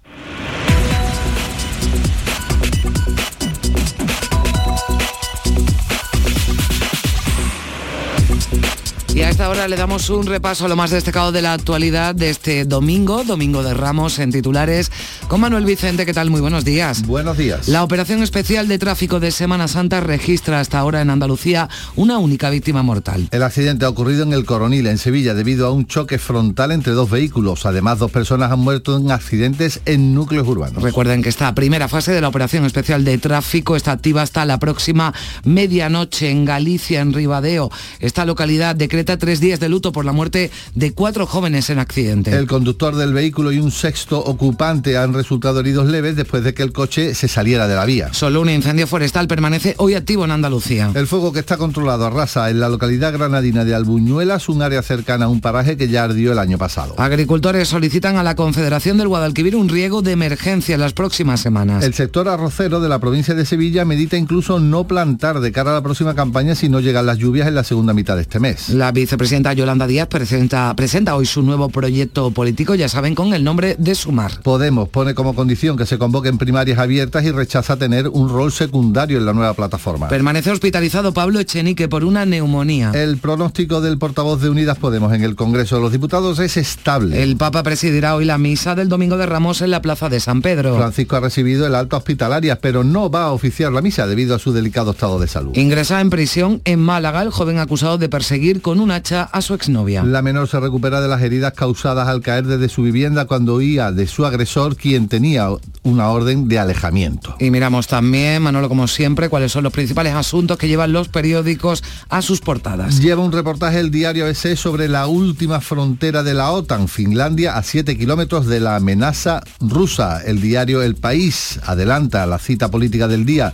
Y 9.17 9.23
a 9.23 9.31
esta 9.31 9.49
hora 9.49 9.67
le 9.67 9.77
damos 9.77 10.11
un 10.11 10.27
repaso 10.27 10.67
a 10.67 10.69
lo 10.69 10.77
más 10.77 10.91
destacado 10.91 11.33
de 11.33 11.41
la 11.41 11.55
actualidad 11.55 12.15
de 12.15 12.29
este 12.29 12.67
domingo, 12.67 13.25
domingo 13.25 13.63
de 13.63 13.73
Ramos 13.73 14.19
en 14.19 14.31
titulares, 14.31 14.93
con 15.27 15.41
Manuel 15.41 15.65
Vicente. 15.65 16.05
¿Qué 16.05 16.13
tal? 16.13 16.29
Muy 16.29 16.43
buenos 16.43 16.67
días. 16.67 17.07
Buenos 17.07 17.39
días. 17.39 17.67
La 17.67 17.83
operación 17.83 18.23
especial 18.23 18.69
de 18.69 18.79
tráfico 18.79 19.19
de 19.19 19.31
Semana 19.31 19.69
Santa 19.69 20.01
registra 20.01 20.61
hasta 20.61 20.79
ahora 20.79 21.01
en 21.01 21.09
Andalucía 21.09 21.71
una 21.95 22.19
única 22.19 22.51
víctima 22.51 22.83
mortal. 22.83 23.27
El 23.31 23.43
accidente 23.43 23.87
ha 23.87 23.89
ocurrido 23.89 24.23
en 24.23 24.35
el 24.35 24.45
Coronil, 24.45 24.87
en 24.87 24.99
Sevilla, 24.99 25.33
debido 25.33 25.67
a 25.67 25.73
un 25.73 25.87
choque 25.87 26.19
frontal 26.19 26.71
entre 26.71 26.93
dos 26.93 27.09
vehículos. 27.09 27.65
Además, 27.65 27.99
dos 27.99 28.11
personas 28.11 28.53
han 28.53 28.61
muerto 28.61 28.99
en 28.99 29.11
accidentes 29.11 29.81
en 29.87 30.13
núcleos 30.13 30.47
urbanos. 30.47 30.83
Recuerden 30.83 31.23
que 31.23 31.31
esta 31.31 31.55
primera 31.55 31.89
fase 31.89 32.13
de 32.13 32.21
la 32.21 32.29
operación 32.29 32.67
especial 32.67 33.03
de 33.03 33.17
tráfico 33.17 33.77
está 33.77 33.93
activa 33.93 34.21
hasta 34.21 34.45
la 34.45 34.59
próxima 34.59 35.15
medianoche 35.43 36.29
en 36.29 36.45
Galicia, 36.45 37.01
en 37.01 37.15
Ribadeo. 37.15 37.71
Esta 37.99 38.27
localidad 38.27 38.77
decreta 38.77 39.06
tres 39.15 39.39
días 39.39 39.61
de 39.61 39.69
luto 39.69 39.93
por 39.93 40.05
la 40.05 40.11
muerte 40.11 40.51
de 40.75 40.93
cuatro 40.93 41.27
jóvenes 41.27 41.71
en 41.71 41.79
accidente. 41.79 42.37
El 42.37 42.49
conductor 42.49 42.97
del 42.97 43.13
vehículo 43.13 43.53
y 43.53 43.61
un 43.61 43.71
sexto 43.71 44.19
ocupante 44.19 44.99
han 44.99 45.15
resultado 45.15 45.61
heridos 45.61 45.87
leves 45.87 46.17
después 46.17 46.43
de 46.43 46.53
que 46.53 46.65
el 46.65 46.73
coche 46.73 47.15
se 47.15 47.29
saliera 47.29 47.69
de 47.69 47.77
la 47.77 47.85
vía. 47.85 48.13
Solo 48.13 48.41
un 48.41 48.51
incendio 48.51 48.89
forestal 48.89 49.29
permanece 49.29 49.75
hoy 49.79 49.95
activo 49.95 50.25
en 50.25 50.33
Andalucía. 50.33 50.91
El 50.95 51.07
fuego 51.07 51.33
que 51.33 51.39
está 51.39 51.57
controlado 51.57 52.05
arrasa 52.05 52.51
en 52.51 52.59
la 52.59 52.69
localidad 52.69 53.13
granadina 53.13 53.65
de 53.65 53.75
Albuñuelas, 53.75 54.49
un 54.49 54.63
área 54.63 54.83
cercana 54.83 55.27
a 55.27 55.29
un 55.29 55.41
paraje 55.41 55.77
que 55.77 55.89
ya 55.89 56.03
ardió 56.03 56.33
el 56.33 56.41
año 56.41 56.59
pasado. 56.59 56.95
Agricultores 56.99 57.69
solicitan 57.69 58.17
a 58.17 58.25
la 58.25 58.35
Confederación 58.35 58.99
del 58.99 59.09
Guadalquivir 59.09 59.55
un 59.55 59.69
riego 59.69 60.03
de 60.03 60.13
emergencia 60.13 60.75
en 60.75 60.81
las 60.81 60.93
próximas 60.93 61.41
semanas. 61.41 61.85
El 61.85 61.95
sector 61.95 62.29
arrocero 62.29 62.81
de 62.81 62.89
la 62.89 62.99
provincia 62.99 63.35
de 63.35 63.47
Sevilla 63.47 63.85
medita 63.85 64.17
incluso 64.17 64.59
no 64.59 64.87
plantar 64.87 65.41
de 65.41 65.53
cara 65.53 65.71
a 65.71 65.75
la 65.75 65.83
próxima 65.83 66.15
campaña 66.15 66.55
si 66.55 66.69
no 66.69 66.81
llegan 66.81 67.07
las 67.07 67.19
lluvias 67.19 67.47
en 67.49 67.55
la 67.55 67.65
segunda 67.65 67.93
mitad 67.93 68.17
de 68.17 68.23
este 68.23 68.41
mes. 68.41 68.71
La 68.71 68.93
vicepresidenta 68.97 69.53
Yolanda 69.53 69.87
Díaz 69.87 70.09
presenta, 70.09 70.75
presenta 70.75 71.15
hoy 71.15 71.27
su 71.27 71.43
nuevo 71.43 71.69
proyecto 71.69 72.31
político, 72.31 72.75
ya 72.75 72.89
saben, 72.89 73.15
con 73.15 73.35
el 73.35 73.45
nombre 73.45 73.77
de 73.79 73.95
Sumar. 73.95 74.41
Podemos 74.43 74.89
pone 74.89 75.15
como 75.15 75.35
condición 75.35 75.77
que 75.77 75.85
se 75.85 75.99
convoquen 75.99 76.39
primarias 76.39 76.79
abiertas 76.79 77.23
y 77.25 77.31
rechaza 77.31 77.77
tener 77.77 78.09
un 78.09 78.29
rol 78.29 78.51
secundario 78.53 79.19
en 79.19 79.27
la 79.27 79.35
nueva 79.35 79.53
plataforma. 79.55 80.09
Permanece 80.09 80.51
hospitalizado 80.51 81.13
Pablo 81.13 81.39
Echenique 81.41 81.89
por 81.89 82.05
una 82.05 82.25
neumonía. 82.25 82.93
El 82.95 83.19
pronóstico 83.19 83.83
del 83.83 83.99
portavoz 83.99 84.41
de 84.41 84.49
Unidas 84.49 84.79
Podemos 84.79 85.13
en 85.13 85.23
el 85.23 85.37
Congreso 85.37 85.77
de 85.77 85.83
los 85.83 85.93
Diputados 85.93 86.39
es 86.39 86.57
estable. 86.57 87.23
El 87.23 87.37
Papa 87.37 87.63
presidirá 87.63 88.17
hoy 88.17 88.25
la 88.25 88.39
misa 88.39 88.75
del 88.75 88.89
Domingo 88.89 89.19
de 89.19 89.27
Ramos 89.27 89.61
en 89.61 89.71
la 89.71 89.83
Plaza 89.83 90.09
de 90.09 90.21
San 90.21 90.41
Pedro. 90.41 90.75
Francisco 90.75 91.17
ha 91.17 91.21
recibido 91.21 91.67
el 91.67 91.75
alta 91.75 91.99
hospitalaria, 91.99 92.59
pero 92.61 92.83
no 92.83 93.11
va 93.11 93.25
a 93.25 93.33
oficiar 93.33 93.73
la 93.73 93.83
misa 93.83 94.07
debido 94.07 94.35
a 94.35 94.39
su 94.39 94.55
delicado 94.55 94.93
estado 94.93 95.19
de 95.19 95.29
salud. 95.29 95.55
Ingresa 95.55 96.01
en 96.01 96.09
prisión 96.09 96.63
en 96.65 96.81
Málaga 96.81 97.23
el 97.23 97.31
joven 97.31 97.59
acusado 97.59 97.99
de 97.99 98.09
perseguir 98.09 98.63
con 98.63 98.81
un 98.81 98.86
hacha 98.91 99.23
a 99.25 99.43
su 99.43 99.55
exnovia. 99.55 100.03
La 100.03 100.23
menor 100.23 100.49
se 100.49 100.61
recupera 100.61 101.01
de 101.01 101.09
las 101.09 101.23
heridas 101.23 101.53
causadas 101.53 102.09
al 102.09 102.21
caer 102.21 102.47
desde 102.47 102.69
su 102.69 102.83
vivienda 102.83 103.27
cuando 103.27 103.57
huía 103.57 103.93
de 103.93 104.07
su 104.07 104.27
agresor, 104.27 104.77
quien 104.77 105.09
tenía 105.09 105.49
una 105.83 106.09
orden 106.09 106.49
de 106.49 106.59
alejamiento. 106.59 107.37
Y 107.39 107.51
miramos 107.51 107.87
también, 107.87 108.43
Manolo, 108.43 108.69
como 108.69 108.89
siempre, 108.89 109.29
cuáles 109.29 109.53
son 109.53 109.65
los 109.65 109.73
principales 109.73 110.15
asuntos 110.15 110.59
que 110.59 110.69
llevan 110.69 110.93
los 110.93 111.09
periódicos 111.09 111.83
a 112.09 112.23
sus 112.23 112.41
portadas. 112.41 113.01
Lleva 113.01 113.23
un 113.23 113.33
reportaje 113.33 113.81
el 113.81 113.91
diario 113.91 114.27
ABC 114.27 114.57
sobre 114.57 114.89
la 114.89 115.07
última 115.07 115.61
frontera 115.61 116.23
de 116.23 116.35
la 116.35 116.51
OTAN, 116.51 116.89
Finlandia, 116.89 117.57
a 117.57 117.63
7 117.63 117.97
kilómetros 117.97 118.47
de 118.47 118.61
la 118.61 118.77
amenaza 118.77 119.43
rusa. 119.61 120.23
El 120.25 120.41
diario 120.41 120.83
El 120.83 120.97
País 120.97 121.61
adelanta 121.65 122.27
la 122.27 122.39
cita 122.39 122.71
política 122.71 123.09
del 123.09 123.25
día. 123.25 123.53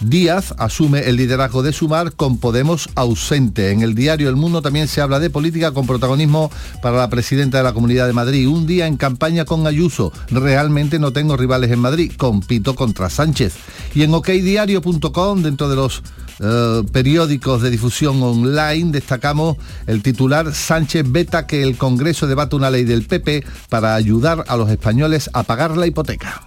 Díaz 0.00 0.54
asume 0.58 1.00
el 1.08 1.16
liderazgo 1.16 1.64
de 1.64 1.72
Sumar 1.72 2.12
con 2.12 2.38
Podemos 2.38 2.88
ausente. 2.94 3.72
En 3.72 3.82
el 3.82 3.96
diario 3.96 4.28
El 4.28 4.36
Mundo 4.36 4.62
también 4.62 4.86
se 4.86 5.00
habla 5.00 5.18
de 5.18 5.28
política 5.28 5.72
con 5.72 5.88
protagonismo 5.88 6.52
para 6.80 6.98
la 6.98 7.10
presidenta 7.10 7.58
de 7.58 7.64
la 7.64 7.72
Comunidad 7.72 8.06
de 8.06 8.12
Madrid. 8.12 8.48
Un 8.48 8.66
día 8.66 8.86
en 8.86 8.96
campaña 8.96 9.44
con 9.44 9.66
Ayuso. 9.66 10.12
Realmente 10.30 11.00
no 11.00 11.12
tengo 11.12 11.36
rivales 11.36 11.72
en 11.72 11.80
Madrid. 11.80 12.12
Compito 12.16 12.76
contra 12.76 13.10
Sánchez. 13.10 13.54
Y 13.94 14.04
en 14.04 14.14
okdiario.com, 14.14 15.42
dentro 15.42 15.68
de 15.68 15.74
los 15.76 16.02
eh, 16.38 16.82
periódicos 16.92 17.62
de 17.62 17.70
difusión 17.70 18.22
online, 18.22 18.92
destacamos 18.92 19.56
el 19.88 20.02
titular 20.02 20.54
Sánchez 20.54 21.10
veta 21.10 21.48
que 21.48 21.62
el 21.62 21.76
Congreso 21.76 22.28
debate 22.28 22.54
una 22.54 22.70
ley 22.70 22.84
del 22.84 23.04
PP 23.04 23.44
para 23.68 23.96
ayudar 23.96 24.44
a 24.46 24.56
los 24.56 24.70
españoles 24.70 25.28
a 25.32 25.42
pagar 25.42 25.76
la 25.76 25.88
hipoteca. 25.88 26.46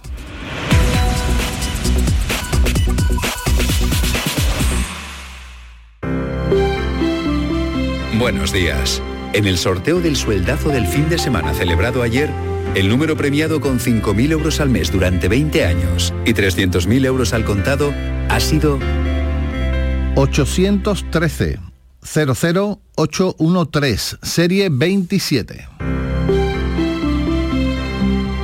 Buenos 8.22 8.52
días. 8.52 9.02
En 9.32 9.48
el 9.48 9.58
sorteo 9.58 10.00
del 10.00 10.14
sueldazo 10.14 10.68
del 10.68 10.86
fin 10.86 11.08
de 11.08 11.18
semana 11.18 11.52
celebrado 11.54 12.04
ayer, 12.04 12.30
el 12.76 12.88
número 12.88 13.16
premiado 13.16 13.60
con 13.60 13.80
5.000 13.80 14.30
euros 14.30 14.60
al 14.60 14.68
mes 14.68 14.92
durante 14.92 15.26
20 15.26 15.64
años 15.64 16.14
y 16.24 16.32
300.000 16.32 17.04
euros 17.04 17.34
al 17.34 17.44
contado 17.44 17.92
ha 18.28 18.38
sido 18.38 18.78
813 20.14 21.58
00813, 22.00 24.18
serie 24.22 24.68
27. 24.70 25.66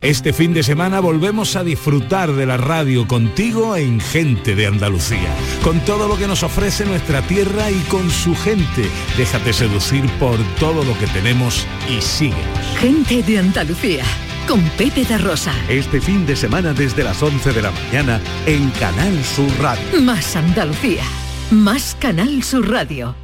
Este 0.00 0.32
fin 0.32 0.54
de 0.54 0.62
semana 0.62 0.98
volvemos 1.00 1.56
a 1.56 1.62
disfrutar 1.62 2.32
de 2.32 2.46
la 2.46 2.56
radio 2.56 3.06
contigo 3.06 3.76
en 3.76 4.00
Gente 4.00 4.54
de 4.54 4.66
Andalucía, 4.66 5.28
con 5.62 5.78
todo 5.80 6.08
lo 6.08 6.16
que 6.16 6.26
nos 6.26 6.42
ofrece 6.42 6.86
nuestra 6.86 7.20
tierra 7.20 7.70
y 7.70 7.78
con 7.80 8.10
su 8.10 8.34
gente. 8.34 8.88
Déjate 9.18 9.52
seducir 9.52 10.08
por 10.12 10.38
todo 10.58 10.84
lo 10.84 10.98
que 10.98 11.06
tenemos 11.08 11.66
y 11.86 12.00
síguenos. 12.00 12.78
Gente 12.78 13.22
de 13.22 13.40
Andalucía, 13.40 14.04
con 14.48 14.62
Pepe 14.78 15.04
de 15.04 15.18
Rosa. 15.18 15.52
Este 15.68 16.00
fin 16.00 16.24
de 16.24 16.34
semana 16.34 16.72
desde 16.72 17.04
las 17.04 17.22
11 17.22 17.52
de 17.52 17.60
la 17.60 17.70
mañana 17.70 18.22
en 18.46 18.70
Canal 18.70 19.22
Sur 19.22 19.52
Radio. 19.60 20.00
Más 20.00 20.34
Andalucía, 20.34 21.04
más 21.50 21.94
Canal 22.00 22.42
Sur 22.42 22.70
Radio. 22.70 23.14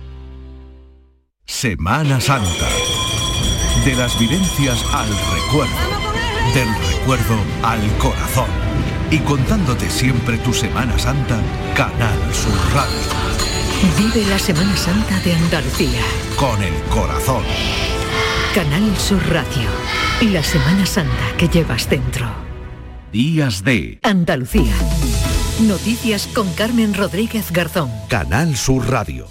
Semana 1.47 2.21
Santa. 2.21 2.69
De 3.87 3.95
las 3.95 4.19
vivencias 4.19 4.85
al 4.93 5.09
recuerdo. 5.09 5.96
Del 6.57 6.75
recuerdo 6.91 7.37
al 7.63 7.87
corazón. 7.99 8.49
Y 9.11 9.19
contándote 9.19 9.91
siempre 9.91 10.39
tu 10.39 10.55
Semana 10.55 10.99
Santa, 10.99 11.39
Canal 11.75 12.19
Sur 12.33 12.55
Radio. 12.73 12.97
Vive 13.99 14.27
la 14.27 14.39
Semana 14.39 14.75
Santa 14.75 15.21
de 15.21 15.35
Andalucía. 15.35 16.01
Con 16.35 16.63
el 16.63 16.73
corazón. 16.85 17.43
Canal 18.55 18.97
Sur 18.97 19.23
Radio. 19.29 19.69
Y 20.23 20.31
la 20.31 20.43
Semana 20.43 20.87
Santa 20.87 21.37
que 21.37 21.47
llevas 21.47 21.91
dentro. 21.91 22.27
Días 23.13 23.63
de 23.63 23.99
Andalucía. 24.03 24.73
Noticias 25.61 26.27
con 26.27 26.51
Carmen 26.55 26.95
Rodríguez 26.95 27.53
Garzón. 27.53 27.91
Canal 28.09 28.57
Sur 28.57 28.89
Radio. 28.89 29.29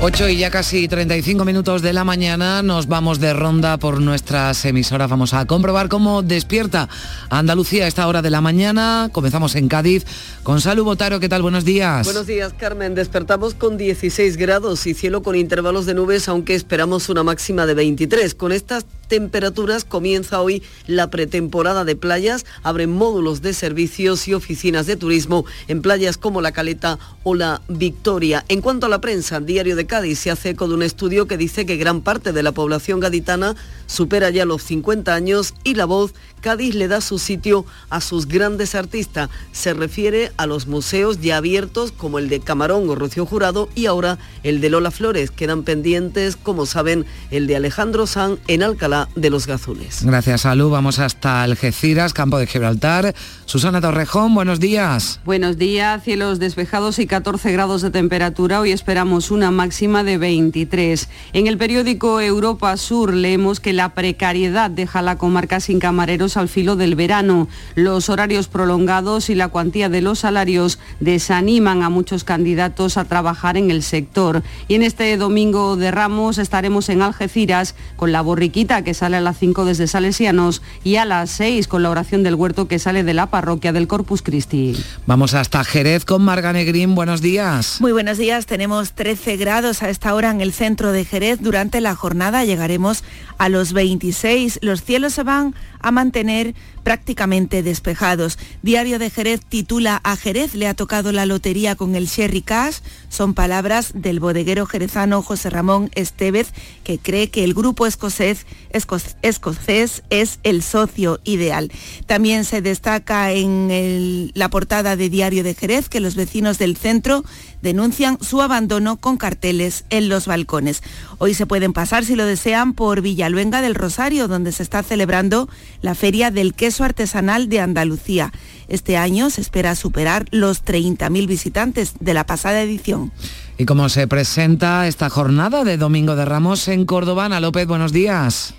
8 0.00 0.28
y 0.28 0.38
ya 0.38 0.50
casi 0.50 0.86
35 0.86 1.44
minutos 1.44 1.82
de 1.82 1.92
la 1.92 2.04
mañana 2.04 2.62
nos 2.62 2.86
vamos 2.86 3.18
de 3.18 3.32
ronda 3.32 3.78
por 3.78 4.00
nuestras 4.00 4.64
emisoras. 4.64 5.10
Vamos 5.10 5.34
a 5.34 5.44
comprobar 5.44 5.88
cómo 5.88 6.22
despierta 6.22 6.88
Andalucía 7.30 7.84
a 7.84 7.88
esta 7.88 8.06
hora 8.06 8.22
de 8.22 8.30
la 8.30 8.40
mañana. 8.40 9.08
Comenzamos 9.10 9.56
en 9.56 9.66
Cádiz 9.66 10.06
con 10.44 10.60
Salud 10.60 10.84
Botaro. 10.84 11.18
¿Qué 11.18 11.28
tal? 11.28 11.42
Buenos 11.42 11.64
días. 11.64 12.04
Buenos 12.06 12.28
días, 12.28 12.54
Carmen. 12.56 12.94
Despertamos 12.94 13.54
con 13.54 13.76
16 13.76 14.36
grados 14.36 14.86
y 14.86 14.94
cielo 14.94 15.24
con 15.24 15.34
intervalos 15.34 15.84
de 15.84 15.94
nubes, 15.94 16.28
aunque 16.28 16.54
esperamos 16.54 17.08
una 17.08 17.24
máxima 17.24 17.66
de 17.66 17.74
23. 17.74 18.36
Con 18.36 18.52
estas 18.52 18.86
temperaturas 19.08 19.84
comienza 19.84 20.40
hoy 20.40 20.62
la 20.86 21.10
pretemporada 21.10 21.84
de 21.84 21.96
playas. 21.96 22.46
Abren 22.62 22.90
módulos 22.90 23.42
de 23.42 23.54
servicios 23.54 24.28
y 24.28 24.34
oficinas 24.34 24.86
de 24.86 24.96
turismo 24.96 25.44
en 25.66 25.82
playas 25.82 26.18
como 26.18 26.40
La 26.40 26.52
Caleta 26.52 26.98
o 27.24 27.34
La 27.34 27.62
Victoria. 27.68 28.44
En 28.48 28.60
cuanto 28.60 28.86
a 28.86 28.88
la 28.88 29.00
prensa, 29.00 29.40
Diario 29.40 29.76
de 29.76 29.86
Cádiz 29.86 30.18
se 30.18 30.30
hace 30.30 30.50
eco 30.50 30.68
de 30.68 30.74
un 30.74 30.82
estudio 30.82 31.26
que 31.26 31.36
dice 31.36 31.66
que 31.66 31.76
gran 31.76 32.02
parte 32.02 32.32
de 32.32 32.42
la 32.42 32.52
población 32.52 33.00
gaditana 33.00 33.56
supera 33.86 34.30
ya 34.30 34.44
los 34.44 34.62
50 34.62 35.14
años 35.14 35.54
y 35.64 35.74
la 35.74 35.86
voz 35.86 36.12
Cádiz 36.40 36.74
le 36.74 36.88
da 36.88 37.00
su 37.00 37.18
sitio 37.18 37.64
a 37.90 38.00
sus 38.00 38.28
grandes 38.28 38.74
artistas. 38.74 39.28
Se 39.52 39.74
refiere 39.74 40.32
a 40.36 40.46
los 40.46 40.66
museos 40.66 41.20
ya 41.20 41.38
abiertos 41.38 41.92
como 41.92 42.18
el 42.18 42.28
de 42.28 42.40
Camarón 42.40 42.88
o 42.88 42.94
Rocío 42.94 43.26
Jurado 43.26 43.68
y 43.74 43.86
ahora 43.86 44.18
el 44.42 44.60
de 44.60 44.70
Lola 44.70 44.90
Flores. 44.90 45.30
Quedan 45.30 45.64
pendientes, 45.64 46.36
como 46.36 46.66
saben, 46.66 47.06
el 47.30 47.46
de 47.46 47.56
Alejandro 47.56 48.06
San 48.06 48.38
en 48.46 48.62
Alcalá 48.62 48.97
de 49.14 49.30
los 49.30 49.46
Gazules. 49.46 50.04
Gracias, 50.04 50.42
Salud. 50.42 50.70
Vamos 50.70 50.98
hasta 50.98 51.42
Algeciras, 51.42 52.12
campo 52.12 52.38
de 52.38 52.46
Gibraltar. 52.46 53.14
Susana 53.44 53.80
Torrejón, 53.80 54.34
buenos 54.34 54.60
días. 54.60 55.20
Buenos 55.24 55.56
días, 55.56 56.02
cielos 56.02 56.38
despejados 56.38 56.98
y 56.98 57.06
14 57.06 57.52
grados 57.52 57.82
de 57.82 57.90
temperatura. 57.90 58.60
Hoy 58.60 58.72
esperamos 58.72 59.30
una 59.30 59.50
máxima 59.50 60.04
de 60.04 60.18
23. 60.18 61.08
En 61.32 61.46
el 61.46 61.56
periódico 61.56 62.20
Europa 62.20 62.76
Sur 62.76 63.14
leemos 63.14 63.60
que 63.60 63.72
la 63.72 63.94
precariedad 63.94 64.70
deja 64.70 65.02
la 65.02 65.16
comarca 65.16 65.60
sin 65.60 65.78
camareros 65.78 66.36
al 66.36 66.48
filo 66.48 66.76
del 66.76 66.94
verano. 66.94 67.48
Los 67.74 68.08
horarios 68.08 68.48
prolongados 68.48 69.30
y 69.30 69.34
la 69.34 69.48
cuantía 69.48 69.88
de 69.88 70.02
los 70.02 70.20
salarios 70.20 70.78
desaniman 71.00 71.82
a 71.82 71.88
muchos 71.88 72.24
candidatos 72.24 72.96
a 72.96 73.04
trabajar 73.04 73.56
en 73.56 73.70
el 73.70 73.82
sector. 73.82 74.42
Y 74.68 74.74
en 74.74 74.82
este 74.82 75.16
domingo 75.16 75.76
de 75.76 75.90
Ramos 75.90 76.38
estaremos 76.38 76.88
en 76.88 77.02
Algeciras 77.02 77.74
con 77.96 78.12
la 78.12 78.20
borriquita 78.20 78.82
que 78.82 78.87
sale 78.94 79.16
a 79.16 79.20
las 79.20 79.38
5 79.38 79.64
desde 79.64 79.86
Salesianos 79.86 80.62
y 80.84 80.96
a 80.96 81.04
las 81.04 81.30
6 81.30 81.68
con 81.68 81.82
la 81.82 81.90
oración 81.90 82.22
del 82.22 82.34
huerto 82.34 82.68
que 82.68 82.78
sale 82.78 83.04
de 83.04 83.14
la 83.14 83.26
parroquia 83.26 83.72
del 83.72 83.86
Corpus 83.86 84.22
Christi. 84.22 84.76
Vamos 85.06 85.34
hasta 85.34 85.64
Jerez 85.64 86.04
con 86.04 86.22
Marga 86.22 86.52
Negrín. 86.52 86.94
Buenos 86.94 87.20
días. 87.20 87.80
Muy 87.80 87.92
buenos 87.92 88.18
días. 88.18 88.46
Tenemos 88.46 88.92
13 88.92 89.36
grados 89.36 89.82
a 89.82 89.90
esta 89.90 90.14
hora 90.14 90.30
en 90.30 90.40
el 90.40 90.52
centro 90.52 90.92
de 90.92 91.04
Jerez. 91.04 91.40
Durante 91.40 91.80
la 91.80 91.94
jornada 91.94 92.44
llegaremos 92.44 93.04
a 93.38 93.48
los 93.48 93.72
26. 93.72 94.60
Los 94.62 94.82
cielos 94.82 95.14
se 95.14 95.22
van 95.22 95.54
a 95.80 95.90
mantener 95.90 96.54
prácticamente 96.82 97.62
despejados. 97.62 98.38
Diario 98.62 98.98
de 98.98 99.10
Jerez 99.10 99.40
titula 99.48 100.00
A 100.04 100.16
Jerez 100.16 100.54
le 100.54 100.66
ha 100.66 100.74
tocado 100.74 101.12
la 101.12 101.26
lotería 101.26 101.76
con 101.76 101.94
el 101.94 102.06
Sherry 102.06 102.42
Cash. 102.42 102.78
Son 103.08 103.34
palabras 103.34 103.92
del 103.94 104.20
bodeguero 104.20 104.66
jerezano 104.66 105.22
José 105.22 105.50
Ramón 105.50 105.90
Estevez, 105.94 106.52
que 106.84 106.98
cree 106.98 107.30
que 107.30 107.44
el 107.44 107.54
grupo 107.54 107.86
escocés, 107.86 108.46
escocés 108.70 110.02
es 110.10 110.40
el 110.42 110.62
socio 110.62 111.20
ideal. 111.24 111.70
También 112.06 112.44
se 112.44 112.62
destaca 112.62 113.32
en 113.32 114.30
la 114.34 114.48
portada 114.48 114.96
de 114.96 115.10
Diario 115.10 115.42
de 115.42 115.54
Jerez 115.54 115.88
que 115.88 116.00
los 116.00 116.14
vecinos 116.14 116.58
del 116.58 116.76
centro 116.76 117.24
denuncian 117.62 118.18
su 118.20 118.40
abandono 118.42 118.96
con 118.96 119.16
carteles 119.16 119.84
en 119.90 120.08
los 120.08 120.26
balcones. 120.26 120.82
Hoy 121.18 121.34
se 121.34 121.46
pueden 121.46 121.72
pasar, 121.72 122.04
si 122.04 122.16
lo 122.16 122.26
desean, 122.26 122.72
por 122.72 123.00
Villaluenga 123.00 123.60
del 123.60 123.74
Rosario, 123.74 124.28
donde 124.28 124.52
se 124.52 124.62
está 124.62 124.82
celebrando 124.82 125.48
la 125.82 125.94
Feria 125.94 126.30
del 126.30 126.54
Queso 126.54 126.84
Artesanal 126.84 127.48
de 127.48 127.60
Andalucía. 127.60 128.32
Este 128.68 128.96
año 128.96 129.30
se 129.30 129.40
espera 129.40 129.74
superar 129.74 130.26
los 130.30 130.64
30.000 130.64 131.26
visitantes 131.26 131.94
de 132.00 132.14
la 132.14 132.24
pasada 132.24 132.60
edición. 132.62 133.12
¿Y 133.56 133.64
cómo 133.64 133.88
se 133.88 134.06
presenta 134.06 134.86
esta 134.86 135.10
jornada 135.10 135.64
de 135.64 135.76
Domingo 135.76 136.16
de 136.16 136.24
Ramos 136.24 136.68
en 136.68 136.84
Córdoba? 136.84 137.24
Ana 137.24 137.40
López, 137.40 137.66
buenos 137.66 137.92
días. 137.92 138.54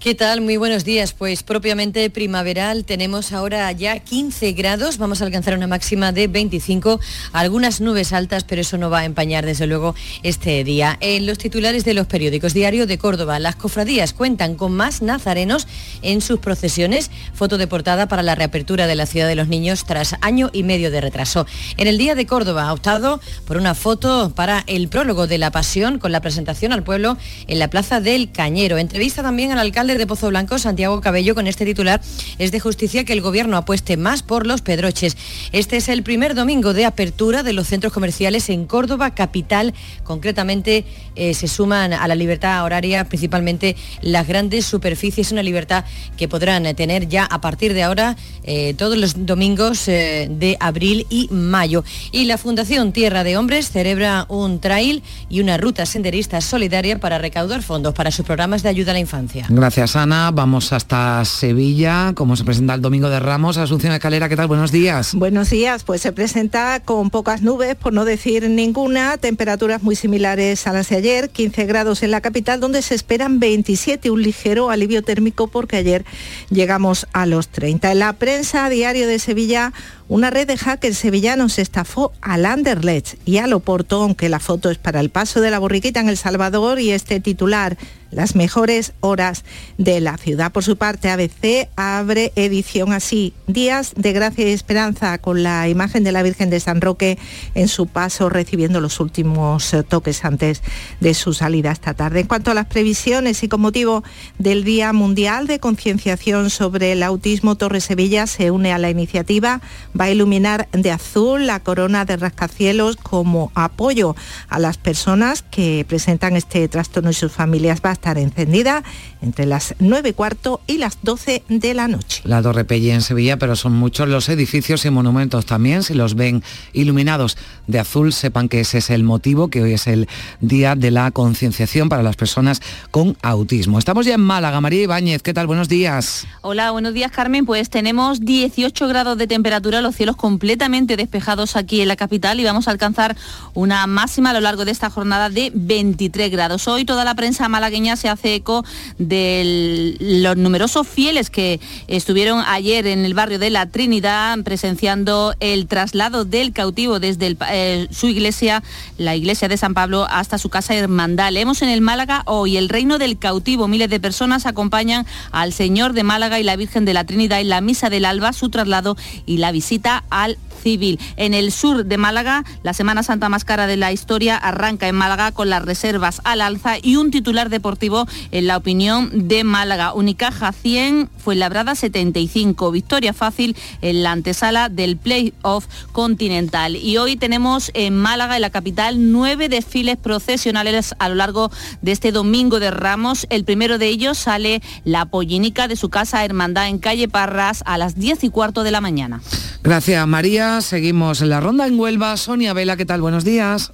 ¿Qué 0.00 0.14
tal? 0.14 0.40
Muy 0.40 0.56
buenos 0.56 0.86
días. 0.86 1.12
Pues 1.12 1.42
propiamente 1.42 2.08
primaveral 2.08 2.86
tenemos 2.86 3.34
ahora 3.34 3.70
ya 3.72 3.98
15 3.98 4.52
grados, 4.52 4.96
vamos 4.96 5.20
a 5.20 5.26
alcanzar 5.26 5.54
una 5.54 5.66
máxima 5.66 6.10
de 6.10 6.26
25, 6.26 6.98
algunas 7.34 7.82
nubes 7.82 8.14
altas, 8.14 8.44
pero 8.44 8.62
eso 8.62 8.78
no 8.78 8.88
va 8.88 9.00
a 9.00 9.04
empañar 9.04 9.44
desde 9.44 9.66
luego 9.66 9.94
este 10.22 10.64
día. 10.64 10.96
En 11.00 11.26
los 11.26 11.36
titulares 11.36 11.84
de 11.84 11.92
los 11.92 12.06
periódicos 12.06 12.54
Diario 12.54 12.86
de 12.86 12.96
Córdoba, 12.96 13.38
las 13.40 13.56
cofradías 13.56 14.14
cuentan 14.14 14.54
con 14.54 14.72
más 14.72 15.02
nazarenos 15.02 15.68
en 16.00 16.22
sus 16.22 16.38
procesiones, 16.40 17.10
foto 17.34 17.58
de 17.58 17.66
portada 17.66 18.08
para 18.08 18.22
la 18.22 18.34
reapertura 18.34 18.86
de 18.86 18.94
la 18.94 19.04
Ciudad 19.04 19.28
de 19.28 19.34
los 19.34 19.48
Niños 19.48 19.84
tras 19.84 20.16
año 20.22 20.48
y 20.54 20.62
medio 20.62 20.90
de 20.90 21.02
retraso. 21.02 21.46
En 21.76 21.88
el 21.88 21.98
Día 21.98 22.14
de 22.14 22.24
Córdoba 22.24 22.68
ha 22.68 22.72
optado 22.72 23.20
por 23.44 23.58
una 23.58 23.74
foto 23.74 24.32
para 24.34 24.64
el 24.66 24.88
prólogo 24.88 25.26
de 25.26 25.36
la 25.36 25.50
Pasión 25.50 25.98
con 25.98 26.10
la 26.10 26.22
presentación 26.22 26.72
al 26.72 26.84
pueblo 26.84 27.18
en 27.48 27.58
la 27.58 27.68
Plaza 27.68 28.00
del 28.00 28.32
Cañero. 28.32 28.78
Entrevista 28.78 29.22
también 29.22 29.52
al 29.52 29.58
alcalde 29.58 29.89
de 29.98 30.06
Pozo 30.06 30.28
Blanco, 30.28 30.58
Santiago 30.58 31.00
Cabello, 31.00 31.34
con 31.34 31.46
este 31.46 31.64
titular, 31.64 32.00
es 32.38 32.52
de 32.52 32.60
justicia 32.60 33.04
que 33.04 33.12
el 33.12 33.20
gobierno 33.20 33.56
apueste 33.56 33.96
más 33.96 34.22
por 34.22 34.46
los 34.46 34.62
pedroches. 34.62 35.16
Este 35.52 35.76
es 35.76 35.88
el 35.88 36.02
primer 36.02 36.34
domingo 36.34 36.72
de 36.72 36.84
apertura 36.84 37.42
de 37.42 37.52
los 37.52 37.66
centros 37.66 37.92
comerciales 37.92 38.48
en 38.50 38.66
Córdoba, 38.66 39.14
capital. 39.14 39.74
Concretamente 40.04 40.84
eh, 41.16 41.34
se 41.34 41.48
suman 41.48 41.92
a 41.92 42.06
la 42.08 42.14
libertad 42.14 42.64
horaria 42.64 43.04
principalmente 43.04 43.76
las 44.02 44.26
grandes 44.26 44.66
superficies, 44.66 45.32
una 45.32 45.42
libertad 45.42 45.84
que 46.16 46.28
podrán 46.28 46.74
tener 46.74 47.08
ya 47.08 47.24
a 47.24 47.40
partir 47.40 47.74
de 47.74 47.82
ahora 47.82 48.16
eh, 48.44 48.74
todos 48.74 48.96
los 48.96 49.26
domingos 49.26 49.88
eh, 49.88 50.28
de 50.30 50.56
abril 50.60 51.06
y 51.10 51.28
mayo. 51.30 51.84
Y 52.12 52.24
la 52.24 52.38
Fundación 52.38 52.92
Tierra 52.92 53.24
de 53.24 53.36
Hombres 53.36 53.70
celebra 53.70 54.26
un 54.28 54.60
trail 54.60 55.02
y 55.28 55.40
una 55.40 55.56
ruta 55.56 55.86
senderista 55.86 56.40
solidaria 56.40 56.98
para 56.98 57.18
recaudar 57.18 57.62
fondos 57.62 57.94
para 57.94 58.10
sus 58.10 58.24
programas 58.24 58.62
de 58.62 58.68
ayuda 58.68 58.92
a 58.92 58.94
la 58.94 59.00
infancia. 59.00 59.46
Gracias. 59.48 59.79
Ana. 59.80 60.30
Vamos 60.30 60.74
hasta 60.74 61.24
Sevilla, 61.24 62.12
como 62.14 62.36
se 62.36 62.44
presenta 62.44 62.74
el 62.74 62.82
Domingo 62.82 63.08
de 63.08 63.18
Ramos. 63.18 63.56
Asunción 63.56 63.94
Escalera, 63.94 64.28
¿qué 64.28 64.36
tal? 64.36 64.46
Buenos 64.46 64.72
días. 64.72 65.14
Buenos 65.14 65.48
días, 65.48 65.84
pues 65.84 66.02
se 66.02 66.12
presenta 66.12 66.80
con 66.80 67.08
pocas 67.08 67.40
nubes, 67.40 67.76
por 67.76 67.94
no 67.94 68.04
decir 68.04 68.50
ninguna, 68.50 69.16
temperaturas 69.16 69.82
muy 69.82 69.96
similares 69.96 70.66
a 70.66 70.74
las 70.74 70.90
de 70.90 70.96
ayer, 70.96 71.30
15 71.30 71.64
grados 71.64 72.02
en 72.02 72.10
la 72.10 72.20
capital, 72.20 72.60
donde 72.60 72.82
se 72.82 72.94
esperan 72.94 73.40
27, 73.40 74.10
un 74.10 74.22
ligero 74.22 74.68
alivio 74.68 75.02
térmico 75.02 75.46
porque 75.46 75.76
ayer 75.76 76.04
llegamos 76.50 77.06
a 77.14 77.24
los 77.24 77.48
30. 77.48 77.92
En 77.92 78.00
la 78.00 78.12
prensa, 78.12 78.68
diario 78.68 79.08
de 79.08 79.18
Sevilla, 79.18 79.72
Una 80.10 80.28
red 80.28 80.48
de 80.48 80.58
hackers 80.58 80.98
sevillanos 80.98 81.60
estafó 81.60 82.10
al 82.20 82.44
Anderlecht 82.44 83.14
y 83.24 83.38
al 83.38 83.52
Oporto, 83.52 84.02
aunque 84.02 84.28
la 84.28 84.40
foto 84.40 84.68
es 84.68 84.76
para 84.76 84.98
el 84.98 85.08
paso 85.08 85.40
de 85.40 85.52
la 85.52 85.60
borriquita 85.60 86.00
en 86.00 86.08
El 86.08 86.16
Salvador 86.16 86.80
y 86.80 86.90
este 86.90 87.20
titular 87.20 87.76
las 88.10 88.34
mejores 88.34 88.92
horas 89.00 89.44
de 89.78 90.00
la 90.00 90.16
ciudad. 90.16 90.52
Por 90.52 90.64
su 90.64 90.76
parte, 90.76 91.10
ABC 91.10 91.68
abre 91.76 92.32
edición 92.36 92.92
así, 92.92 93.32
Días 93.46 93.92
de 93.96 94.12
Gracia 94.12 94.48
y 94.48 94.52
Esperanza, 94.52 95.18
con 95.18 95.42
la 95.42 95.68
imagen 95.68 96.04
de 96.04 96.12
la 96.12 96.22
Virgen 96.22 96.50
de 96.50 96.60
San 96.60 96.80
Roque 96.80 97.18
en 97.54 97.68
su 97.68 97.86
paso, 97.86 98.28
recibiendo 98.28 98.80
los 98.80 99.00
últimos 99.00 99.72
eh, 99.72 99.82
toques 99.82 100.24
antes 100.24 100.62
de 101.00 101.14
su 101.14 101.34
salida 101.34 101.70
esta 101.70 101.94
tarde. 101.94 102.20
En 102.20 102.26
cuanto 102.26 102.50
a 102.50 102.54
las 102.54 102.66
previsiones 102.66 103.42
y 103.42 103.48
con 103.48 103.60
motivo 103.60 104.02
del 104.38 104.64
Día 104.64 104.92
Mundial 104.92 105.46
de 105.46 105.60
Concienciación 105.60 106.50
sobre 106.50 106.92
el 106.92 107.02
Autismo, 107.02 107.56
Torre 107.56 107.80
Sevilla 107.80 108.26
se 108.26 108.50
une 108.50 108.72
a 108.72 108.78
la 108.78 108.90
iniciativa, 108.90 109.60
va 110.00 110.06
a 110.06 110.10
iluminar 110.10 110.68
de 110.72 110.90
azul 110.90 111.46
la 111.46 111.60
corona 111.60 112.06
de 112.06 112.16
rascacielos 112.16 112.96
como 112.96 113.52
apoyo 113.54 114.16
a 114.48 114.58
las 114.58 114.78
personas 114.78 115.42
que 115.42 115.84
presentan 115.86 116.36
este 116.36 116.66
trastorno 116.68 117.10
y 117.10 117.14
sus 117.14 117.32
familias 117.32 117.82
estar 117.92 118.18
encendida 118.18 118.82
entre 119.22 119.46
las 119.46 119.74
9 119.78 120.10
y 120.10 120.12
cuarto 120.12 120.60
y 120.66 120.78
las 120.78 120.98
12 121.02 121.44
de 121.48 121.74
la 121.74 121.88
noche. 121.88 122.22
La 122.24 122.42
Torre 122.42 122.64
Pelli 122.64 122.90
en 122.90 123.02
Sevilla, 123.02 123.36
pero 123.36 123.56
son 123.56 123.72
muchos 123.72 124.08
los 124.08 124.28
edificios 124.28 124.84
y 124.84 124.90
monumentos 124.90 125.46
también. 125.46 125.82
Si 125.82 125.94
los 125.94 126.14
ven 126.14 126.42
iluminados 126.72 127.36
de 127.66 127.78
azul, 127.78 128.12
sepan 128.12 128.48
que 128.48 128.60
ese 128.60 128.78
es 128.78 128.90
el 128.90 129.02
motivo, 129.02 129.48
que 129.48 129.62
hoy 129.62 129.74
es 129.74 129.86
el 129.86 130.08
día 130.40 130.74
de 130.74 130.90
la 130.90 131.10
concienciación 131.10 131.88
para 131.88 132.02
las 132.02 132.16
personas 132.16 132.60
con 132.90 133.16
autismo. 133.22 133.78
Estamos 133.78 134.06
ya 134.06 134.14
en 134.14 134.20
Málaga. 134.20 134.60
María 134.60 134.82
Ibáñez, 134.82 135.22
¿qué 135.22 135.34
tal? 135.34 135.46
Buenos 135.46 135.68
días. 135.68 136.26
Hola, 136.42 136.70
buenos 136.70 136.94
días 136.94 137.10
Carmen. 137.10 137.44
Pues 137.44 137.70
tenemos 137.70 138.20
18 138.20 138.88
grados 138.88 139.18
de 139.18 139.26
temperatura, 139.26 139.80
los 139.80 139.89
cielos 139.92 140.16
completamente 140.16 140.96
despejados 140.96 141.56
aquí 141.56 141.80
en 141.80 141.88
la 141.88 141.96
capital 141.96 142.40
y 142.40 142.44
vamos 142.44 142.68
a 142.68 142.70
alcanzar 142.70 143.16
una 143.54 143.86
máxima 143.86 144.30
a 144.30 144.32
lo 144.32 144.40
largo 144.40 144.64
de 144.64 144.72
esta 144.72 144.90
jornada 144.90 145.30
de 145.30 145.50
23 145.54 146.30
grados. 146.30 146.68
Hoy 146.68 146.84
toda 146.84 147.04
la 147.04 147.14
prensa 147.14 147.48
malagueña 147.48 147.96
se 147.96 148.08
hace 148.08 148.34
eco 148.34 148.64
de 148.98 149.96
los 150.00 150.36
numerosos 150.36 150.86
fieles 150.86 151.30
que 151.30 151.60
estuvieron 151.88 152.42
ayer 152.46 152.86
en 152.86 153.04
el 153.04 153.14
barrio 153.14 153.38
de 153.38 153.50
la 153.50 153.66
Trinidad 153.66 154.38
presenciando 154.44 155.34
el 155.40 155.66
traslado 155.66 156.24
del 156.24 156.52
cautivo 156.52 157.00
desde 157.00 157.36
eh, 157.50 157.88
su 157.90 158.06
iglesia, 158.06 158.62
la 158.98 159.16
iglesia 159.16 159.48
de 159.48 159.56
San 159.56 159.74
Pablo, 159.74 160.06
hasta 160.10 160.38
su 160.38 160.48
casa 160.48 160.74
hermandad. 160.74 161.32
Leemos 161.32 161.62
en 161.62 161.68
el 161.68 161.80
Málaga 161.80 162.22
hoy 162.26 162.56
el 162.56 162.68
reino 162.68 162.98
del 162.98 163.18
cautivo. 163.18 163.68
Miles 163.68 163.90
de 163.90 164.00
personas 164.00 164.46
acompañan 164.46 165.06
al 165.32 165.52
Señor 165.52 165.92
de 165.92 166.02
Málaga 166.02 166.38
y 166.38 166.42
la 166.42 166.56
Virgen 166.56 166.84
de 166.84 166.94
la 166.94 167.04
Trinidad 167.04 167.40
en 167.40 167.48
la 167.48 167.60
misa 167.60 167.90
del 167.90 168.04
alba, 168.04 168.32
su 168.32 168.50
traslado 168.50 168.96
y 169.26 169.38
la 169.38 169.52
visita 169.52 169.79
al 170.10 170.38
civil. 170.62 171.00
En 171.16 171.34
el 171.34 171.52
sur 171.52 171.84
de 171.84 171.96
Málaga, 171.96 172.44
la 172.62 172.74
Semana 172.74 173.02
Santa 173.02 173.28
más 173.28 173.44
cara 173.44 173.66
de 173.66 173.76
la 173.76 173.92
historia 173.92 174.36
arranca 174.36 174.88
en 174.88 174.94
Málaga 174.94 175.32
con 175.32 175.48
las 175.48 175.64
reservas 175.64 176.20
al 176.24 176.42
alza 176.42 176.76
y 176.80 176.96
un 176.96 177.10
titular 177.10 177.48
deportivo 177.48 178.06
en 178.30 178.46
la 178.46 178.56
opinión 178.56 179.28
de 179.28 179.44
Málaga. 179.44 179.94
Unicaja 179.94 180.52
100, 180.52 181.08
fue 181.16 181.34
labrada 181.34 181.74
75. 181.74 182.70
Victoria 182.70 183.12
fácil 183.12 183.56
en 183.80 184.02
la 184.02 184.12
antesala 184.12 184.68
del 184.68 184.96
playoff 184.96 185.66
continental. 185.92 186.76
Y 186.76 186.98
hoy 186.98 187.16
tenemos 187.16 187.70
en 187.74 187.96
Málaga, 187.96 188.36
en 188.36 188.42
la 188.42 188.50
capital, 188.50 189.12
nueve 189.12 189.48
desfiles 189.48 189.96
procesionales 189.96 190.94
a 190.98 191.08
lo 191.08 191.14
largo 191.14 191.50
de 191.82 191.92
este 191.92 192.12
domingo 192.12 192.60
de 192.60 192.70
Ramos. 192.70 193.26
El 193.30 193.44
primero 193.44 193.78
de 193.78 193.88
ellos 193.88 194.18
sale 194.18 194.62
la 194.84 195.06
pollinica 195.06 195.68
de 195.68 195.76
su 195.76 195.88
casa 195.88 196.24
Hermandad 196.24 196.68
en 196.68 196.78
calle 196.78 197.08
Parras 197.08 197.62
a 197.66 197.78
las 197.78 197.98
10 197.98 198.24
y 198.24 198.30
cuarto 198.30 198.62
de 198.62 198.70
la 198.70 198.80
mañana. 198.80 199.20
Gracias 199.62 200.06
María. 200.06 200.60
Seguimos 200.62 201.20
en 201.20 201.30
la 201.30 201.40
ronda 201.40 201.66
en 201.66 201.78
Huelva. 201.78 202.16
Sonia 202.16 202.52
Vela, 202.54 202.76
¿qué 202.76 202.86
tal? 202.86 203.02
Buenos 203.02 203.24
días. 203.24 203.72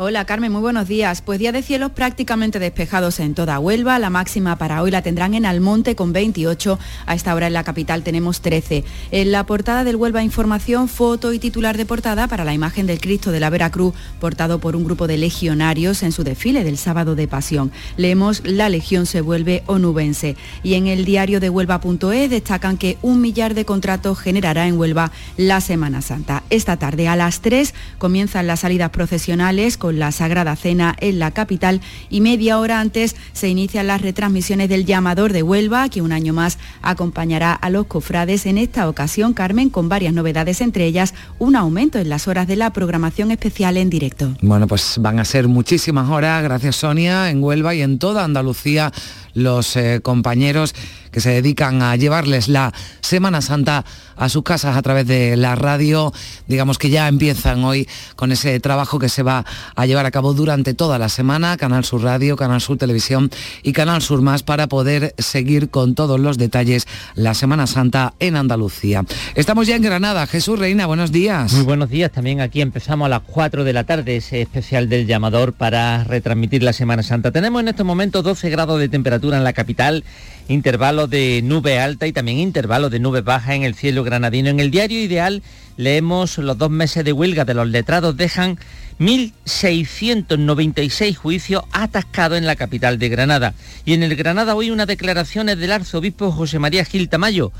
Hola 0.00 0.26
Carmen, 0.26 0.52
muy 0.52 0.60
buenos 0.60 0.86
días. 0.86 1.22
Pues 1.22 1.40
día 1.40 1.50
de 1.50 1.60
cielos 1.60 1.90
prácticamente 1.90 2.60
despejados 2.60 3.18
en 3.18 3.34
toda 3.34 3.58
Huelva. 3.58 3.98
La 3.98 4.10
máxima 4.10 4.56
para 4.56 4.80
hoy 4.80 4.92
la 4.92 5.02
tendrán 5.02 5.34
en 5.34 5.44
Almonte 5.44 5.96
con 5.96 6.12
28. 6.12 6.78
A 7.04 7.14
esta 7.16 7.34
hora 7.34 7.48
en 7.48 7.52
la 7.52 7.64
capital 7.64 8.04
tenemos 8.04 8.40
13. 8.40 8.84
En 9.10 9.32
la 9.32 9.44
portada 9.44 9.82
del 9.82 9.96
Huelva 9.96 10.22
Información, 10.22 10.86
foto 10.86 11.32
y 11.32 11.40
titular 11.40 11.76
de 11.76 11.84
portada 11.84 12.28
para 12.28 12.44
la 12.44 12.54
imagen 12.54 12.86
del 12.86 13.00
Cristo 13.00 13.32
de 13.32 13.40
la 13.40 13.50
Veracruz, 13.50 13.92
portado 14.20 14.60
por 14.60 14.76
un 14.76 14.84
grupo 14.84 15.08
de 15.08 15.18
legionarios 15.18 16.04
en 16.04 16.12
su 16.12 16.22
desfile 16.22 16.62
del 16.62 16.78
sábado 16.78 17.16
de 17.16 17.26
Pasión. 17.26 17.72
Leemos 17.96 18.42
La 18.44 18.68
Legión 18.68 19.04
se 19.04 19.20
vuelve 19.20 19.64
onubense. 19.66 20.36
Y 20.62 20.74
en 20.74 20.86
el 20.86 21.04
diario 21.04 21.40
de 21.40 21.50
Huelva.es 21.50 22.30
destacan 22.30 22.78
que 22.78 22.98
un 23.02 23.20
millar 23.20 23.54
de 23.54 23.64
contratos 23.64 24.20
generará 24.20 24.68
en 24.68 24.78
Huelva 24.78 25.10
la 25.36 25.60
Semana 25.60 26.02
Santa. 26.02 26.44
Esta 26.50 26.76
tarde 26.76 27.08
a 27.08 27.16
las 27.16 27.40
3 27.40 27.74
comienzan 27.98 28.46
las 28.46 28.60
salidas 28.60 28.90
procesionales 28.90 29.76
la 29.92 30.12
Sagrada 30.12 30.56
Cena 30.56 30.96
en 31.00 31.18
la 31.18 31.30
capital 31.30 31.80
y 32.10 32.20
media 32.20 32.58
hora 32.58 32.80
antes 32.80 33.16
se 33.32 33.48
inician 33.48 33.86
las 33.86 34.02
retransmisiones 34.02 34.68
del 34.68 34.84
llamador 34.84 35.32
de 35.32 35.42
Huelva, 35.42 35.88
que 35.88 36.02
un 36.02 36.12
año 36.12 36.32
más 36.32 36.58
acompañará 36.82 37.52
a 37.52 37.70
los 37.70 37.86
cofrades 37.86 38.46
en 38.46 38.58
esta 38.58 38.88
ocasión, 38.88 39.34
Carmen, 39.34 39.70
con 39.70 39.88
varias 39.88 40.12
novedades, 40.12 40.60
entre 40.60 40.86
ellas 40.86 41.14
un 41.38 41.56
aumento 41.56 41.98
en 41.98 42.08
las 42.08 42.28
horas 42.28 42.46
de 42.46 42.56
la 42.56 42.72
programación 42.72 43.30
especial 43.30 43.76
en 43.76 43.90
directo. 43.90 44.36
Bueno, 44.42 44.66
pues 44.66 44.98
van 45.00 45.18
a 45.18 45.24
ser 45.24 45.48
muchísimas 45.48 46.08
horas, 46.10 46.42
gracias 46.42 46.76
Sonia, 46.76 47.30
en 47.30 47.42
Huelva 47.42 47.74
y 47.74 47.82
en 47.82 47.98
toda 47.98 48.24
Andalucía 48.24 48.92
los 49.34 49.76
eh, 49.76 50.00
compañeros 50.02 50.74
que 51.18 51.22
se 51.22 51.30
dedican 51.30 51.82
a 51.82 51.96
llevarles 51.96 52.46
la 52.46 52.72
Semana 53.00 53.42
Santa 53.42 53.84
a 54.14 54.28
sus 54.28 54.44
casas 54.44 54.76
a 54.76 54.82
través 54.82 55.04
de 55.04 55.36
la 55.36 55.56
radio. 55.56 56.12
Digamos 56.46 56.78
que 56.78 56.90
ya 56.90 57.08
empiezan 57.08 57.64
hoy 57.64 57.88
con 58.14 58.30
ese 58.30 58.60
trabajo 58.60 59.00
que 59.00 59.08
se 59.08 59.24
va 59.24 59.44
a 59.74 59.86
llevar 59.86 60.06
a 60.06 60.12
cabo 60.12 60.32
durante 60.32 60.74
toda 60.74 60.96
la 60.96 61.08
semana, 61.08 61.56
Canal 61.56 61.84
Sur 61.84 62.04
Radio, 62.04 62.36
Canal 62.36 62.60
Sur 62.60 62.78
Televisión 62.78 63.30
y 63.64 63.72
Canal 63.72 64.00
Sur 64.00 64.22
Más 64.22 64.44
para 64.44 64.68
poder 64.68 65.12
seguir 65.18 65.70
con 65.70 65.96
todos 65.96 66.20
los 66.20 66.38
detalles 66.38 66.86
la 67.16 67.34
Semana 67.34 67.66
Santa 67.66 68.14
en 68.20 68.36
Andalucía. 68.36 69.04
Estamos 69.34 69.66
ya 69.66 69.74
en 69.74 69.82
Granada. 69.82 70.24
Jesús 70.28 70.56
Reina, 70.56 70.86
buenos 70.86 71.10
días. 71.10 71.52
Muy 71.52 71.64
buenos 71.64 71.90
días. 71.90 72.12
También 72.12 72.40
aquí 72.40 72.60
empezamos 72.60 73.06
a 73.06 73.08
las 73.08 73.22
4 73.22 73.64
de 73.64 73.72
la 73.72 73.82
tarde 73.82 74.18
ese 74.18 74.40
especial 74.40 74.88
del 74.88 75.08
llamador 75.08 75.52
para 75.52 76.04
retransmitir 76.04 76.62
la 76.62 76.72
Semana 76.72 77.02
Santa. 77.02 77.32
Tenemos 77.32 77.60
en 77.60 77.66
estos 77.66 77.84
momentos 77.84 78.22
12 78.22 78.50
grados 78.50 78.78
de 78.78 78.88
temperatura 78.88 79.36
en 79.36 79.42
la 79.42 79.52
capital, 79.52 80.04
intervalo 80.46 81.07
de 81.08 81.40
nube 81.42 81.78
alta 81.78 82.06
y 82.06 82.12
también 82.12 82.38
intervalo 82.38 82.90
de 82.90 83.00
nube 83.00 83.22
baja 83.22 83.54
en 83.54 83.62
el 83.62 83.74
cielo 83.74 84.04
granadino. 84.04 84.50
En 84.50 84.60
el 84.60 84.70
diario 84.70 85.00
Ideal 85.00 85.42
leemos 85.76 86.36
los 86.38 86.58
dos 86.58 86.70
meses 86.70 87.04
de 87.04 87.12
huelga 87.12 87.44
de 87.44 87.54
los 87.54 87.68
letrados 87.68 88.16
dejan 88.16 88.58
1.696 88.98 91.16
juicios 91.16 91.62
atascados 91.72 92.38
en 92.38 92.46
la 92.46 92.56
capital 92.56 92.98
de 92.98 93.08
Granada. 93.08 93.54
Y 93.84 93.94
en 93.94 94.02
el 94.02 94.16
Granada 94.16 94.54
hoy 94.54 94.70
unas 94.70 94.86
declaraciones 94.86 95.58
del 95.58 95.72
arzobispo 95.72 96.32
José 96.32 96.58
María 96.58 96.84
Gil 96.84 97.08
Tamayo, 97.08 97.52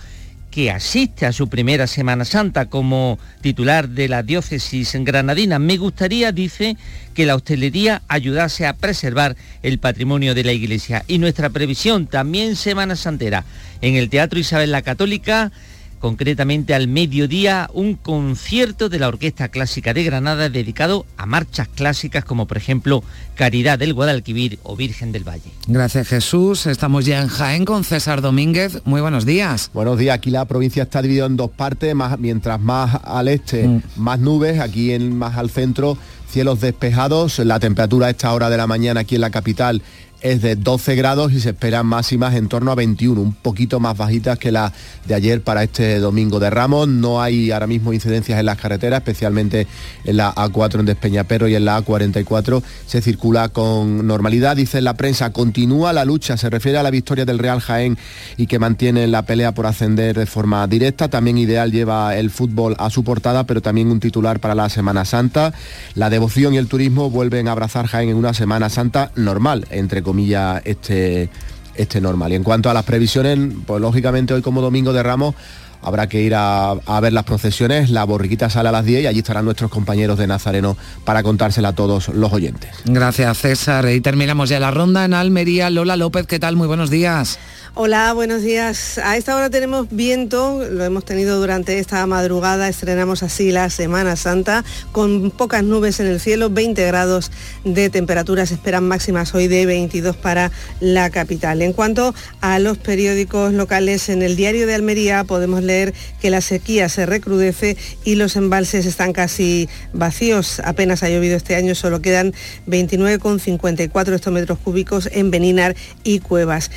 que 0.59 0.73
asiste 0.73 1.25
a 1.25 1.31
su 1.31 1.49
primera 1.49 1.87
Semana 1.87 2.25
Santa 2.25 2.67
como 2.67 3.21
titular 3.43 3.89
de 3.89 4.09
la 4.09 4.25
diócesis 4.25 4.93
granadina. 5.05 5.61
Me 5.61 5.77
gustaría, 5.77 6.33
dice, 6.33 6.77
que 7.15 7.27
la 7.27 7.37
hostelería 7.37 8.03
ayudase 8.09 8.67
a 8.67 8.73
preservar 8.73 9.37
el 9.63 9.79
patrimonio 9.79 10.35
de 10.35 10.43
la 10.43 10.53
iglesia. 10.53 11.05
Y 11.07 11.19
nuestra 11.19 11.51
previsión 11.51 12.09
también 12.09 12.57
Semana 12.57 12.97
Santera. 12.97 13.45
En 13.83 13.95
el 13.95 14.11
Teatro 14.11 14.41
Isabel 14.41 14.73
la 14.73 14.83
Católica 14.83 15.53
concretamente 15.99 16.75
al 16.75 16.89
mediodía, 16.89 17.69
un 17.73 17.95
concierto 17.95 18.89
de 18.89 18.99
la 18.99 19.09
Orquesta 19.09 19.49
Clásica 19.49 19.95
de 19.95 20.05
Granada 20.05 20.49
dedicado 20.49 21.07
a 21.17 21.27
marchas 21.27 21.69
clásicas 21.69 22.25
como 22.25 22.47
por 22.47 22.57
ejemplo 22.57 23.03
Caridad 23.35 23.79
del 23.79 23.95
Guadalquivir 23.95 24.59
o 24.63 24.77
Virgen 24.77 25.13
del 25.13 25.27
Valle. 25.27 25.51
Gracias 25.67 26.09
Jesús, 26.09 26.67
estamos 26.67 27.05
ya 27.05 27.21
en 27.21 27.29
Jaén 27.29 27.65
con 27.65 27.85
César 27.85 28.21
Domínguez. 28.21 28.83
Muy 28.85 29.01
buenos 29.01 29.27
días. 29.27 29.71
Buenos 29.75 29.99
días, 29.99 30.17
aquí 30.17 30.31
la 30.31 30.45
provincia 30.45 30.85
está 30.85 31.03
dividida 31.03 31.27
en 31.27 31.37
dos 31.37 31.51
partes, 31.51 31.95
más, 31.95 32.19
mientras 32.19 32.61
más 32.61 32.99
al 33.05 33.29
este, 33.29 33.67
mm. 33.67 33.83
más 33.97 34.19
nubes, 34.19 34.61
aquí 34.61 34.93
en, 34.93 35.17
más 35.17 35.37
al 35.37 35.51
centro 35.51 35.99
cielos 36.31 36.61
despejados, 36.61 37.39
la 37.39 37.59
temperatura 37.59 38.09
a 38.09 38.11
esta 38.11 38.33
hora 38.33 38.51
de 38.51 38.57
la 38.57 38.67
mañana 38.67 39.01
aquí 39.01 39.15
en 39.15 39.23
la 39.23 39.31
capital 39.31 39.83
es 40.21 40.43
de 40.43 40.57
12 40.57 40.97
grados 40.97 41.33
y 41.33 41.41
se 41.41 41.51
esperan 41.51 41.87
máximas 41.87 42.35
en 42.35 42.49
torno 42.49 42.73
a 42.73 42.75
21, 42.75 43.21
un 43.21 43.33
poquito 43.33 43.81
más 43.81 43.97
bajitas 43.97 44.39
que 44.39 44.51
la 44.51 44.73
de 45.07 45.15
ayer 45.15 45.43
para 45.43 45.63
este 45.63 45.99
domingo 45.99 46.41
de 46.41 46.51
Ramos. 46.51 46.89
No 46.89 47.23
hay 47.23 47.51
ahora 47.51 47.67
mismo 47.67 47.93
incidencias 47.93 48.39
en 48.39 48.47
las 48.47 48.59
carreteras, 48.59 48.99
especialmente 48.99 49.67
en 50.05 50.17
la 50.17 50.35
A4 50.35 50.81
en 50.81 50.87
Despeñaperro 50.87 51.49
y 51.49 51.55
en 51.55 51.65
la 51.65 51.83
A44 51.83 52.63
se 52.87 53.01
circula 53.01 53.49
con 53.49 54.07
normalidad. 54.07 54.57
Dice 54.57 54.81
la 54.81 54.95
prensa, 54.95 55.33
continúa 55.33 55.93
la 55.93 56.05
lucha, 56.05 56.37
se 56.37 56.51
refiere 56.51 56.79
a 56.79 56.83
la 56.83 56.91
victoria 56.91 57.25
del 57.25 57.39
Real 57.39 57.61
Jaén 57.61 57.97
y 58.37 58.47
que 58.47 58.59
mantiene 58.59 59.07
la 59.07 59.23
pelea 59.23 59.53
por 59.53 59.67
ascender 59.67 60.19
de 60.19 60.27
forma 60.27 60.67
directa. 60.67 61.09
También 61.09 61.39
Ideal 61.39 61.71
lleva 61.71 62.17
el 62.17 62.31
fútbol 62.31 62.75
a 62.79 62.91
su 62.91 63.05
portada, 63.05 63.45
pero 63.45 63.61
también 63.61 63.91
un 63.91 64.01
titular 64.01 64.41
para 64.41 64.55
la 64.55 64.69
Semana 64.69 65.05
Santa. 65.05 65.53
La 65.95 66.11
devoción 66.11 66.55
y 66.55 66.57
el 66.57 66.67
turismo 66.67 67.11
vuelven 67.11 67.49
a 67.49 67.53
abrazar 67.53 67.87
Jaén 67.87 68.09
en 68.09 68.17
una 68.17 68.35
Semana 68.35 68.69
Santa 68.69 69.13
normal, 69.15 69.67
entre 69.71 70.03
comillas, 70.09 70.63
este, 70.65 71.29
este 71.75 72.01
normal. 72.01 72.33
Y 72.33 72.37
en 72.37 72.43
cuanto 72.43 72.71
a 72.71 72.75
las 72.75 72.85
previsiones, 72.85 73.39
pues 73.67 73.81
lógicamente 73.81 74.35
hoy 74.35 74.43
como 74.43 74.63
domingo 74.63 74.93
de 74.93 75.03
Ramos 75.03 75.35
habrá 75.83 76.09
que 76.09 76.21
ir 76.21 76.35
a, 76.35 76.75
ver 77.01 77.13
las 77.13 77.25
procesiones. 77.25 77.91
La 77.91 78.05
borriquita 78.05 78.51
sale 78.51 78.69
a 78.69 78.73
las 78.73 78.85
10 78.85 79.03
y 79.03 79.07
allí 79.07 79.19
estarán 79.19 79.45
nuestros 79.45 79.71
compañeros 79.71 80.19
de 80.19 80.27
Nazareno 80.27 80.77
para 81.05 81.23
contársela 81.23 81.69
a 81.69 81.75
todos 81.75 82.09
los 82.09 82.33
oyentes. 82.33 82.71
Gracias, 82.85 83.39
César. 83.39 83.89
Y 83.89 84.01
terminamos 84.01 84.49
ya 84.49 84.61
la 84.61 84.71
ronda 84.71 85.05
en 85.05 85.15
Almería. 85.15 85.71
Lola 85.71 85.97
López, 85.97 86.27
¿qué 86.27 86.39
tal? 86.39 86.57
Muy 86.57 86.67
buenos 86.67 86.91
días. 86.91 87.39
Hola, 87.81 88.13
buenos 88.13 88.43
días. 88.43 88.99
A 88.99 89.17
esta 89.17 89.37
hora 89.37 89.51
tenemos 89.51 89.87
viento, 89.89 90.65
lo 90.69 90.85
hemos 90.85 91.05
tenido 91.05 91.39
durante 91.39 91.79
esta 91.79 92.05
madrugada, 92.09 92.69
estrenamos 92.69 93.23
así 93.23 93.53
la 93.53 93.71
Semana 93.71 94.17
Santa, 94.17 94.65
con 94.91 95.31
pocas 95.31 95.63
nubes 95.63 96.01
en 96.01 96.09
el 96.09 96.19
cielo, 96.19 96.51
20 96.51 96.85
grados 96.89 97.31
de 97.65 97.89
temperatura, 97.89 98.47
se 98.47 98.55
esperan 98.55 98.89
máximas 98.89 99.33
hoy 99.33 99.47
de 99.47 99.65
22 99.65 100.17
para 100.17 100.51
la 100.81 101.11
capital. 101.11 101.63
En 101.63 101.73
cuanto 101.73 102.17
a 102.41 102.59
los 102.59 102.79
periódicos 102.79 103.53
locales, 103.53 104.09
en 104.09 104.23
el 104.23 104.35
diario 104.35 104.67
de 104.67 104.75
Almería 104.75 105.23
podemos 105.23 105.63
leer 105.63 105.95
que 106.21 106.31
la 106.31 106.41
sequía 106.41 106.89
se 106.89 107.07
recrudece 107.07 107.77
y 108.03 108.17
los 108.17 108.35
embalses 108.35 108.87
están 108.87 109.13
casi 109.13 109.69
vacíos. 109.93 110.61
Apenas 110.65 111.05
ha 111.05 111.11
llovido 111.11 111.37
este 111.37 111.55
año, 111.55 111.77
solo 111.77 112.03
quedan 112.03 112.35
29,54 112.67 114.17
hectómetros 114.17 114.59
cúbicos 114.59 115.09
en 115.13 115.31
Beninar 115.31 115.77
y 116.03 116.19
Cuevas. 116.19 116.73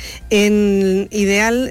Ideal, 1.10 1.70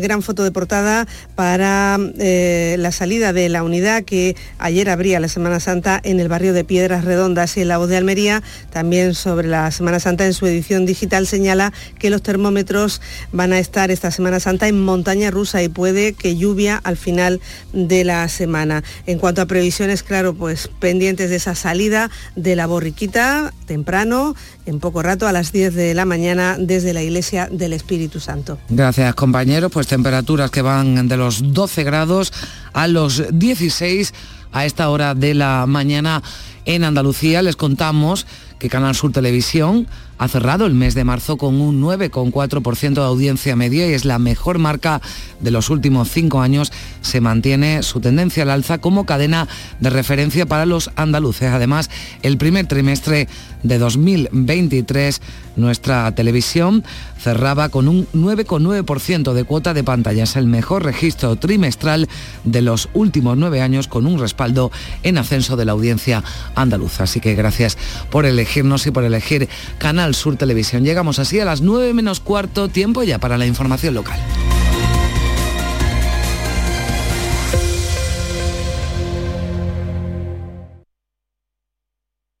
gran 0.00 0.22
foto 0.22 0.44
de 0.44 0.52
portada 0.52 1.06
para 1.34 1.98
eh, 2.18 2.76
la 2.78 2.92
salida 2.92 3.32
de 3.32 3.48
la 3.48 3.62
unidad 3.62 4.04
que 4.04 4.36
ayer 4.58 4.88
abría 4.90 5.20
la 5.20 5.28
Semana 5.28 5.60
Santa 5.60 6.00
en 6.02 6.20
el 6.20 6.28
barrio 6.28 6.52
de 6.52 6.64
Piedras 6.64 7.04
Redondas 7.04 7.56
y 7.56 7.62
en 7.62 7.68
la 7.68 7.78
voz 7.78 7.88
de 7.88 7.96
Almería, 7.96 8.42
también 8.70 9.14
sobre 9.14 9.48
la 9.48 9.70
Semana 9.70 10.00
Santa 10.00 10.26
en 10.26 10.34
su 10.34 10.46
edición 10.46 10.86
digital 10.86 11.26
señala 11.26 11.72
que 11.98 12.10
los 12.10 12.22
termómetros 12.22 13.00
van 13.32 13.52
a 13.52 13.58
estar 13.58 13.90
esta 13.90 14.10
Semana 14.10 14.40
Santa 14.40 14.68
en 14.68 14.84
montaña 14.84 15.30
rusa 15.30 15.62
y 15.62 15.68
puede 15.68 16.12
que 16.12 16.36
lluvia 16.36 16.80
al 16.82 16.96
final 16.96 17.40
de 17.72 18.04
la 18.04 18.28
semana. 18.28 18.82
En 19.06 19.18
cuanto 19.18 19.42
a 19.42 19.46
previsiones, 19.46 20.02
claro, 20.02 20.34
pues 20.34 20.68
pendientes 20.80 21.30
de 21.30 21.36
esa 21.36 21.54
salida 21.54 22.10
de 22.34 22.56
la 22.56 22.66
borriquita 22.66 23.52
temprano, 23.66 24.34
en 24.66 24.80
poco 24.80 25.02
rato 25.02 25.26
a 25.26 25.32
las 25.32 25.52
10 25.52 25.74
de 25.74 25.94
la 25.94 26.04
mañana 26.04 26.56
desde 26.58 26.92
la 26.92 27.02
Iglesia 27.02 27.48
del 27.50 27.72
Espíritu 27.72 28.20
Santo. 28.20 28.58
Gracias 28.68 29.14
compañeros, 29.14 29.70
pues 29.72 29.86
temperaturas 29.86 30.50
que 30.50 30.62
van 30.62 31.08
de 31.08 31.16
los 31.16 31.54
12 31.54 31.84
grados 31.84 32.32
a 32.72 32.88
los 32.88 33.24
16 33.32 34.12
a 34.52 34.66
esta 34.66 34.90
hora 34.90 35.14
de 35.14 35.34
la 35.34 35.66
mañana 35.66 36.22
en 36.64 36.84
Andalucía. 36.84 37.42
Les 37.42 37.56
contamos 37.56 38.26
que 38.58 38.68
Canal 38.68 38.94
Sur 38.94 39.12
Televisión 39.12 39.86
ha 40.18 40.28
cerrado 40.28 40.66
el 40.66 40.74
mes 40.74 40.94
de 40.94 41.04
marzo 41.04 41.36
con 41.36 41.60
un 41.60 41.80
9,4% 41.82 42.94
de 42.94 43.00
audiencia 43.00 43.56
media 43.56 43.88
y 43.88 43.92
es 43.92 44.04
la 44.04 44.18
mejor 44.18 44.58
marca 44.58 45.00
de 45.40 45.50
los 45.50 45.70
últimos 45.70 46.10
cinco 46.10 46.40
años. 46.40 46.72
Se 47.02 47.20
mantiene 47.20 47.82
su 47.82 48.00
tendencia 48.00 48.42
al 48.42 48.50
alza 48.50 48.78
como 48.78 49.06
cadena 49.06 49.48
de 49.80 49.90
referencia 49.90 50.46
para 50.46 50.66
los 50.66 50.90
andaluces. 50.96 51.50
Además, 51.50 51.90
el 52.22 52.38
primer 52.38 52.66
trimestre 52.66 53.28
de 53.62 53.78
2023, 53.78 55.20
nuestra 55.56 56.14
televisión 56.14 56.84
cerraba 57.18 57.68
con 57.68 57.88
un 57.88 58.06
9,9% 58.14 59.32
de 59.32 59.44
cuota 59.44 59.74
de 59.74 59.84
pantalla. 59.84 60.24
Es 60.24 60.36
el 60.36 60.46
mejor 60.46 60.84
registro 60.84 61.36
trimestral 61.36 62.08
de 62.44 62.62
los 62.62 62.88
últimos 62.94 63.36
nueve 63.36 63.60
años 63.60 63.88
con 63.88 64.06
un 64.06 64.18
respaldo 64.18 64.70
en 65.02 65.18
ascenso 65.18 65.56
de 65.56 65.64
la 65.64 65.72
audiencia 65.72 66.22
andaluza. 66.54 67.04
Así 67.04 67.20
que 67.20 67.34
gracias 67.34 67.76
por 68.10 68.26
elegirnos 68.26 68.86
y 68.86 68.90
por 68.90 69.04
elegir 69.04 69.48
Canal 69.78 70.05
Sur 70.14 70.36
Televisión. 70.36 70.84
Llegamos 70.84 71.18
así 71.18 71.40
a 71.40 71.44
las 71.44 71.60
9 71.60 71.94
menos 71.94 72.20
cuarto, 72.20 72.68
tiempo 72.68 73.02
ya 73.02 73.18
para 73.18 73.38
la 73.38 73.46
información 73.46 73.94
local. 73.94 74.18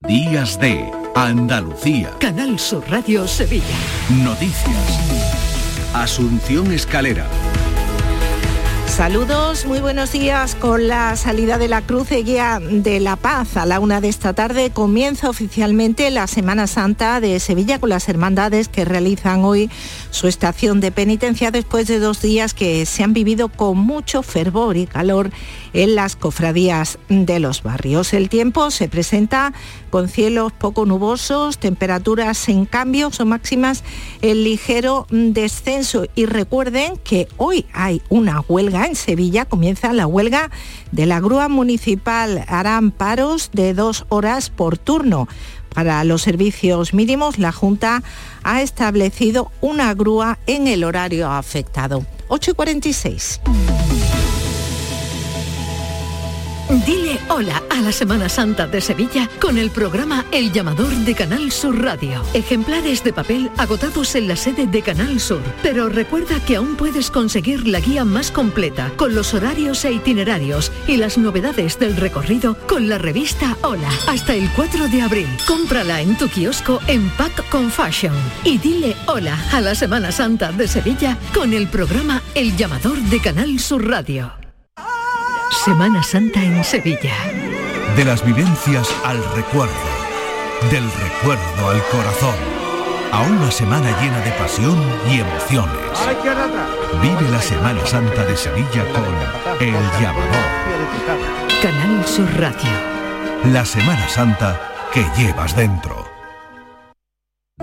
Días 0.06 0.60
de 0.60 0.88
Andalucía. 1.16 2.10
Canal 2.20 2.60
Sur 2.60 2.84
Radio 2.88 3.26
Sevilla. 3.26 3.64
Noticias. 4.22 5.00
Asunción 5.92 6.70
Escalera. 6.70 7.26
Saludos, 8.96 9.66
muy 9.66 9.80
buenos 9.80 10.12
días. 10.12 10.54
Con 10.54 10.88
la 10.88 11.16
salida 11.16 11.58
de 11.58 11.68
la 11.68 11.82
Cruz 11.82 12.08
Guía 12.08 12.60
de 12.62 12.98
la 12.98 13.16
Paz 13.16 13.58
a 13.58 13.66
la 13.66 13.78
una 13.78 14.00
de 14.00 14.08
esta 14.08 14.32
tarde 14.32 14.70
comienza 14.70 15.28
oficialmente 15.28 16.10
la 16.10 16.26
Semana 16.26 16.66
Santa 16.66 17.20
de 17.20 17.38
Sevilla 17.38 17.78
con 17.78 17.90
las 17.90 18.08
hermandades 18.08 18.68
que 18.68 18.86
realizan 18.86 19.44
hoy 19.44 19.70
su 20.10 20.28
estación 20.28 20.80
de 20.80 20.92
penitencia 20.92 21.50
después 21.50 21.86
de 21.88 21.98
dos 21.98 22.22
días 22.22 22.54
que 22.54 22.86
se 22.86 23.04
han 23.04 23.12
vivido 23.12 23.50
con 23.50 23.76
mucho 23.76 24.22
fervor 24.22 24.78
y 24.78 24.86
calor 24.86 25.30
en 25.74 25.94
las 25.94 26.16
cofradías 26.16 26.98
de 27.10 27.38
los 27.38 27.62
barrios. 27.62 28.14
El 28.14 28.30
tiempo 28.30 28.70
se 28.70 28.88
presenta 28.88 29.52
con 29.90 30.08
cielos 30.08 30.52
poco 30.52 30.86
nubosos, 30.86 31.58
temperaturas 31.58 32.48
en 32.48 32.64
cambio, 32.64 33.10
son 33.12 33.28
máximas 33.28 33.84
el 34.22 34.42
ligero 34.42 35.06
descenso. 35.10 36.06
Y 36.14 36.24
recuerden 36.24 36.96
que 36.96 37.28
hoy 37.36 37.66
hay 37.74 38.00
una 38.08 38.40
huelga 38.40 38.85
en 38.86 38.96
Sevilla, 38.96 39.44
comienza 39.44 39.92
la 39.92 40.06
huelga 40.06 40.50
de 40.92 41.06
la 41.06 41.20
grúa 41.20 41.48
municipal. 41.48 42.44
Harán 42.48 42.90
paros 42.90 43.50
de 43.52 43.74
dos 43.74 44.06
horas 44.08 44.50
por 44.50 44.78
turno. 44.78 45.28
Para 45.74 46.02
los 46.04 46.22
servicios 46.22 46.94
mínimos, 46.94 47.38
la 47.38 47.52
Junta 47.52 48.02
ha 48.42 48.62
establecido 48.62 49.52
una 49.60 49.92
grúa 49.92 50.38
en 50.46 50.68
el 50.68 50.84
horario 50.84 51.30
afectado. 51.30 52.06
8.46. 52.28 53.85
Dile 56.68 57.20
hola 57.28 57.62
a 57.70 57.80
la 57.80 57.92
Semana 57.92 58.28
Santa 58.28 58.66
de 58.66 58.80
Sevilla 58.80 59.30
con 59.40 59.56
el 59.56 59.70
programa 59.70 60.24
El 60.32 60.50
Llamador 60.50 60.90
de 60.90 61.14
Canal 61.14 61.52
Sur 61.52 61.80
Radio. 61.80 62.24
Ejemplares 62.34 63.04
de 63.04 63.12
papel 63.12 63.52
agotados 63.56 64.16
en 64.16 64.26
la 64.26 64.34
sede 64.34 64.66
de 64.66 64.82
Canal 64.82 65.20
Sur. 65.20 65.42
Pero 65.62 65.88
recuerda 65.88 66.40
que 66.44 66.56
aún 66.56 66.74
puedes 66.74 67.12
conseguir 67.12 67.68
la 67.68 67.78
guía 67.78 68.04
más 68.04 68.32
completa 68.32 68.90
con 68.96 69.14
los 69.14 69.32
horarios 69.32 69.84
e 69.84 69.92
itinerarios 69.92 70.72
y 70.88 70.96
las 70.96 71.18
novedades 71.18 71.78
del 71.78 71.96
recorrido 71.96 72.56
con 72.66 72.88
la 72.88 72.98
revista 72.98 73.56
Hola. 73.62 73.90
Hasta 74.08 74.34
el 74.34 74.50
4 74.50 74.88
de 74.88 75.02
abril. 75.02 75.28
Cómprala 75.46 76.00
en 76.00 76.18
tu 76.18 76.28
kiosco 76.28 76.80
en 76.88 77.08
Pack 77.10 77.48
con 77.48 77.70
Fashion. 77.70 78.14
Y 78.42 78.58
dile 78.58 78.96
hola 79.06 79.38
a 79.52 79.60
la 79.60 79.76
Semana 79.76 80.10
Santa 80.10 80.50
de 80.50 80.66
Sevilla 80.66 81.16
con 81.32 81.52
el 81.52 81.68
programa 81.68 82.22
El 82.34 82.56
Llamador 82.56 82.98
de 83.02 83.20
Canal 83.20 83.60
Sur 83.60 83.88
Radio. 83.88 84.45
Semana 85.64 86.02
Santa 86.02 86.44
en 86.44 86.62
Sevilla. 86.62 87.16
De 87.96 88.04
las 88.04 88.24
vivencias 88.24 88.88
al 89.04 89.18
recuerdo, 89.34 89.72
del 90.70 90.84
recuerdo 90.92 91.70
al 91.70 91.82
corazón, 91.88 92.36
a 93.10 93.22
una 93.22 93.50
semana 93.50 93.88
llena 94.00 94.20
de 94.20 94.30
pasión 94.32 94.76
y 95.10 95.20
emociones. 95.20 95.98
Vive 97.02 97.30
la 97.30 97.40
Semana 97.40 97.84
Santa 97.86 98.24
de 98.24 98.36
Sevilla 98.36 98.84
con 98.92 99.66
El 99.66 99.74
Llamador. 100.00 100.46
Canal 101.62 102.06
Sur 102.06 102.28
Radio. 102.38 102.70
La 103.52 103.64
Semana 103.64 104.08
Santa 104.08 104.60
que 104.92 105.04
llevas 105.16 105.56
dentro. 105.56 106.06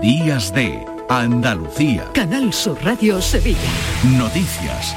Días 0.02 0.52
de 0.52 0.84
Andalucía. 1.08 2.10
Canal 2.12 2.52
Sur 2.52 2.76
Radio 2.84 3.22
Sevilla. 3.22 3.70
Noticias 4.18 4.94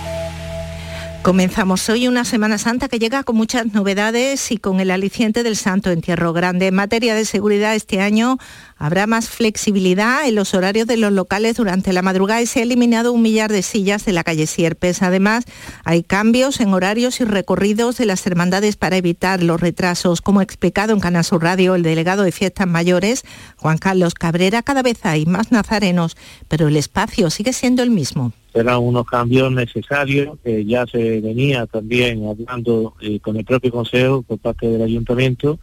Comenzamos 1.21 1.89
hoy 1.89 2.07
una 2.07 2.23
Semana 2.23 2.57
Santa 2.57 2.87
que 2.87 2.99
llega 2.99 3.23
con 3.23 3.35
muchas 3.35 3.73
novedades 3.73 4.49
y 4.51 4.57
con 4.57 4.79
el 4.79 4.91
aliciente 4.91 5.43
del 5.43 5.57
Santo 5.57 5.91
Entierro 5.91 6.31
Grande. 6.31 6.67
En 6.67 6.75
materia 6.75 7.15
de 7.15 7.25
seguridad 7.25 7.75
este 7.75 7.99
año 7.99 8.37
habrá 8.77 9.07
más 9.07 9.27
flexibilidad 9.27 10.25
en 10.25 10.35
los 10.35 10.53
horarios 10.53 10.87
de 10.87 10.95
los 10.95 11.11
locales 11.11 11.57
durante 11.57 11.91
la 11.91 12.01
madrugada 12.01 12.41
y 12.41 12.45
se 12.45 12.61
ha 12.61 12.63
eliminado 12.63 13.11
un 13.11 13.21
millar 13.21 13.51
de 13.51 13.61
sillas 13.61 14.05
de 14.05 14.13
la 14.13 14.23
calle 14.23 14.47
Sierpes. 14.47 15.01
Además, 15.01 15.43
hay 15.83 16.01
cambios 16.01 16.61
en 16.61 16.73
horarios 16.73 17.19
y 17.19 17.25
recorridos 17.25 17.97
de 17.97 18.05
las 18.05 18.25
hermandades 18.25 18.77
para 18.77 18.95
evitar 18.95 19.43
los 19.43 19.59
retrasos. 19.59 20.21
Como 20.21 20.39
ha 20.39 20.43
explicado 20.43 20.93
en 20.93 21.01
Canal 21.01 21.25
Sur 21.25 21.43
Radio 21.43 21.75
el 21.75 21.83
delegado 21.83 22.23
de 22.23 22.31
Fiestas 22.31 22.67
Mayores, 22.67 23.25
Juan 23.57 23.79
Carlos 23.79 24.13
Cabrera, 24.13 24.63
cada 24.63 24.81
vez 24.81 25.05
hay 25.05 25.25
más 25.25 25.51
nazarenos, 25.51 26.15
pero 26.47 26.69
el 26.69 26.77
espacio 26.77 27.29
sigue 27.29 27.51
siendo 27.51 27.83
el 27.83 27.89
mismo 27.89 28.31
eran 28.53 28.79
unos 28.79 29.05
cambios 29.05 29.51
necesarios 29.51 30.37
que 30.43 30.65
ya 30.65 30.85
se 30.87 31.21
venía 31.21 31.65
también 31.67 32.25
hablando 32.27 32.95
eh, 33.01 33.19
con 33.19 33.37
el 33.37 33.45
propio 33.45 33.71
Consejo 33.71 34.23
por 34.23 34.39
parte 34.39 34.67
del 34.67 34.81
Ayuntamiento 34.81 35.59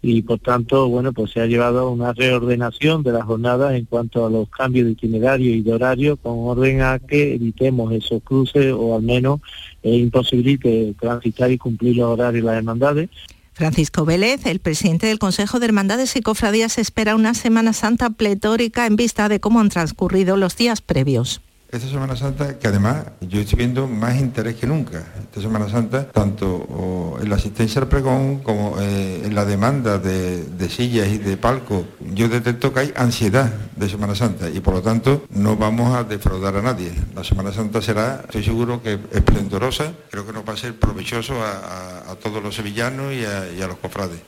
y 0.00 0.22
por 0.22 0.38
tanto, 0.38 0.88
bueno, 0.88 1.12
pues 1.12 1.32
se 1.32 1.40
ha 1.40 1.46
llevado 1.46 1.80
a 1.80 1.90
una 1.90 2.12
reordenación 2.12 3.02
de 3.02 3.12
las 3.12 3.24
jornadas 3.24 3.74
en 3.74 3.84
cuanto 3.84 4.26
a 4.26 4.30
los 4.30 4.48
cambios 4.48 4.86
de 4.86 4.92
itinerario 4.92 5.52
y 5.52 5.60
de 5.60 5.72
horario 5.72 6.16
con 6.16 6.34
orden 6.38 6.82
a 6.82 7.00
que 7.00 7.34
evitemos 7.34 7.92
esos 7.92 8.22
cruces 8.22 8.72
o 8.72 8.94
al 8.94 9.02
menos 9.02 9.40
eh, 9.82 9.96
imposibilite 9.96 10.94
transitar 11.00 11.50
y 11.50 11.58
cumplir 11.58 11.96
los 11.96 12.06
horarios 12.06 12.44
de 12.44 12.50
las 12.50 12.58
hermandades. 12.58 13.10
Francisco 13.54 14.04
Vélez, 14.04 14.46
el 14.46 14.60
presidente 14.60 15.08
del 15.08 15.18
Consejo 15.18 15.58
de 15.58 15.66
Hermandades 15.66 16.14
y 16.14 16.20
Cofradías, 16.20 16.78
espera 16.78 17.16
una 17.16 17.34
Semana 17.34 17.72
Santa 17.72 18.10
pletórica 18.10 18.86
en 18.86 18.94
vista 18.94 19.28
de 19.28 19.40
cómo 19.40 19.58
han 19.58 19.68
transcurrido 19.68 20.36
los 20.36 20.56
días 20.56 20.80
previos 20.80 21.40
esta 21.70 21.86
Semana 21.88 22.16
Santa 22.16 22.58
que 22.58 22.66
además 22.66 23.04
yo 23.20 23.40
estoy 23.40 23.58
viendo 23.58 23.86
más 23.86 24.16
interés 24.16 24.56
que 24.56 24.66
nunca. 24.66 25.04
Esta 25.20 25.40
Semana 25.40 25.68
Santa, 25.68 26.08
tanto 26.08 27.18
en 27.20 27.28
la 27.28 27.36
asistencia 27.36 27.82
al 27.82 27.88
pregón 27.88 28.38
como 28.38 28.80
eh, 28.80 29.22
en 29.24 29.34
la 29.34 29.44
demanda 29.44 29.98
de, 29.98 30.68
sillas 30.68 31.08
y 31.08 31.18
de 31.18 31.36
palco, 31.36 31.84
yo 32.14 32.28
detecto 32.28 32.72
que 32.72 32.80
hay 32.80 32.92
ansiedad 32.96 33.52
de 33.76 33.88
Semana 33.88 34.14
Santa 34.14 34.48
y 34.48 34.60
por 34.60 34.74
lo 34.74 34.82
tanto 34.82 35.24
no 35.30 35.56
vamos 35.56 35.94
a 35.94 36.04
defraudar 36.04 36.56
a 36.56 36.62
nadie. 36.62 36.92
La 37.14 37.24
Semana 37.24 37.52
Santa 37.52 37.82
será, 37.82 38.22
estoy 38.24 38.44
seguro 38.44 38.82
que 38.82 38.98
esplendorosa, 39.12 39.92
creo 40.10 40.26
que 40.26 40.32
nos 40.32 40.48
va 40.48 40.54
a 40.54 40.56
ser 40.56 40.78
provechoso 40.78 41.34
a, 41.42 42.16
todos 42.22 42.42
los 42.42 42.54
sevillanos 42.54 43.12
y 43.12 43.24
a 43.24 43.66
los 43.66 43.76
cofrades. 43.76 44.20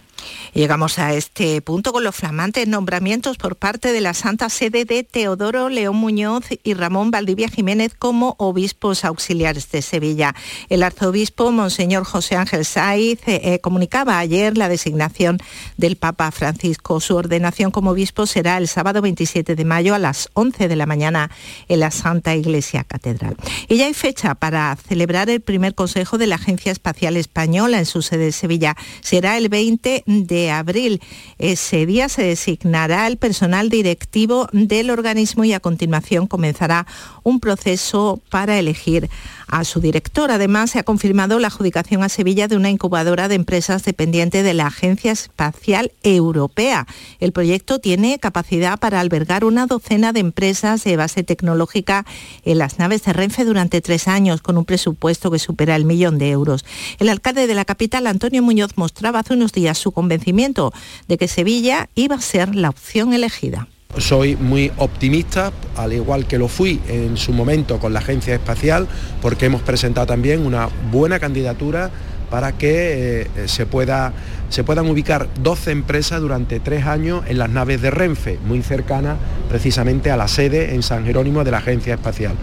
Llegamos 0.52 0.98
a 0.98 1.14
este 1.14 1.60
punto 1.62 1.92
con 1.92 2.04
los 2.04 2.14
flamantes 2.14 2.66
nombramientos 2.66 3.36
por 3.36 3.56
parte 3.56 3.92
de 3.92 4.00
la 4.00 4.14
Santa 4.14 4.48
Sede 4.48 4.84
de 4.84 5.04
Teodoro 5.04 5.68
León 5.68 5.96
Muñoz 5.96 6.44
y 6.62 6.74
Ramón 6.74 7.10
Valdivia 7.10 7.48
Jiménez 7.48 7.94
como 7.98 8.34
obispos 8.38 9.04
auxiliares 9.04 9.70
de 9.70 9.82
Sevilla. 9.82 10.34
El 10.68 10.82
arzobispo 10.82 11.50
Monseñor 11.52 12.04
José 12.04 12.36
Ángel 12.36 12.64
Saiz 12.64 13.20
eh, 13.26 13.40
eh, 13.44 13.60
comunicaba 13.60 14.18
ayer 14.18 14.56
la 14.56 14.68
designación 14.68 15.38
del 15.76 15.96
Papa 15.96 16.30
Francisco. 16.30 17.00
Su 17.00 17.16
ordenación 17.16 17.70
como 17.70 17.90
obispo 17.90 18.26
será 18.26 18.58
el 18.58 18.68
sábado 18.68 19.02
27 19.02 19.54
de 19.54 19.64
mayo 19.64 19.94
a 19.94 19.98
las 19.98 20.28
11 20.34 20.68
de 20.68 20.76
la 20.76 20.86
mañana 20.86 21.30
en 21.68 21.80
la 21.80 21.90
Santa 21.90 22.34
Iglesia 22.34 22.84
Catedral. 22.84 23.36
Y 23.68 23.76
ya 23.76 23.86
hay 23.86 23.94
fecha 23.94 24.34
para 24.34 24.76
celebrar 24.76 25.30
el 25.30 25.40
primer 25.40 25.74
consejo 25.74 26.18
de 26.18 26.26
la 26.26 26.36
Agencia 26.36 26.72
Espacial 26.72 27.16
Española 27.16 27.78
en 27.78 27.86
su 27.86 28.02
sede 28.02 28.26
de 28.26 28.32
Sevilla. 28.32 28.76
Será 29.00 29.36
el 29.36 29.48
20 29.48 30.04
de 30.11 30.50
abril. 30.50 31.00
Ese 31.38 31.86
día 31.86 32.08
se 32.08 32.24
designará 32.24 33.06
el 33.06 33.16
personal 33.16 33.70
directivo 33.70 34.48
del 34.52 34.90
organismo 34.90 35.44
y 35.44 35.52
a 35.52 35.61
continuación 35.61 36.26
comenzará 36.26 36.86
un 37.22 37.38
proceso 37.38 38.20
para 38.28 38.58
elegir 38.58 39.08
a 39.46 39.64
su 39.64 39.80
director. 39.80 40.30
Además, 40.30 40.70
se 40.70 40.78
ha 40.78 40.84
confirmado 40.84 41.38
la 41.38 41.48
adjudicación 41.48 42.02
a 42.02 42.08
Sevilla 42.08 42.48
de 42.48 42.56
una 42.56 42.70
incubadora 42.70 43.28
de 43.28 43.34
empresas 43.34 43.84
dependiente 43.84 44.42
de 44.42 44.54
la 44.54 44.66
Agencia 44.66 45.12
Espacial 45.12 45.92
Europea. 46.02 46.86
El 47.18 47.32
proyecto 47.32 47.80
tiene 47.80 48.18
capacidad 48.18 48.78
para 48.78 49.00
albergar 49.00 49.44
una 49.44 49.66
docena 49.66 50.12
de 50.12 50.20
empresas 50.20 50.84
de 50.84 50.96
base 50.96 51.24
tecnológica 51.24 52.06
en 52.44 52.58
las 52.58 52.78
naves 52.78 53.02
de 53.04 53.12
Renfe 53.12 53.44
durante 53.44 53.80
tres 53.80 54.08
años, 54.08 54.40
con 54.40 54.56
un 54.56 54.64
presupuesto 54.64 55.30
que 55.30 55.38
supera 55.38 55.76
el 55.76 55.84
millón 55.84 56.18
de 56.18 56.30
euros. 56.30 56.64
El 56.98 57.08
alcalde 57.08 57.46
de 57.46 57.54
la 57.54 57.64
capital, 57.64 58.06
Antonio 58.06 58.42
Muñoz, 58.42 58.76
mostraba 58.76 59.20
hace 59.20 59.34
unos 59.34 59.52
días 59.52 59.78
su 59.78 59.90
convencimiento 60.01 60.72
de 61.09 61.18
que 61.18 61.28
Sevilla 61.28 61.90
iba 61.94 62.16
a 62.16 62.20
ser 62.20 62.55
la 62.55 62.70
opción 62.70 63.12
elegida. 63.12 63.68
Soy 63.98 64.36
muy 64.36 64.72
optimista, 64.78 65.53
al 65.76 65.92
igual 65.92 66.26
que 66.26 66.38
lo 66.38 66.48
fui 66.48 66.80
en 66.88 67.16
su 67.16 67.32
momento 67.32 67.78
con 67.78 67.92
la 67.92 67.98
Agencia 67.98 68.34
Espacial, 68.34 68.88
porque 69.20 69.46
hemos 69.46 69.62
presentado 69.62 70.07
también 70.07 70.46
una 70.46 70.70
buena 70.90 71.18
candidatura 71.18 71.90
para 72.30 72.53
que 72.53 73.22
eh, 73.22 73.48
se, 73.48 73.66
pueda, 73.66 74.12
se 74.48 74.64
puedan 74.64 74.88
ubicar 74.88 75.28
12 75.42 75.72
empresas 75.72 76.20
durante 76.20 76.61
tres 76.61 76.86
años 76.86 77.24
en 77.26 77.38
las 77.38 77.51
naves 77.51 77.82
de 77.82 77.90
Renfe, 77.90 78.38
muy 78.46 78.62
cercanas 78.62 79.18
precisamente 79.48 80.11
a 80.11 80.16
la 80.16 80.28
sede 80.28 80.74
en 80.74 80.82
San 80.82 81.05
Jerónimo 81.05 81.44
de 81.44 81.51
la 81.51 81.59
Agencia 81.59 81.94
Espacial. 81.94 82.36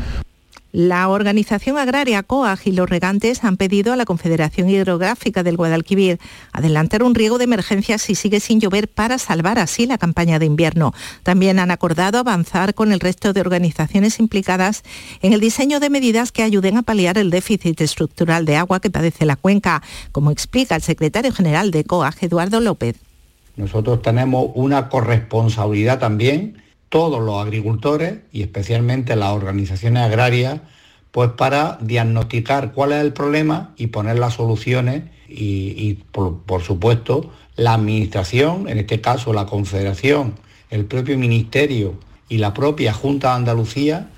La 0.77 1.09
organización 1.09 1.79
agraria 1.79 2.21
COAG 2.21 2.59
y 2.65 2.71
los 2.71 2.87
regantes 2.87 3.43
han 3.43 3.57
pedido 3.57 3.93
a 3.93 3.95
la 3.95 4.05
Confederación 4.05 4.69
Hidrográfica 4.69 5.41
del 5.41 5.57
Guadalquivir 5.57 6.19
adelantar 6.53 7.01
un 7.01 7.15
riego 7.15 7.39
de 7.39 7.45
emergencia 7.45 7.97
si 7.97 8.13
sigue 8.13 8.39
sin 8.39 8.59
llover 8.59 8.87
para 8.87 9.17
salvar 9.17 9.57
así 9.57 9.87
la 9.87 9.97
campaña 9.97 10.37
de 10.37 10.45
invierno. 10.45 10.93
También 11.23 11.57
han 11.57 11.71
acordado 11.71 12.19
avanzar 12.19 12.75
con 12.75 12.91
el 12.91 12.99
resto 12.99 13.33
de 13.33 13.41
organizaciones 13.41 14.19
implicadas 14.19 14.83
en 15.23 15.33
el 15.33 15.39
diseño 15.39 15.79
de 15.79 15.89
medidas 15.89 16.31
que 16.31 16.43
ayuden 16.43 16.77
a 16.77 16.83
paliar 16.83 17.17
el 17.17 17.31
déficit 17.31 17.81
estructural 17.81 18.45
de 18.45 18.57
agua 18.57 18.79
que 18.79 18.91
padece 18.91 19.25
la 19.25 19.35
cuenca, 19.35 19.81
como 20.11 20.29
explica 20.29 20.75
el 20.75 20.83
secretario 20.83 21.33
general 21.33 21.71
de 21.71 21.85
COAG, 21.85 22.17
Eduardo 22.21 22.59
López. 22.59 22.97
Nosotros 23.55 24.03
tenemos 24.03 24.51
una 24.53 24.89
corresponsabilidad 24.89 25.97
también 25.97 26.66
todos 26.89 27.21
los 27.21 27.41
agricultores 27.41 28.19
y 28.31 28.41
especialmente 28.41 29.15
las 29.15 29.33
organizaciones 29.33 30.03
agrarias, 30.03 30.61
pues 31.11 31.31
para 31.31 31.77
diagnosticar 31.81 32.73
cuál 32.73 32.91
es 32.91 33.01
el 33.01 33.13
problema 33.13 33.73
y 33.77 33.87
poner 33.87 34.19
las 34.19 34.35
soluciones 34.35 35.03
y, 35.27 35.95
por, 36.11 36.39
por 36.43 36.61
supuesto 36.61 37.31
la 37.55 37.73
administración, 37.73 38.69
en 38.69 38.77
este 38.77 39.01
caso 39.01 39.33
la 39.33 39.45
Confederación, 39.45 40.35
el 40.69 40.85
propio 40.85 41.17
Ministerio 41.17 41.99
y 42.29 42.37
la 42.37 42.53
propia 42.53 42.93
Junta 42.93 43.29
de 43.29 43.35
Andalucía, 43.35 44.09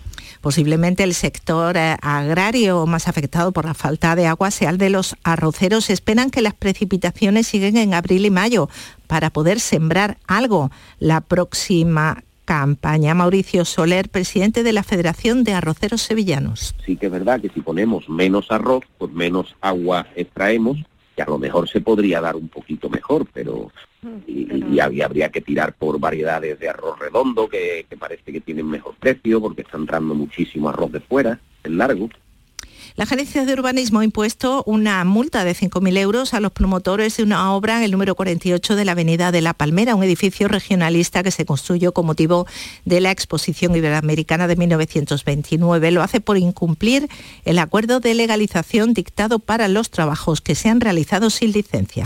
Posiblemente 0.41 1.03
el 1.03 1.13
sector 1.15 1.75
eh, 1.75 1.97
agrario 2.01 2.85
más 2.85 3.09
afectado 3.09 3.51
por 3.51 3.65
la 3.65 3.73
falta 3.73 4.15
de 4.15 4.25
agua 4.25 4.51
sea 4.51 4.69
el 4.69 4.77
de 4.77 4.89
los 4.89 5.17
arroceros. 5.23 5.89
Esperan 5.89 6.29
que 6.31 6.41
las 6.41 6.53
precipitaciones 6.53 7.47
siguen 7.47 7.75
en 7.75 7.93
abril 7.93 8.25
y 8.25 8.29
mayo 8.29 8.69
para 9.07 9.31
poder 9.31 9.59
sembrar 9.59 10.17
algo 10.27 10.71
la 10.97 11.19
próxima 11.19 12.23
campaña. 12.49 13.13
Mauricio 13.13 13.63
Soler, 13.63 14.09
presidente 14.09 14.63
de 14.63 14.73
la 14.73 14.81
Federación 14.81 15.43
de 15.43 15.53
Arroceros 15.53 16.01
Sevillanos. 16.01 16.73
Sí 16.83 16.97
que 16.97 17.05
es 17.05 17.11
verdad 17.11 17.39
que 17.39 17.49
si 17.49 17.61
ponemos 17.61 18.09
menos 18.09 18.49
arroz, 18.49 18.83
pues 18.97 19.11
menos 19.11 19.55
agua 19.61 20.07
extraemos, 20.15 20.79
que 21.15 21.21
a 21.21 21.27
lo 21.27 21.37
mejor 21.37 21.69
se 21.69 21.79
podría 21.79 22.21
dar 22.21 22.35
un 22.35 22.47
poquito 22.49 22.89
mejor, 22.89 23.27
pero 23.31 23.71
y, 24.25 24.79
habría 24.79 25.29
que 25.29 25.41
tirar 25.41 25.73
por 25.73 25.99
variedades 25.99 26.59
de 26.59 26.69
arroz 26.69 26.97
redondo 26.97 27.47
que, 27.47 27.85
que 27.87 27.97
parece 27.97 28.31
que 28.31 28.41
tienen 28.41 28.65
mejor 28.65 28.95
precio 28.95 29.39
porque 29.39 29.61
está 29.61 29.77
entrando 29.77 30.15
muchísimo 30.15 30.69
arroz 30.69 30.91
de 30.91 31.01
fuera, 31.01 31.39
el 31.63 31.77
largo. 31.77 32.09
La 32.99 33.05
Agencia 33.05 33.45
de 33.45 33.53
Urbanismo 33.53 34.01
ha 34.01 34.03
impuesto 34.03 34.61
una 34.65 35.05
multa 35.05 35.45
de 35.45 35.55
5.000 35.55 35.97
euros 35.99 36.33
a 36.33 36.41
los 36.41 36.51
promotores 36.51 37.15
de 37.15 37.23
una 37.23 37.53
obra 37.53 37.77
en 37.77 37.83
el 37.83 37.91
número 37.91 38.13
48 38.13 38.75
de 38.75 38.83
la 38.83 38.91
Avenida 38.91 39.31
de 39.31 39.39
la 39.39 39.53
Palmera, 39.53 39.95
un 39.95 40.03
edificio 40.03 40.49
regionalista 40.49 41.23
que 41.23 41.31
se 41.31 41.45
construyó 41.45 41.93
con 41.93 42.05
motivo 42.05 42.45
de 42.83 42.99
la 42.99 43.11
Exposición 43.11 43.73
Iberoamericana 43.73 44.49
de 44.49 44.57
1929. 44.57 45.91
Lo 45.91 46.03
hace 46.03 46.19
por 46.19 46.37
incumplir 46.37 47.07
el 47.45 47.59
acuerdo 47.59 48.01
de 48.01 48.15
legalización 48.15 48.93
dictado 48.93 49.39
para 49.39 49.69
los 49.69 49.91
trabajos 49.91 50.41
que 50.41 50.55
se 50.55 50.67
han 50.67 50.81
realizado 50.81 51.29
sin 51.29 51.53
licencia. 51.53 52.05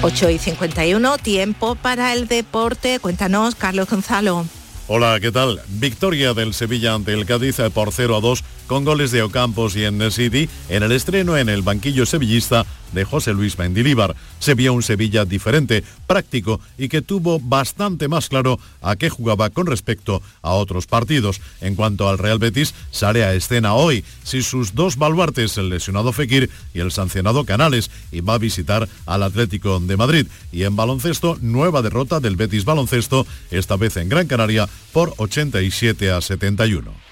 8 0.00 0.30
y 0.30 0.38
51, 0.38 1.18
tiempo 1.18 1.74
para 1.74 2.14
el 2.14 2.28
deporte. 2.28 2.98
Cuéntanos, 2.98 3.56
Carlos 3.56 3.90
Gonzalo. 3.90 4.46
Hola, 4.92 5.20
¿qué 5.20 5.30
tal? 5.30 5.60
Victoria 5.68 6.32
del 6.32 6.54
Sevilla 6.54 6.94
ante 6.94 7.12
el 7.12 7.26
Cádiz 7.26 7.58
por 7.74 7.92
0 7.92 8.16
a 8.16 8.20
2 8.20 8.42
con 8.70 8.84
goles 8.84 9.10
de 9.10 9.20
Ocampos 9.20 9.74
y 9.74 9.82
en 9.82 10.12
City 10.12 10.48
en 10.68 10.84
el 10.84 10.92
estreno 10.92 11.36
en 11.36 11.48
el 11.48 11.62
banquillo 11.62 12.06
sevillista 12.06 12.64
de 12.92 13.04
José 13.04 13.32
Luis 13.32 13.58
Mendilíbar. 13.58 14.14
Se 14.38 14.54
vio 14.54 14.72
un 14.72 14.84
Sevilla 14.84 15.24
diferente, 15.24 15.82
práctico 16.06 16.60
y 16.78 16.88
que 16.88 17.02
tuvo 17.02 17.40
bastante 17.40 18.06
más 18.06 18.28
claro 18.28 18.60
a 18.80 18.94
qué 18.94 19.10
jugaba 19.10 19.50
con 19.50 19.66
respecto 19.66 20.22
a 20.40 20.52
otros 20.52 20.86
partidos. 20.86 21.40
En 21.60 21.74
cuanto 21.74 22.08
al 22.08 22.18
Real 22.18 22.38
Betis, 22.38 22.72
sale 22.92 23.24
a 23.24 23.34
escena 23.34 23.74
hoy, 23.74 24.04
si 24.22 24.40
sus 24.40 24.72
dos 24.72 24.96
baluartes, 24.96 25.58
el 25.58 25.68
lesionado 25.68 26.12
Fekir 26.12 26.48
y 26.72 26.78
el 26.78 26.92
sancionado 26.92 27.44
Canales, 27.44 27.90
y 28.12 28.20
va 28.20 28.34
a 28.34 28.38
visitar 28.38 28.88
al 29.04 29.24
Atlético 29.24 29.80
de 29.80 29.96
Madrid. 29.96 30.28
Y 30.52 30.62
en 30.62 30.76
baloncesto, 30.76 31.38
nueva 31.40 31.82
derrota 31.82 32.20
del 32.20 32.36
Betis 32.36 32.64
Baloncesto, 32.64 33.26
esta 33.50 33.76
vez 33.76 33.96
en 33.96 34.08
Gran 34.08 34.28
Canaria, 34.28 34.68
por 34.92 35.12
87 35.16 36.12
a 36.12 36.20
71. 36.20 37.09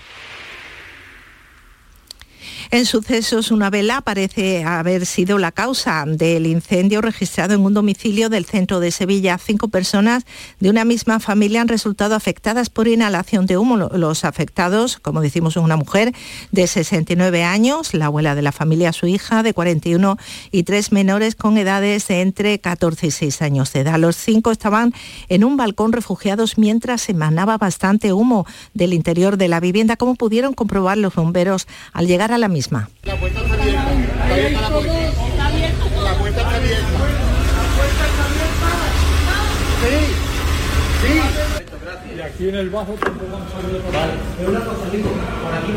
En 2.70 2.84
sucesos, 2.84 3.50
una 3.50 3.70
vela 3.70 4.02
parece 4.02 4.62
haber 4.62 5.06
sido 5.06 5.38
la 5.38 5.52
causa 5.52 6.04
del 6.06 6.46
incendio 6.46 7.00
registrado 7.00 7.54
en 7.54 7.62
un 7.62 7.72
domicilio 7.72 8.28
del 8.28 8.44
centro 8.44 8.78
de 8.78 8.90
Sevilla. 8.90 9.38
Cinco 9.38 9.68
personas 9.68 10.24
de 10.60 10.68
una 10.68 10.84
misma 10.84 11.18
familia 11.18 11.62
han 11.62 11.68
resultado 11.68 12.14
afectadas 12.14 12.68
por 12.68 12.86
inhalación 12.86 13.46
de 13.46 13.56
humo. 13.56 13.78
Los 13.78 14.26
afectados, 14.26 14.98
como 14.98 15.22
decimos, 15.22 15.56
una 15.56 15.78
mujer 15.78 16.14
de 16.52 16.66
69 16.66 17.42
años, 17.42 17.94
la 17.94 18.06
abuela 18.06 18.34
de 18.34 18.42
la 18.42 18.52
familia, 18.52 18.92
su 18.92 19.06
hija 19.06 19.42
de 19.42 19.54
41 19.54 20.18
y 20.50 20.64
tres 20.64 20.92
menores 20.92 21.36
con 21.36 21.56
edades 21.56 22.06
de 22.08 22.20
entre 22.20 22.58
14 22.58 23.06
y 23.06 23.10
6 23.10 23.40
años 23.40 23.72
de 23.72 23.80
edad. 23.80 23.98
Los 23.98 24.16
cinco 24.16 24.50
estaban 24.50 24.92
en 25.30 25.42
un 25.42 25.56
balcón 25.56 25.92
refugiados 25.92 26.58
mientras 26.58 27.08
emanaba 27.08 27.56
bastante 27.56 28.12
humo 28.12 28.44
del 28.74 28.92
interior 28.92 29.38
de 29.38 29.48
la 29.48 29.58
vivienda, 29.58 29.96
como 29.96 30.16
pudieron 30.16 30.52
comprobar 30.52 30.98
los 30.98 31.14
bomberos 31.14 31.66
al 31.94 32.06
llegar 32.06 32.30
a 32.30 32.36
la 32.36 32.57
La 33.04 33.14
puerta 33.16 33.40
la. 33.40 33.92
Está 34.02 34.24
abierta. 34.24 34.60
La 34.60 34.68
puerta 34.68 34.98
está 35.28 35.46
abierta. 35.46 35.84
La 36.02 36.14
puerta 36.18 36.42
está 36.42 36.56
abierta. 36.56 36.98
Sí. 39.80 39.94
Sí. 41.06 42.17
Aquí 42.28 42.48
en 42.48 42.54
el 42.54 42.70
bajo 42.70 42.92
tampoco 42.94 43.36
han 43.36 43.50
salido 43.50 43.82
vale. 43.92 44.12
Pero 44.36 44.50
una 44.50 44.60
cosa, 44.60 44.90
digo, 44.92 45.10
por 45.42 45.54
aquí 45.54 45.72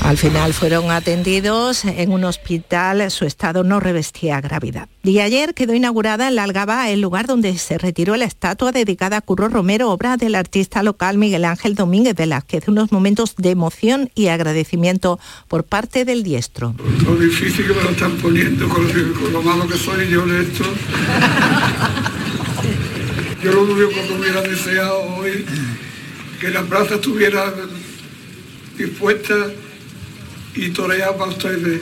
al 0.00 0.16
final 0.16 0.54
fueron 0.54 0.90
atendidos 0.90 1.84
en 1.84 2.12
un 2.12 2.24
hospital, 2.24 3.10
su 3.10 3.26
estado 3.26 3.64
no 3.64 3.78
revestía 3.78 4.40
gravedad. 4.40 4.88
Y 5.02 5.18
ayer 5.18 5.54
quedó 5.54 5.74
inaugurada 5.74 6.28
en 6.28 6.36
la 6.36 6.44
Algaba 6.44 6.88
el 6.88 7.00
lugar 7.00 7.26
donde 7.26 7.58
se 7.58 7.76
retiró 7.76 8.16
la 8.16 8.24
estatua 8.24 8.72
dedicada 8.72 9.18
a 9.18 9.20
Curro 9.20 9.48
Romero, 9.48 9.90
obra 9.90 10.16
del 10.16 10.34
artista 10.34 10.82
local 10.82 11.18
Miguel 11.18 11.44
Ángel 11.44 11.74
Domínguez 11.74 12.14
Velázquez. 12.14 12.68
Unos 12.68 12.90
momentos 12.90 13.34
de 13.36 13.50
emoción 13.50 14.10
y 14.14 14.28
agradecimiento 14.28 15.18
por 15.46 15.64
parte 15.64 16.04
del 16.04 16.22
diestro. 16.22 16.74
Lo 17.04 17.16
difícil 17.16 17.66
que 17.66 17.74
me 17.74 17.82
lo 17.82 17.90
están 17.90 18.16
poniendo 18.16 18.68
con 18.68 18.86
lo, 19.32 19.42
malo 19.42 19.66
que 19.66 19.76
soy 19.76 20.08
yo 20.08 20.24
de 20.24 20.42
esto. 20.42 20.64
Yo 23.48 23.54
lo 23.54 23.62
único 23.62 23.88
que 23.88 24.12
hubiera 24.12 24.42
deseado 24.42 25.00
hoy 25.16 25.46
que 26.38 26.50
la 26.50 26.62
plaza 26.64 26.96
estuviera 26.96 27.50
dispuesta 28.76 29.34
y 30.54 30.68
torear 30.68 31.16
para 31.16 31.30
ustedes. 31.30 31.80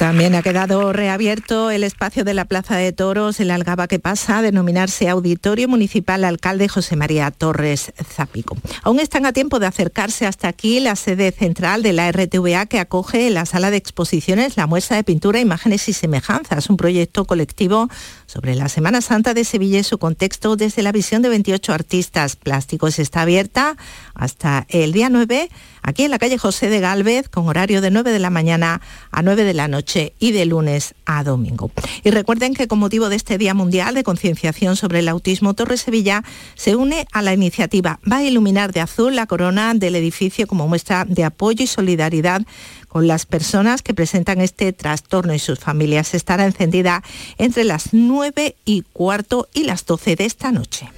También 0.00 0.34
ha 0.34 0.40
quedado 0.40 0.94
reabierto 0.94 1.70
el 1.70 1.84
espacio 1.84 2.24
de 2.24 2.32
la 2.32 2.46
Plaza 2.46 2.74
de 2.74 2.90
Toros, 2.90 3.38
el 3.38 3.50
Algaba 3.50 3.86
que 3.86 3.98
pasa 3.98 4.38
a 4.38 4.42
denominarse 4.42 5.10
Auditorio 5.10 5.68
Municipal 5.68 6.24
Alcalde 6.24 6.68
José 6.68 6.96
María 6.96 7.30
Torres 7.30 7.92
Zapico. 8.02 8.56
Aún 8.82 8.98
están 8.98 9.26
a 9.26 9.34
tiempo 9.34 9.58
de 9.58 9.66
acercarse 9.66 10.26
hasta 10.26 10.48
aquí 10.48 10.80
la 10.80 10.96
sede 10.96 11.32
central 11.32 11.82
de 11.82 11.92
la 11.92 12.10
RTVA 12.10 12.64
que 12.64 12.80
acoge 12.80 13.28
la 13.28 13.44
sala 13.44 13.70
de 13.70 13.76
exposiciones 13.76 14.56
la 14.56 14.66
muestra 14.66 14.96
de 14.96 15.04
pintura, 15.04 15.38
imágenes 15.38 15.86
y 15.90 15.92
semejanzas, 15.92 16.70
un 16.70 16.78
proyecto 16.78 17.26
colectivo 17.26 17.90
sobre 18.24 18.54
la 18.54 18.70
Semana 18.70 19.02
Santa 19.02 19.34
de 19.34 19.44
Sevilla 19.44 19.80
y 19.80 19.84
su 19.84 19.98
contexto 19.98 20.56
desde 20.56 20.82
la 20.82 20.92
visión 20.92 21.20
de 21.20 21.28
28 21.28 21.74
artistas 21.74 22.36
plásticos. 22.36 22.98
Está 22.98 23.20
abierta 23.20 23.76
hasta 24.14 24.64
el 24.70 24.92
día 24.92 25.10
9 25.10 25.50
aquí 25.82 26.04
en 26.04 26.10
la 26.10 26.18
calle 26.18 26.38
José 26.38 26.68
de 26.68 26.80
Galvez, 26.80 27.28
con 27.28 27.48
horario 27.48 27.80
de 27.80 27.90
9 27.90 28.12
de 28.12 28.18
la 28.18 28.30
mañana 28.30 28.80
a 29.10 29.22
9 29.22 29.44
de 29.44 29.54
la 29.54 29.68
noche 29.68 30.14
y 30.18 30.32
de 30.32 30.46
lunes 30.46 30.94
a 31.06 31.24
domingo. 31.24 31.70
Y 32.04 32.10
recuerden 32.10 32.54
que 32.54 32.68
con 32.68 32.78
motivo 32.78 33.08
de 33.08 33.16
este 33.16 33.38
Día 33.38 33.54
Mundial 33.54 33.94
de 33.94 34.04
Concienciación 34.04 34.76
sobre 34.76 35.00
el 35.00 35.08
Autismo, 35.08 35.54
Torre 35.54 35.76
Sevilla 35.76 36.24
se 36.54 36.76
une 36.76 37.06
a 37.12 37.22
la 37.22 37.32
iniciativa 37.32 37.80
Va 38.10 38.18
a 38.18 38.22
iluminar 38.22 38.72
de 38.72 38.80
azul 38.80 39.14
la 39.14 39.26
corona 39.26 39.74
del 39.74 39.94
edificio 39.96 40.46
como 40.46 40.68
muestra 40.68 41.04
de 41.04 41.24
apoyo 41.24 41.64
y 41.64 41.66
solidaridad 41.66 42.42
con 42.88 43.06
las 43.06 43.26
personas 43.26 43.82
que 43.82 43.94
presentan 43.94 44.40
este 44.40 44.72
trastorno 44.72 45.34
y 45.34 45.38
sus 45.38 45.58
familias. 45.58 46.14
Estará 46.14 46.44
encendida 46.44 47.02
entre 47.38 47.64
las 47.64 47.92
9 47.92 48.56
y 48.64 48.82
cuarto 48.92 49.48
y 49.54 49.64
las 49.64 49.86
12 49.86 50.16
de 50.16 50.24
esta 50.24 50.50
noche. 50.50 50.88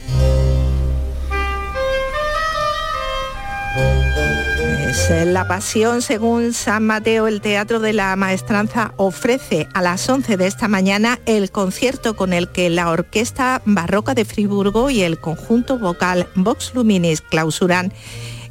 La 5.24 5.48
pasión 5.48 6.02
según 6.02 6.52
San 6.52 6.84
Mateo, 6.84 7.26
el 7.26 7.40
Teatro 7.40 7.80
de 7.80 7.94
la 7.94 8.14
Maestranza 8.16 8.92
ofrece 8.98 9.66
a 9.72 9.80
las 9.80 10.06
11 10.06 10.36
de 10.36 10.46
esta 10.46 10.68
mañana 10.68 11.18
el 11.24 11.50
concierto 11.50 12.14
con 12.14 12.34
el 12.34 12.48
que 12.48 12.68
la 12.68 12.90
Orquesta 12.90 13.62
Barroca 13.64 14.14
de 14.14 14.26
Friburgo 14.26 14.90
y 14.90 15.02
el 15.02 15.18
conjunto 15.18 15.78
vocal 15.78 16.28
Vox 16.34 16.74
Luminis 16.74 17.22
clausuran 17.22 17.92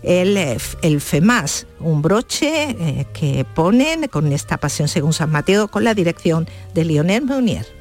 el, 0.01 0.37
el 0.81 1.01
FEMAS, 1.01 1.67
un 1.79 2.01
broche 2.01 2.71
eh, 2.71 3.05
que 3.13 3.45
ponen 3.45 4.07
con 4.07 4.31
esta 4.31 4.57
pasión 4.57 4.87
según 4.87 5.13
San 5.13 5.31
Mateo 5.31 5.67
con 5.67 5.83
la 5.83 5.93
dirección 5.93 6.47
de 6.73 6.85
Lionel 6.85 7.23
Meunier. 7.23 7.80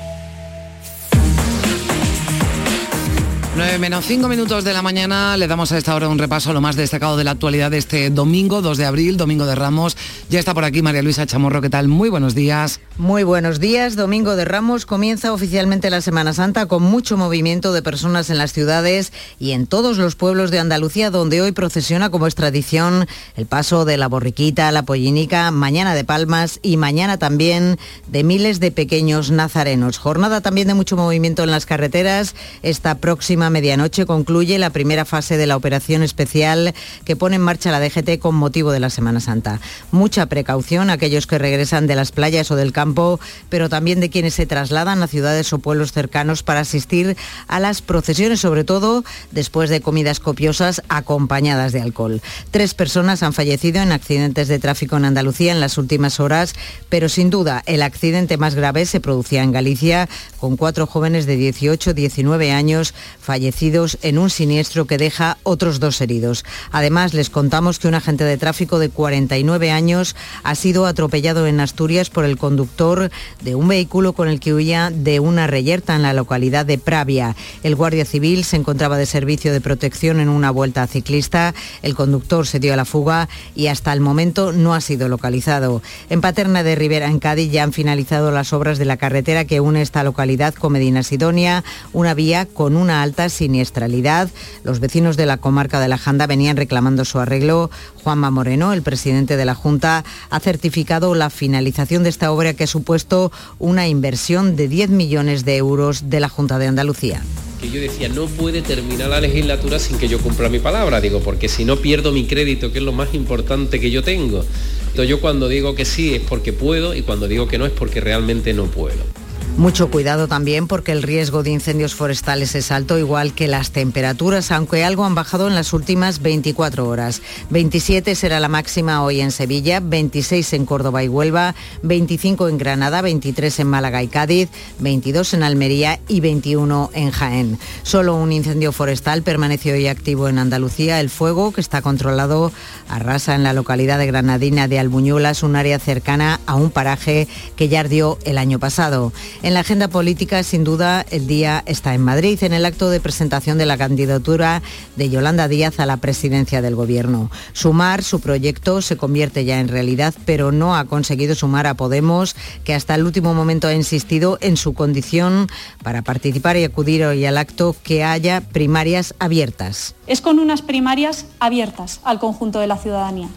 9 3.61 3.77
menos 3.77 4.05
5 4.07 4.27
minutos 4.27 4.63
de 4.63 4.73
la 4.73 4.81
mañana, 4.81 5.37
le 5.37 5.45
damos 5.45 5.71
a 5.71 5.77
esta 5.77 5.93
hora 5.93 6.09
un 6.09 6.17
repaso 6.17 6.49
a 6.49 6.53
lo 6.53 6.61
más 6.61 6.75
destacado 6.75 7.15
de 7.15 7.23
la 7.23 7.29
actualidad 7.29 7.69
de 7.69 7.77
este 7.77 8.09
domingo, 8.09 8.63
2 8.63 8.75
de 8.75 8.85
abril, 8.85 9.17
domingo 9.17 9.45
de 9.45 9.53
Ramos. 9.53 9.95
Ya 10.31 10.39
está 10.39 10.55
por 10.55 10.63
aquí 10.63 10.81
María 10.81 11.03
Luisa 11.03 11.27
Chamorro, 11.27 11.61
¿qué 11.61 11.69
tal? 11.69 11.87
Muy 11.87 12.09
buenos 12.09 12.33
días. 12.33 12.79
Muy 12.97 13.21
buenos 13.21 13.59
días, 13.59 13.95
domingo 13.95 14.35
de 14.35 14.45
Ramos 14.45 14.87
comienza 14.87 15.31
oficialmente 15.31 15.91
la 15.91 16.01
Semana 16.01 16.33
Santa 16.33 16.65
con 16.65 16.81
mucho 16.81 17.17
movimiento 17.17 17.71
de 17.71 17.83
personas 17.83 18.31
en 18.31 18.39
las 18.39 18.51
ciudades 18.51 19.13
y 19.39 19.51
en 19.51 19.67
todos 19.67 19.99
los 19.99 20.15
pueblos 20.15 20.49
de 20.49 20.57
Andalucía, 20.57 21.11
donde 21.11 21.43
hoy 21.43 21.51
procesiona 21.51 22.09
como 22.09 22.25
es 22.25 22.33
tradición 22.33 23.05
el 23.35 23.45
paso 23.45 23.85
de 23.85 23.97
la 23.97 24.07
borriquita, 24.07 24.71
la 24.71 24.85
pollinica, 24.85 25.51
mañana 25.51 25.93
de 25.93 26.03
palmas 26.03 26.59
y 26.63 26.77
mañana 26.77 27.19
también 27.19 27.77
de 28.07 28.23
miles 28.23 28.59
de 28.59 28.71
pequeños 28.71 29.29
nazarenos. 29.29 29.99
Jornada 29.99 30.41
también 30.41 30.67
de 30.67 30.73
mucho 30.73 30.97
movimiento 30.97 31.43
en 31.43 31.51
las 31.51 31.67
carreteras 31.67 32.33
esta 32.63 32.95
próxima 32.95 33.50
medianoche 33.51 34.05
concluye 34.05 34.57
la 34.57 34.71
primera 34.71 35.05
fase 35.05 35.37
de 35.37 35.45
la 35.45 35.55
operación 35.55 36.03
especial 36.03 36.73
que 37.05 37.15
pone 37.15 37.35
en 37.35 37.41
marcha 37.41 37.71
la 37.71 37.79
DGT 37.79 38.19
con 38.19 38.35
motivo 38.35 38.71
de 38.71 38.79
la 38.79 38.89
Semana 38.89 39.19
Santa. 39.19 39.59
Mucha 39.91 40.25
precaución 40.25 40.89
a 40.89 40.93
aquellos 40.93 41.27
que 41.27 41.37
regresan 41.37 41.87
de 41.87 41.95
las 41.95 42.11
playas 42.11 42.49
o 42.51 42.55
del 42.55 42.73
campo, 42.73 43.19
pero 43.49 43.69
también 43.69 43.99
de 43.99 44.09
quienes 44.09 44.33
se 44.33 44.45
trasladan 44.45 45.03
a 45.03 45.07
ciudades 45.07 45.51
o 45.53 45.59
pueblos 45.59 45.91
cercanos 45.91 46.43
para 46.43 46.61
asistir 46.61 47.15
a 47.47 47.59
las 47.59 47.81
procesiones, 47.81 48.39
sobre 48.39 48.63
todo 48.63 49.03
después 49.31 49.69
de 49.69 49.81
comidas 49.81 50.19
copiosas 50.19 50.81
acompañadas 50.89 51.73
de 51.73 51.81
alcohol. 51.81 52.21
Tres 52.51 52.73
personas 52.73 53.23
han 53.23 53.33
fallecido 53.33 53.81
en 53.81 53.91
accidentes 53.91 54.47
de 54.47 54.59
tráfico 54.59 54.97
en 54.97 55.05
Andalucía 55.05 55.51
en 55.51 55.59
las 55.59 55.77
últimas 55.77 56.19
horas, 56.19 56.55
pero 56.89 57.09
sin 57.09 57.29
duda 57.29 57.63
el 57.65 57.81
accidente 57.81 58.37
más 58.37 58.55
grave 58.55 58.85
se 58.85 58.99
producía 58.99 59.43
en 59.43 59.51
Galicia 59.51 60.07
con 60.39 60.57
cuatro 60.57 60.87
jóvenes 60.87 61.25
de 61.25 61.37
18-19 61.37 62.51
años 62.51 62.93
fallecidos 63.31 63.97
en 64.01 64.17
un 64.17 64.29
siniestro 64.29 64.87
que 64.87 64.97
deja 64.97 65.37
otros 65.43 65.79
dos 65.79 66.01
heridos. 66.01 66.43
Además, 66.69 67.13
les 67.13 67.29
contamos 67.29 67.79
que 67.79 67.87
un 67.87 67.95
agente 67.95 68.25
de 68.25 68.37
tráfico 68.37 68.77
de 68.77 68.89
49 68.89 69.71
años 69.71 70.17
ha 70.43 70.53
sido 70.53 70.85
atropellado 70.85 71.47
en 71.47 71.61
Asturias 71.61 72.09
por 72.09 72.25
el 72.25 72.37
conductor 72.37 73.09
de 73.41 73.55
un 73.55 73.69
vehículo 73.69 74.11
con 74.11 74.27
el 74.27 74.41
que 74.41 74.53
huía 74.53 74.91
de 74.93 75.21
una 75.21 75.47
reyerta 75.47 75.95
en 75.95 76.01
la 76.01 76.11
localidad 76.11 76.65
de 76.65 76.77
Pravia. 76.77 77.37
El 77.63 77.77
guardia 77.77 78.03
civil 78.03 78.43
se 78.43 78.57
encontraba 78.57 78.97
de 78.97 79.05
servicio 79.05 79.53
de 79.53 79.61
protección 79.61 80.19
en 80.19 80.27
una 80.27 80.51
vuelta 80.51 80.85
ciclista. 80.85 81.53
El 81.83 81.95
conductor 81.95 82.45
se 82.45 82.59
dio 82.59 82.73
a 82.73 82.75
la 82.75 82.83
fuga 82.83 83.29
y 83.55 83.67
hasta 83.67 83.93
el 83.93 84.01
momento 84.01 84.51
no 84.51 84.73
ha 84.73 84.81
sido 84.81 85.07
localizado. 85.07 85.81
En 86.09 86.19
Paterna 86.19 86.63
de 86.63 86.75
Rivera, 86.75 87.07
en 87.07 87.19
Cádiz, 87.19 87.49
ya 87.49 87.63
han 87.63 87.71
finalizado 87.71 88.29
las 88.31 88.51
obras 88.51 88.77
de 88.77 88.83
la 88.83 88.97
carretera 88.97 89.45
que 89.45 89.61
une 89.61 89.81
esta 89.81 90.03
localidad 90.03 90.53
con 90.53 90.73
Medina 90.73 91.01
Sidonia, 91.01 91.63
una 91.93 92.13
vía 92.13 92.45
con 92.45 92.75
una 92.75 93.01
alta 93.01 93.20
siniestralidad. 93.29 94.29
Los 94.63 94.79
vecinos 94.79 95.17
de 95.17 95.25
la 95.25 95.37
comarca 95.37 95.79
de 95.79 95.87
la 95.87 95.97
Janda 95.97 96.27
venían 96.27 96.57
reclamando 96.57 97.05
su 97.05 97.19
arreglo. 97.19 97.69
Juanma 98.03 98.31
Moreno, 98.31 98.73
el 98.73 98.81
presidente 98.81 99.37
de 99.37 99.45
la 99.45 99.55
Junta, 99.55 100.03
ha 100.29 100.39
certificado 100.39 101.13
la 101.15 101.29
finalización 101.29 102.03
de 102.03 102.09
esta 102.09 102.31
obra 102.31 102.53
que 102.53 102.65
ha 102.65 102.67
supuesto 102.67 103.31
una 103.59 103.87
inversión 103.87 104.55
de 104.55 104.67
10 104.67 104.89
millones 104.89 105.45
de 105.45 105.57
euros 105.57 106.09
de 106.09 106.19
la 106.19 106.29
Junta 106.29 106.59
de 106.59 106.67
Andalucía 106.67 107.21
que 107.61 107.69
yo 107.69 107.79
decía, 107.79 108.09
no 108.09 108.25
puede 108.25 108.63
terminar 108.63 109.09
la 109.09 109.21
legislatura 109.21 109.77
sin 109.77 109.99
que 109.99 110.07
yo 110.07 110.19
cumpla 110.19 110.49
mi 110.49 110.57
palabra, 110.57 110.99
digo, 110.99 111.19
porque 111.19 111.47
si 111.47 111.63
no 111.63 111.77
pierdo 111.77 112.11
mi 112.11 112.25
crédito, 112.25 112.71
que 112.71 112.79
es 112.79 112.83
lo 112.83 112.91
más 112.91 113.13
importante 113.13 113.79
que 113.79 113.91
yo 113.91 114.03
tengo. 114.03 114.43
Entonces 114.87 115.07
yo 115.07 115.21
cuando 115.21 115.47
digo 115.47 115.75
que 115.75 115.85
sí 115.85 116.15
es 116.15 116.21
porque 116.21 116.53
puedo 116.53 116.95
y 116.95 117.03
cuando 117.03 117.27
digo 117.27 117.47
que 117.47 117.59
no 117.59 117.67
es 117.67 117.71
porque 117.71 118.01
realmente 118.01 118.53
no 118.53 118.65
puedo. 118.65 119.20
Mucho 119.57 119.91
cuidado 119.91 120.27
también 120.27 120.67
porque 120.67 120.91
el 120.91 121.03
riesgo 121.03 121.43
de 121.43 121.51
incendios 121.51 121.93
forestales 121.93 122.55
es 122.55 122.71
alto, 122.71 122.97
igual 122.97 123.33
que 123.33 123.47
las 123.47 123.71
temperaturas, 123.71 124.49
aunque 124.51 124.83
algo 124.83 125.05
han 125.05 125.13
bajado 125.13 125.47
en 125.47 125.53
las 125.53 125.73
últimas 125.73 126.21
24 126.21 126.87
horas. 126.87 127.21
27 127.51 128.15
será 128.15 128.39
la 128.39 128.47
máxima 128.47 129.03
hoy 129.03 129.21
en 129.21 129.31
Sevilla, 129.31 129.79
26 129.79 130.53
en 130.53 130.65
Córdoba 130.65 131.03
y 131.03 131.09
Huelva, 131.09 131.53
25 131.83 132.47
en 132.47 132.57
Granada, 132.57 133.01
23 133.01 133.59
en 133.59 133.67
Málaga 133.67 134.01
y 134.01 134.07
Cádiz, 134.07 134.49
22 134.79 135.35
en 135.35 135.43
Almería 135.43 135.99
y 136.07 136.21
21 136.21 136.89
en 136.93 137.11
Jaén. 137.11 137.59
Solo 137.83 138.15
un 138.15 138.31
incendio 138.31 138.71
forestal 138.71 139.21
permaneció 139.21 139.73
hoy 139.73 139.87
activo 139.87 140.27
en 140.27 140.39
Andalucía. 140.39 140.99
El 140.99 141.09
fuego, 141.09 141.51
que 141.51 141.61
está 141.61 141.83
controlado, 141.83 142.51
arrasa 142.89 143.35
en 143.35 143.43
la 143.43 143.53
localidad 143.53 143.99
de 143.99 144.07
Granadina 144.07 144.67
de 144.67 144.79
Albuñuelas, 144.79 145.43
un 145.43 145.55
área 145.55 145.77
cercana 145.77 146.39
a 146.47 146.55
un 146.55 146.71
paraje 146.71 147.27
que 147.55 147.69
ya 147.69 147.81
ardió 147.81 148.17
el 148.23 148.39
año 148.39 148.57
pasado. 148.57 149.13
En 149.43 149.55
la 149.55 149.61
agenda 149.61 149.87
política, 149.87 150.43
sin 150.43 150.63
duda, 150.63 151.03
el 151.09 151.25
día 151.25 151.63
está 151.65 151.95
en 151.95 152.03
Madrid, 152.03 152.37
en 152.43 152.53
el 152.53 152.63
acto 152.63 152.91
de 152.91 152.99
presentación 152.99 153.57
de 153.57 153.65
la 153.65 153.75
candidatura 153.75 154.61
de 154.97 155.09
Yolanda 155.09 155.47
Díaz 155.47 155.79
a 155.79 155.87
la 155.87 155.97
presidencia 155.97 156.61
del 156.61 156.75
Gobierno. 156.75 157.31
Sumar, 157.51 158.03
su 158.03 158.19
proyecto, 158.19 158.83
se 158.83 158.97
convierte 158.97 159.43
ya 159.43 159.59
en 159.59 159.67
realidad, 159.67 160.13
pero 160.25 160.51
no 160.51 160.75
ha 160.75 160.85
conseguido 160.85 161.33
sumar 161.33 161.65
a 161.65 161.73
Podemos, 161.73 162.35
que 162.63 162.75
hasta 162.75 162.93
el 162.93 163.03
último 163.03 163.33
momento 163.33 163.67
ha 163.67 163.73
insistido 163.73 164.37
en 164.41 164.57
su 164.57 164.75
condición 164.75 165.47
para 165.81 166.03
participar 166.03 166.55
y 166.57 166.63
acudir 166.63 167.03
hoy 167.03 167.25
al 167.25 167.39
acto 167.39 167.75
que 167.81 168.03
haya 168.03 168.41
primarias 168.41 169.15
abiertas. 169.17 169.95
Es 170.05 170.21
con 170.21 170.37
unas 170.37 170.61
primarias 170.61 171.25
abiertas 171.39 171.99
al 172.03 172.19
conjunto 172.19 172.59
de 172.59 172.67
la 172.67 172.77
ciudadanía, 172.77 173.29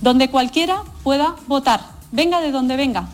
donde 0.00 0.30
cualquiera 0.30 0.84
pueda 1.02 1.34
votar, 1.48 1.80
venga 2.12 2.40
de 2.40 2.52
donde 2.52 2.76
venga, 2.76 3.08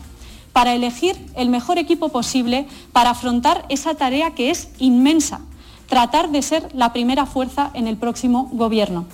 para 0.57 0.73
elegir 0.73 1.15
el 1.35 1.49
mejor 1.49 1.77
equipo 1.77 2.09
posible 2.09 2.65
para 2.91 3.11
afrontar 3.11 3.63
esa 3.69 3.93
tarea 3.93 4.33
que 4.33 4.49
es 4.49 4.69
inmensa, 4.79 5.41
tratar 5.87 6.31
de 6.31 6.41
ser 6.41 6.67
la 6.73 6.93
primera 6.93 7.27
fuerza 7.27 7.69
en 7.75 7.85
el 7.85 7.95
próximo 7.95 8.49
gobierno. 8.51 9.05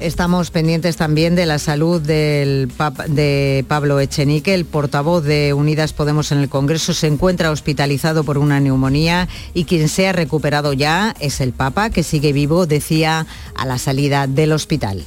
Estamos 0.00 0.50
pendientes 0.50 0.96
también 0.96 1.36
de 1.36 1.44
la 1.44 1.58
salud 1.58 2.00
del 2.00 2.72
de 3.08 3.66
Pablo 3.68 4.00
Echenique, 4.00 4.54
el 4.54 4.64
portavoz 4.64 5.22
de 5.22 5.52
Unidas 5.52 5.92
Podemos 5.92 6.32
en 6.32 6.38
el 6.38 6.48
Congreso, 6.48 6.94
se 6.94 7.08
encuentra 7.08 7.50
hospitalizado 7.50 8.24
por 8.24 8.38
una 8.38 8.58
neumonía 8.58 9.28
y 9.52 9.64
quien 9.64 9.90
se 9.90 10.08
ha 10.08 10.12
recuperado 10.12 10.72
ya 10.72 11.14
es 11.20 11.42
el 11.42 11.52
Papa, 11.52 11.90
que 11.90 12.02
sigue 12.02 12.32
vivo, 12.32 12.64
decía 12.64 13.26
a 13.54 13.66
la 13.66 13.76
salida 13.76 14.26
del 14.26 14.52
hospital. 14.52 15.04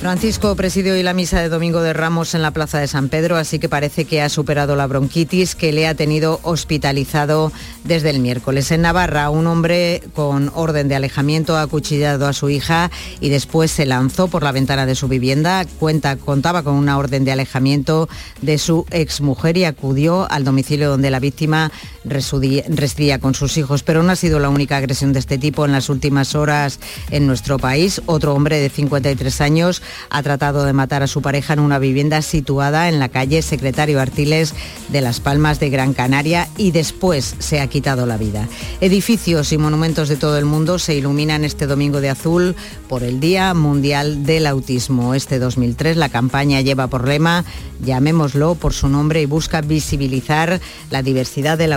Francisco 0.00 0.54
presidió 0.54 0.94
hoy 0.94 1.02
la 1.02 1.12
misa 1.12 1.40
de 1.40 1.48
Domingo 1.48 1.80
de 1.80 1.92
Ramos 1.92 2.36
en 2.36 2.42
la 2.42 2.52
Plaza 2.52 2.78
de 2.78 2.86
San 2.86 3.08
Pedro, 3.08 3.36
así 3.36 3.58
que 3.58 3.68
parece 3.68 4.04
que 4.04 4.22
ha 4.22 4.28
superado 4.28 4.76
la 4.76 4.86
bronquitis 4.86 5.56
que 5.56 5.72
le 5.72 5.88
ha 5.88 5.94
tenido 5.96 6.38
hospitalizado 6.44 7.50
desde 7.82 8.10
el 8.10 8.20
miércoles. 8.20 8.70
En 8.70 8.82
Navarra, 8.82 9.28
un 9.28 9.48
hombre 9.48 10.00
con 10.14 10.52
orden 10.54 10.86
de 10.86 10.94
alejamiento 10.94 11.56
ha 11.56 11.62
acuchillado 11.62 12.28
a 12.28 12.32
su 12.32 12.48
hija 12.48 12.92
y 13.18 13.28
después 13.28 13.72
se 13.72 13.86
lanzó 13.86 14.28
por 14.28 14.44
la 14.44 14.52
ventana 14.52 14.86
de 14.86 14.94
su 14.94 15.08
vivienda. 15.08 15.66
Cuenta, 15.80 16.14
contaba 16.14 16.62
con 16.62 16.74
una 16.74 16.96
orden 16.96 17.24
de 17.24 17.32
alejamiento 17.32 18.08
de 18.40 18.58
su 18.58 18.86
exmujer 18.92 19.56
y 19.56 19.64
acudió 19.64 20.30
al 20.30 20.44
domicilio 20.44 20.90
donde 20.90 21.10
la 21.10 21.18
víctima 21.18 21.72
residía 22.08 23.18
con 23.18 23.34
sus 23.34 23.56
hijos. 23.56 23.82
Pero 23.82 24.02
no 24.02 24.12
ha 24.12 24.16
sido 24.16 24.38
la 24.38 24.48
única 24.48 24.76
agresión 24.76 25.12
de 25.12 25.18
este 25.18 25.38
tipo 25.38 25.64
en 25.64 25.72
las 25.72 25.88
últimas 25.88 26.34
horas 26.34 26.80
en 27.10 27.26
nuestro 27.26 27.58
país. 27.58 28.02
Otro 28.06 28.34
hombre 28.34 28.58
de 28.58 28.68
53 28.68 29.40
años 29.40 29.82
ha 30.10 30.22
tratado 30.22 30.64
de 30.64 30.72
matar 30.72 31.02
a 31.02 31.06
su 31.06 31.22
pareja 31.22 31.52
en 31.52 31.60
una 31.60 31.78
vivienda 31.78 32.22
situada 32.22 32.88
en 32.88 32.98
la 32.98 33.08
calle 33.08 33.42
Secretario 33.42 34.00
Artiles 34.00 34.54
de 34.88 35.00
Las 35.00 35.20
Palmas 35.20 35.60
de 35.60 35.70
Gran 35.70 35.94
Canaria 35.94 36.48
y 36.56 36.70
después 36.70 37.34
se 37.38 37.60
ha 37.60 37.66
quitado 37.66 38.06
la 38.06 38.16
vida. 38.16 38.48
Edificios 38.80 39.52
y 39.52 39.58
monumentos 39.58 40.08
de 40.08 40.16
todo 40.16 40.38
el 40.38 40.44
mundo 40.44 40.78
se 40.78 40.94
iluminan 40.94 41.44
este 41.44 41.66
domingo 41.66 42.00
de 42.00 42.10
azul 42.10 42.56
por 42.88 43.02
el 43.02 43.20
Día 43.20 43.54
Mundial 43.54 44.24
del 44.24 44.46
Autismo. 44.46 45.14
Este 45.14 45.38
2003 45.38 45.96
la 45.96 46.08
campaña 46.08 46.60
lleva 46.60 46.86
por 46.86 47.06
lema 47.06 47.44
llamémoslo 47.84 48.54
por 48.54 48.72
su 48.72 48.88
nombre 48.88 49.22
y 49.22 49.26
busca 49.26 49.60
visibilizar 49.60 50.60
la 50.90 51.02
diversidad 51.02 51.58
del 51.58 51.72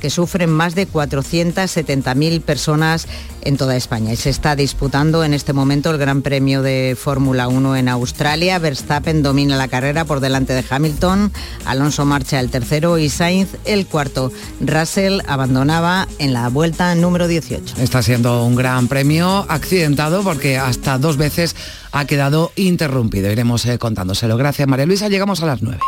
que 0.00 0.10
sufren 0.10 0.50
más 0.50 0.74
de 0.74 0.88
470.000 0.88 2.40
personas 2.42 3.06
en 3.42 3.56
toda 3.56 3.76
España. 3.76 4.12
Y 4.12 4.16
se 4.16 4.30
está 4.30 4.56
disputando 4.56 5.24
en 5.24 5.34
este 5.34 5.52
momento 5.52 5.90
el 5.90 5.98
Gran 5.98 6.22
Premio 6.22 6.62
de 6.62 6.96
Fórmula 6.98 7.48
1 7.48 7.76
en 7.76 7.88
Australia. 7.88 8.58
Verstappen 8.58 9.22
domina 9.22 9.56
la 9.56 9.68
carrera 9.68 10.04
por 10.04 10.20
delante 10.20 10.52
de 10.52 10.64
Hamilton, 10.68 11.32
Alonso 11.64 12.04
marcha 12.04 12.40
el 12.40 12.50
tercero 12.50 12.98
y 12.98 13.08
Sainz 13.08 13.50
el 13.64 13.86
cuarto. 13.86 14.32
Russell 14.60 15.20
abandonaba 15.26 16.08
en 16.18 16.32
la 16.32 16.48
vuelta 16.48 16.94
número 16.94 17.28
18. 17.28 17.76
Está 17.78 18.02
siendo 18.02 18.44
un 18.44 18.56
gran 18.56 18.88
premio 18.88 19.46
accidentado 19.48 20.22
porque 20.22 20.58
hasta 20.58 20.98
dos 20.98 21.16
veces 21.16 21.54
ha 21.92 22.04
quedado 22.06 22.52
interrumpido. 22.56 23.30
Iremos 23.30 23.64
eh, 23.66 23.78
contándoselo. 23.78 24.36
Gracias 24.36 24.68
María 24.68 24.86
Luisa, 24.86 25.08
llegamos 25.08 25.42
a 25.42 25.46
las 25.46 25.62
9. 25.62 25.78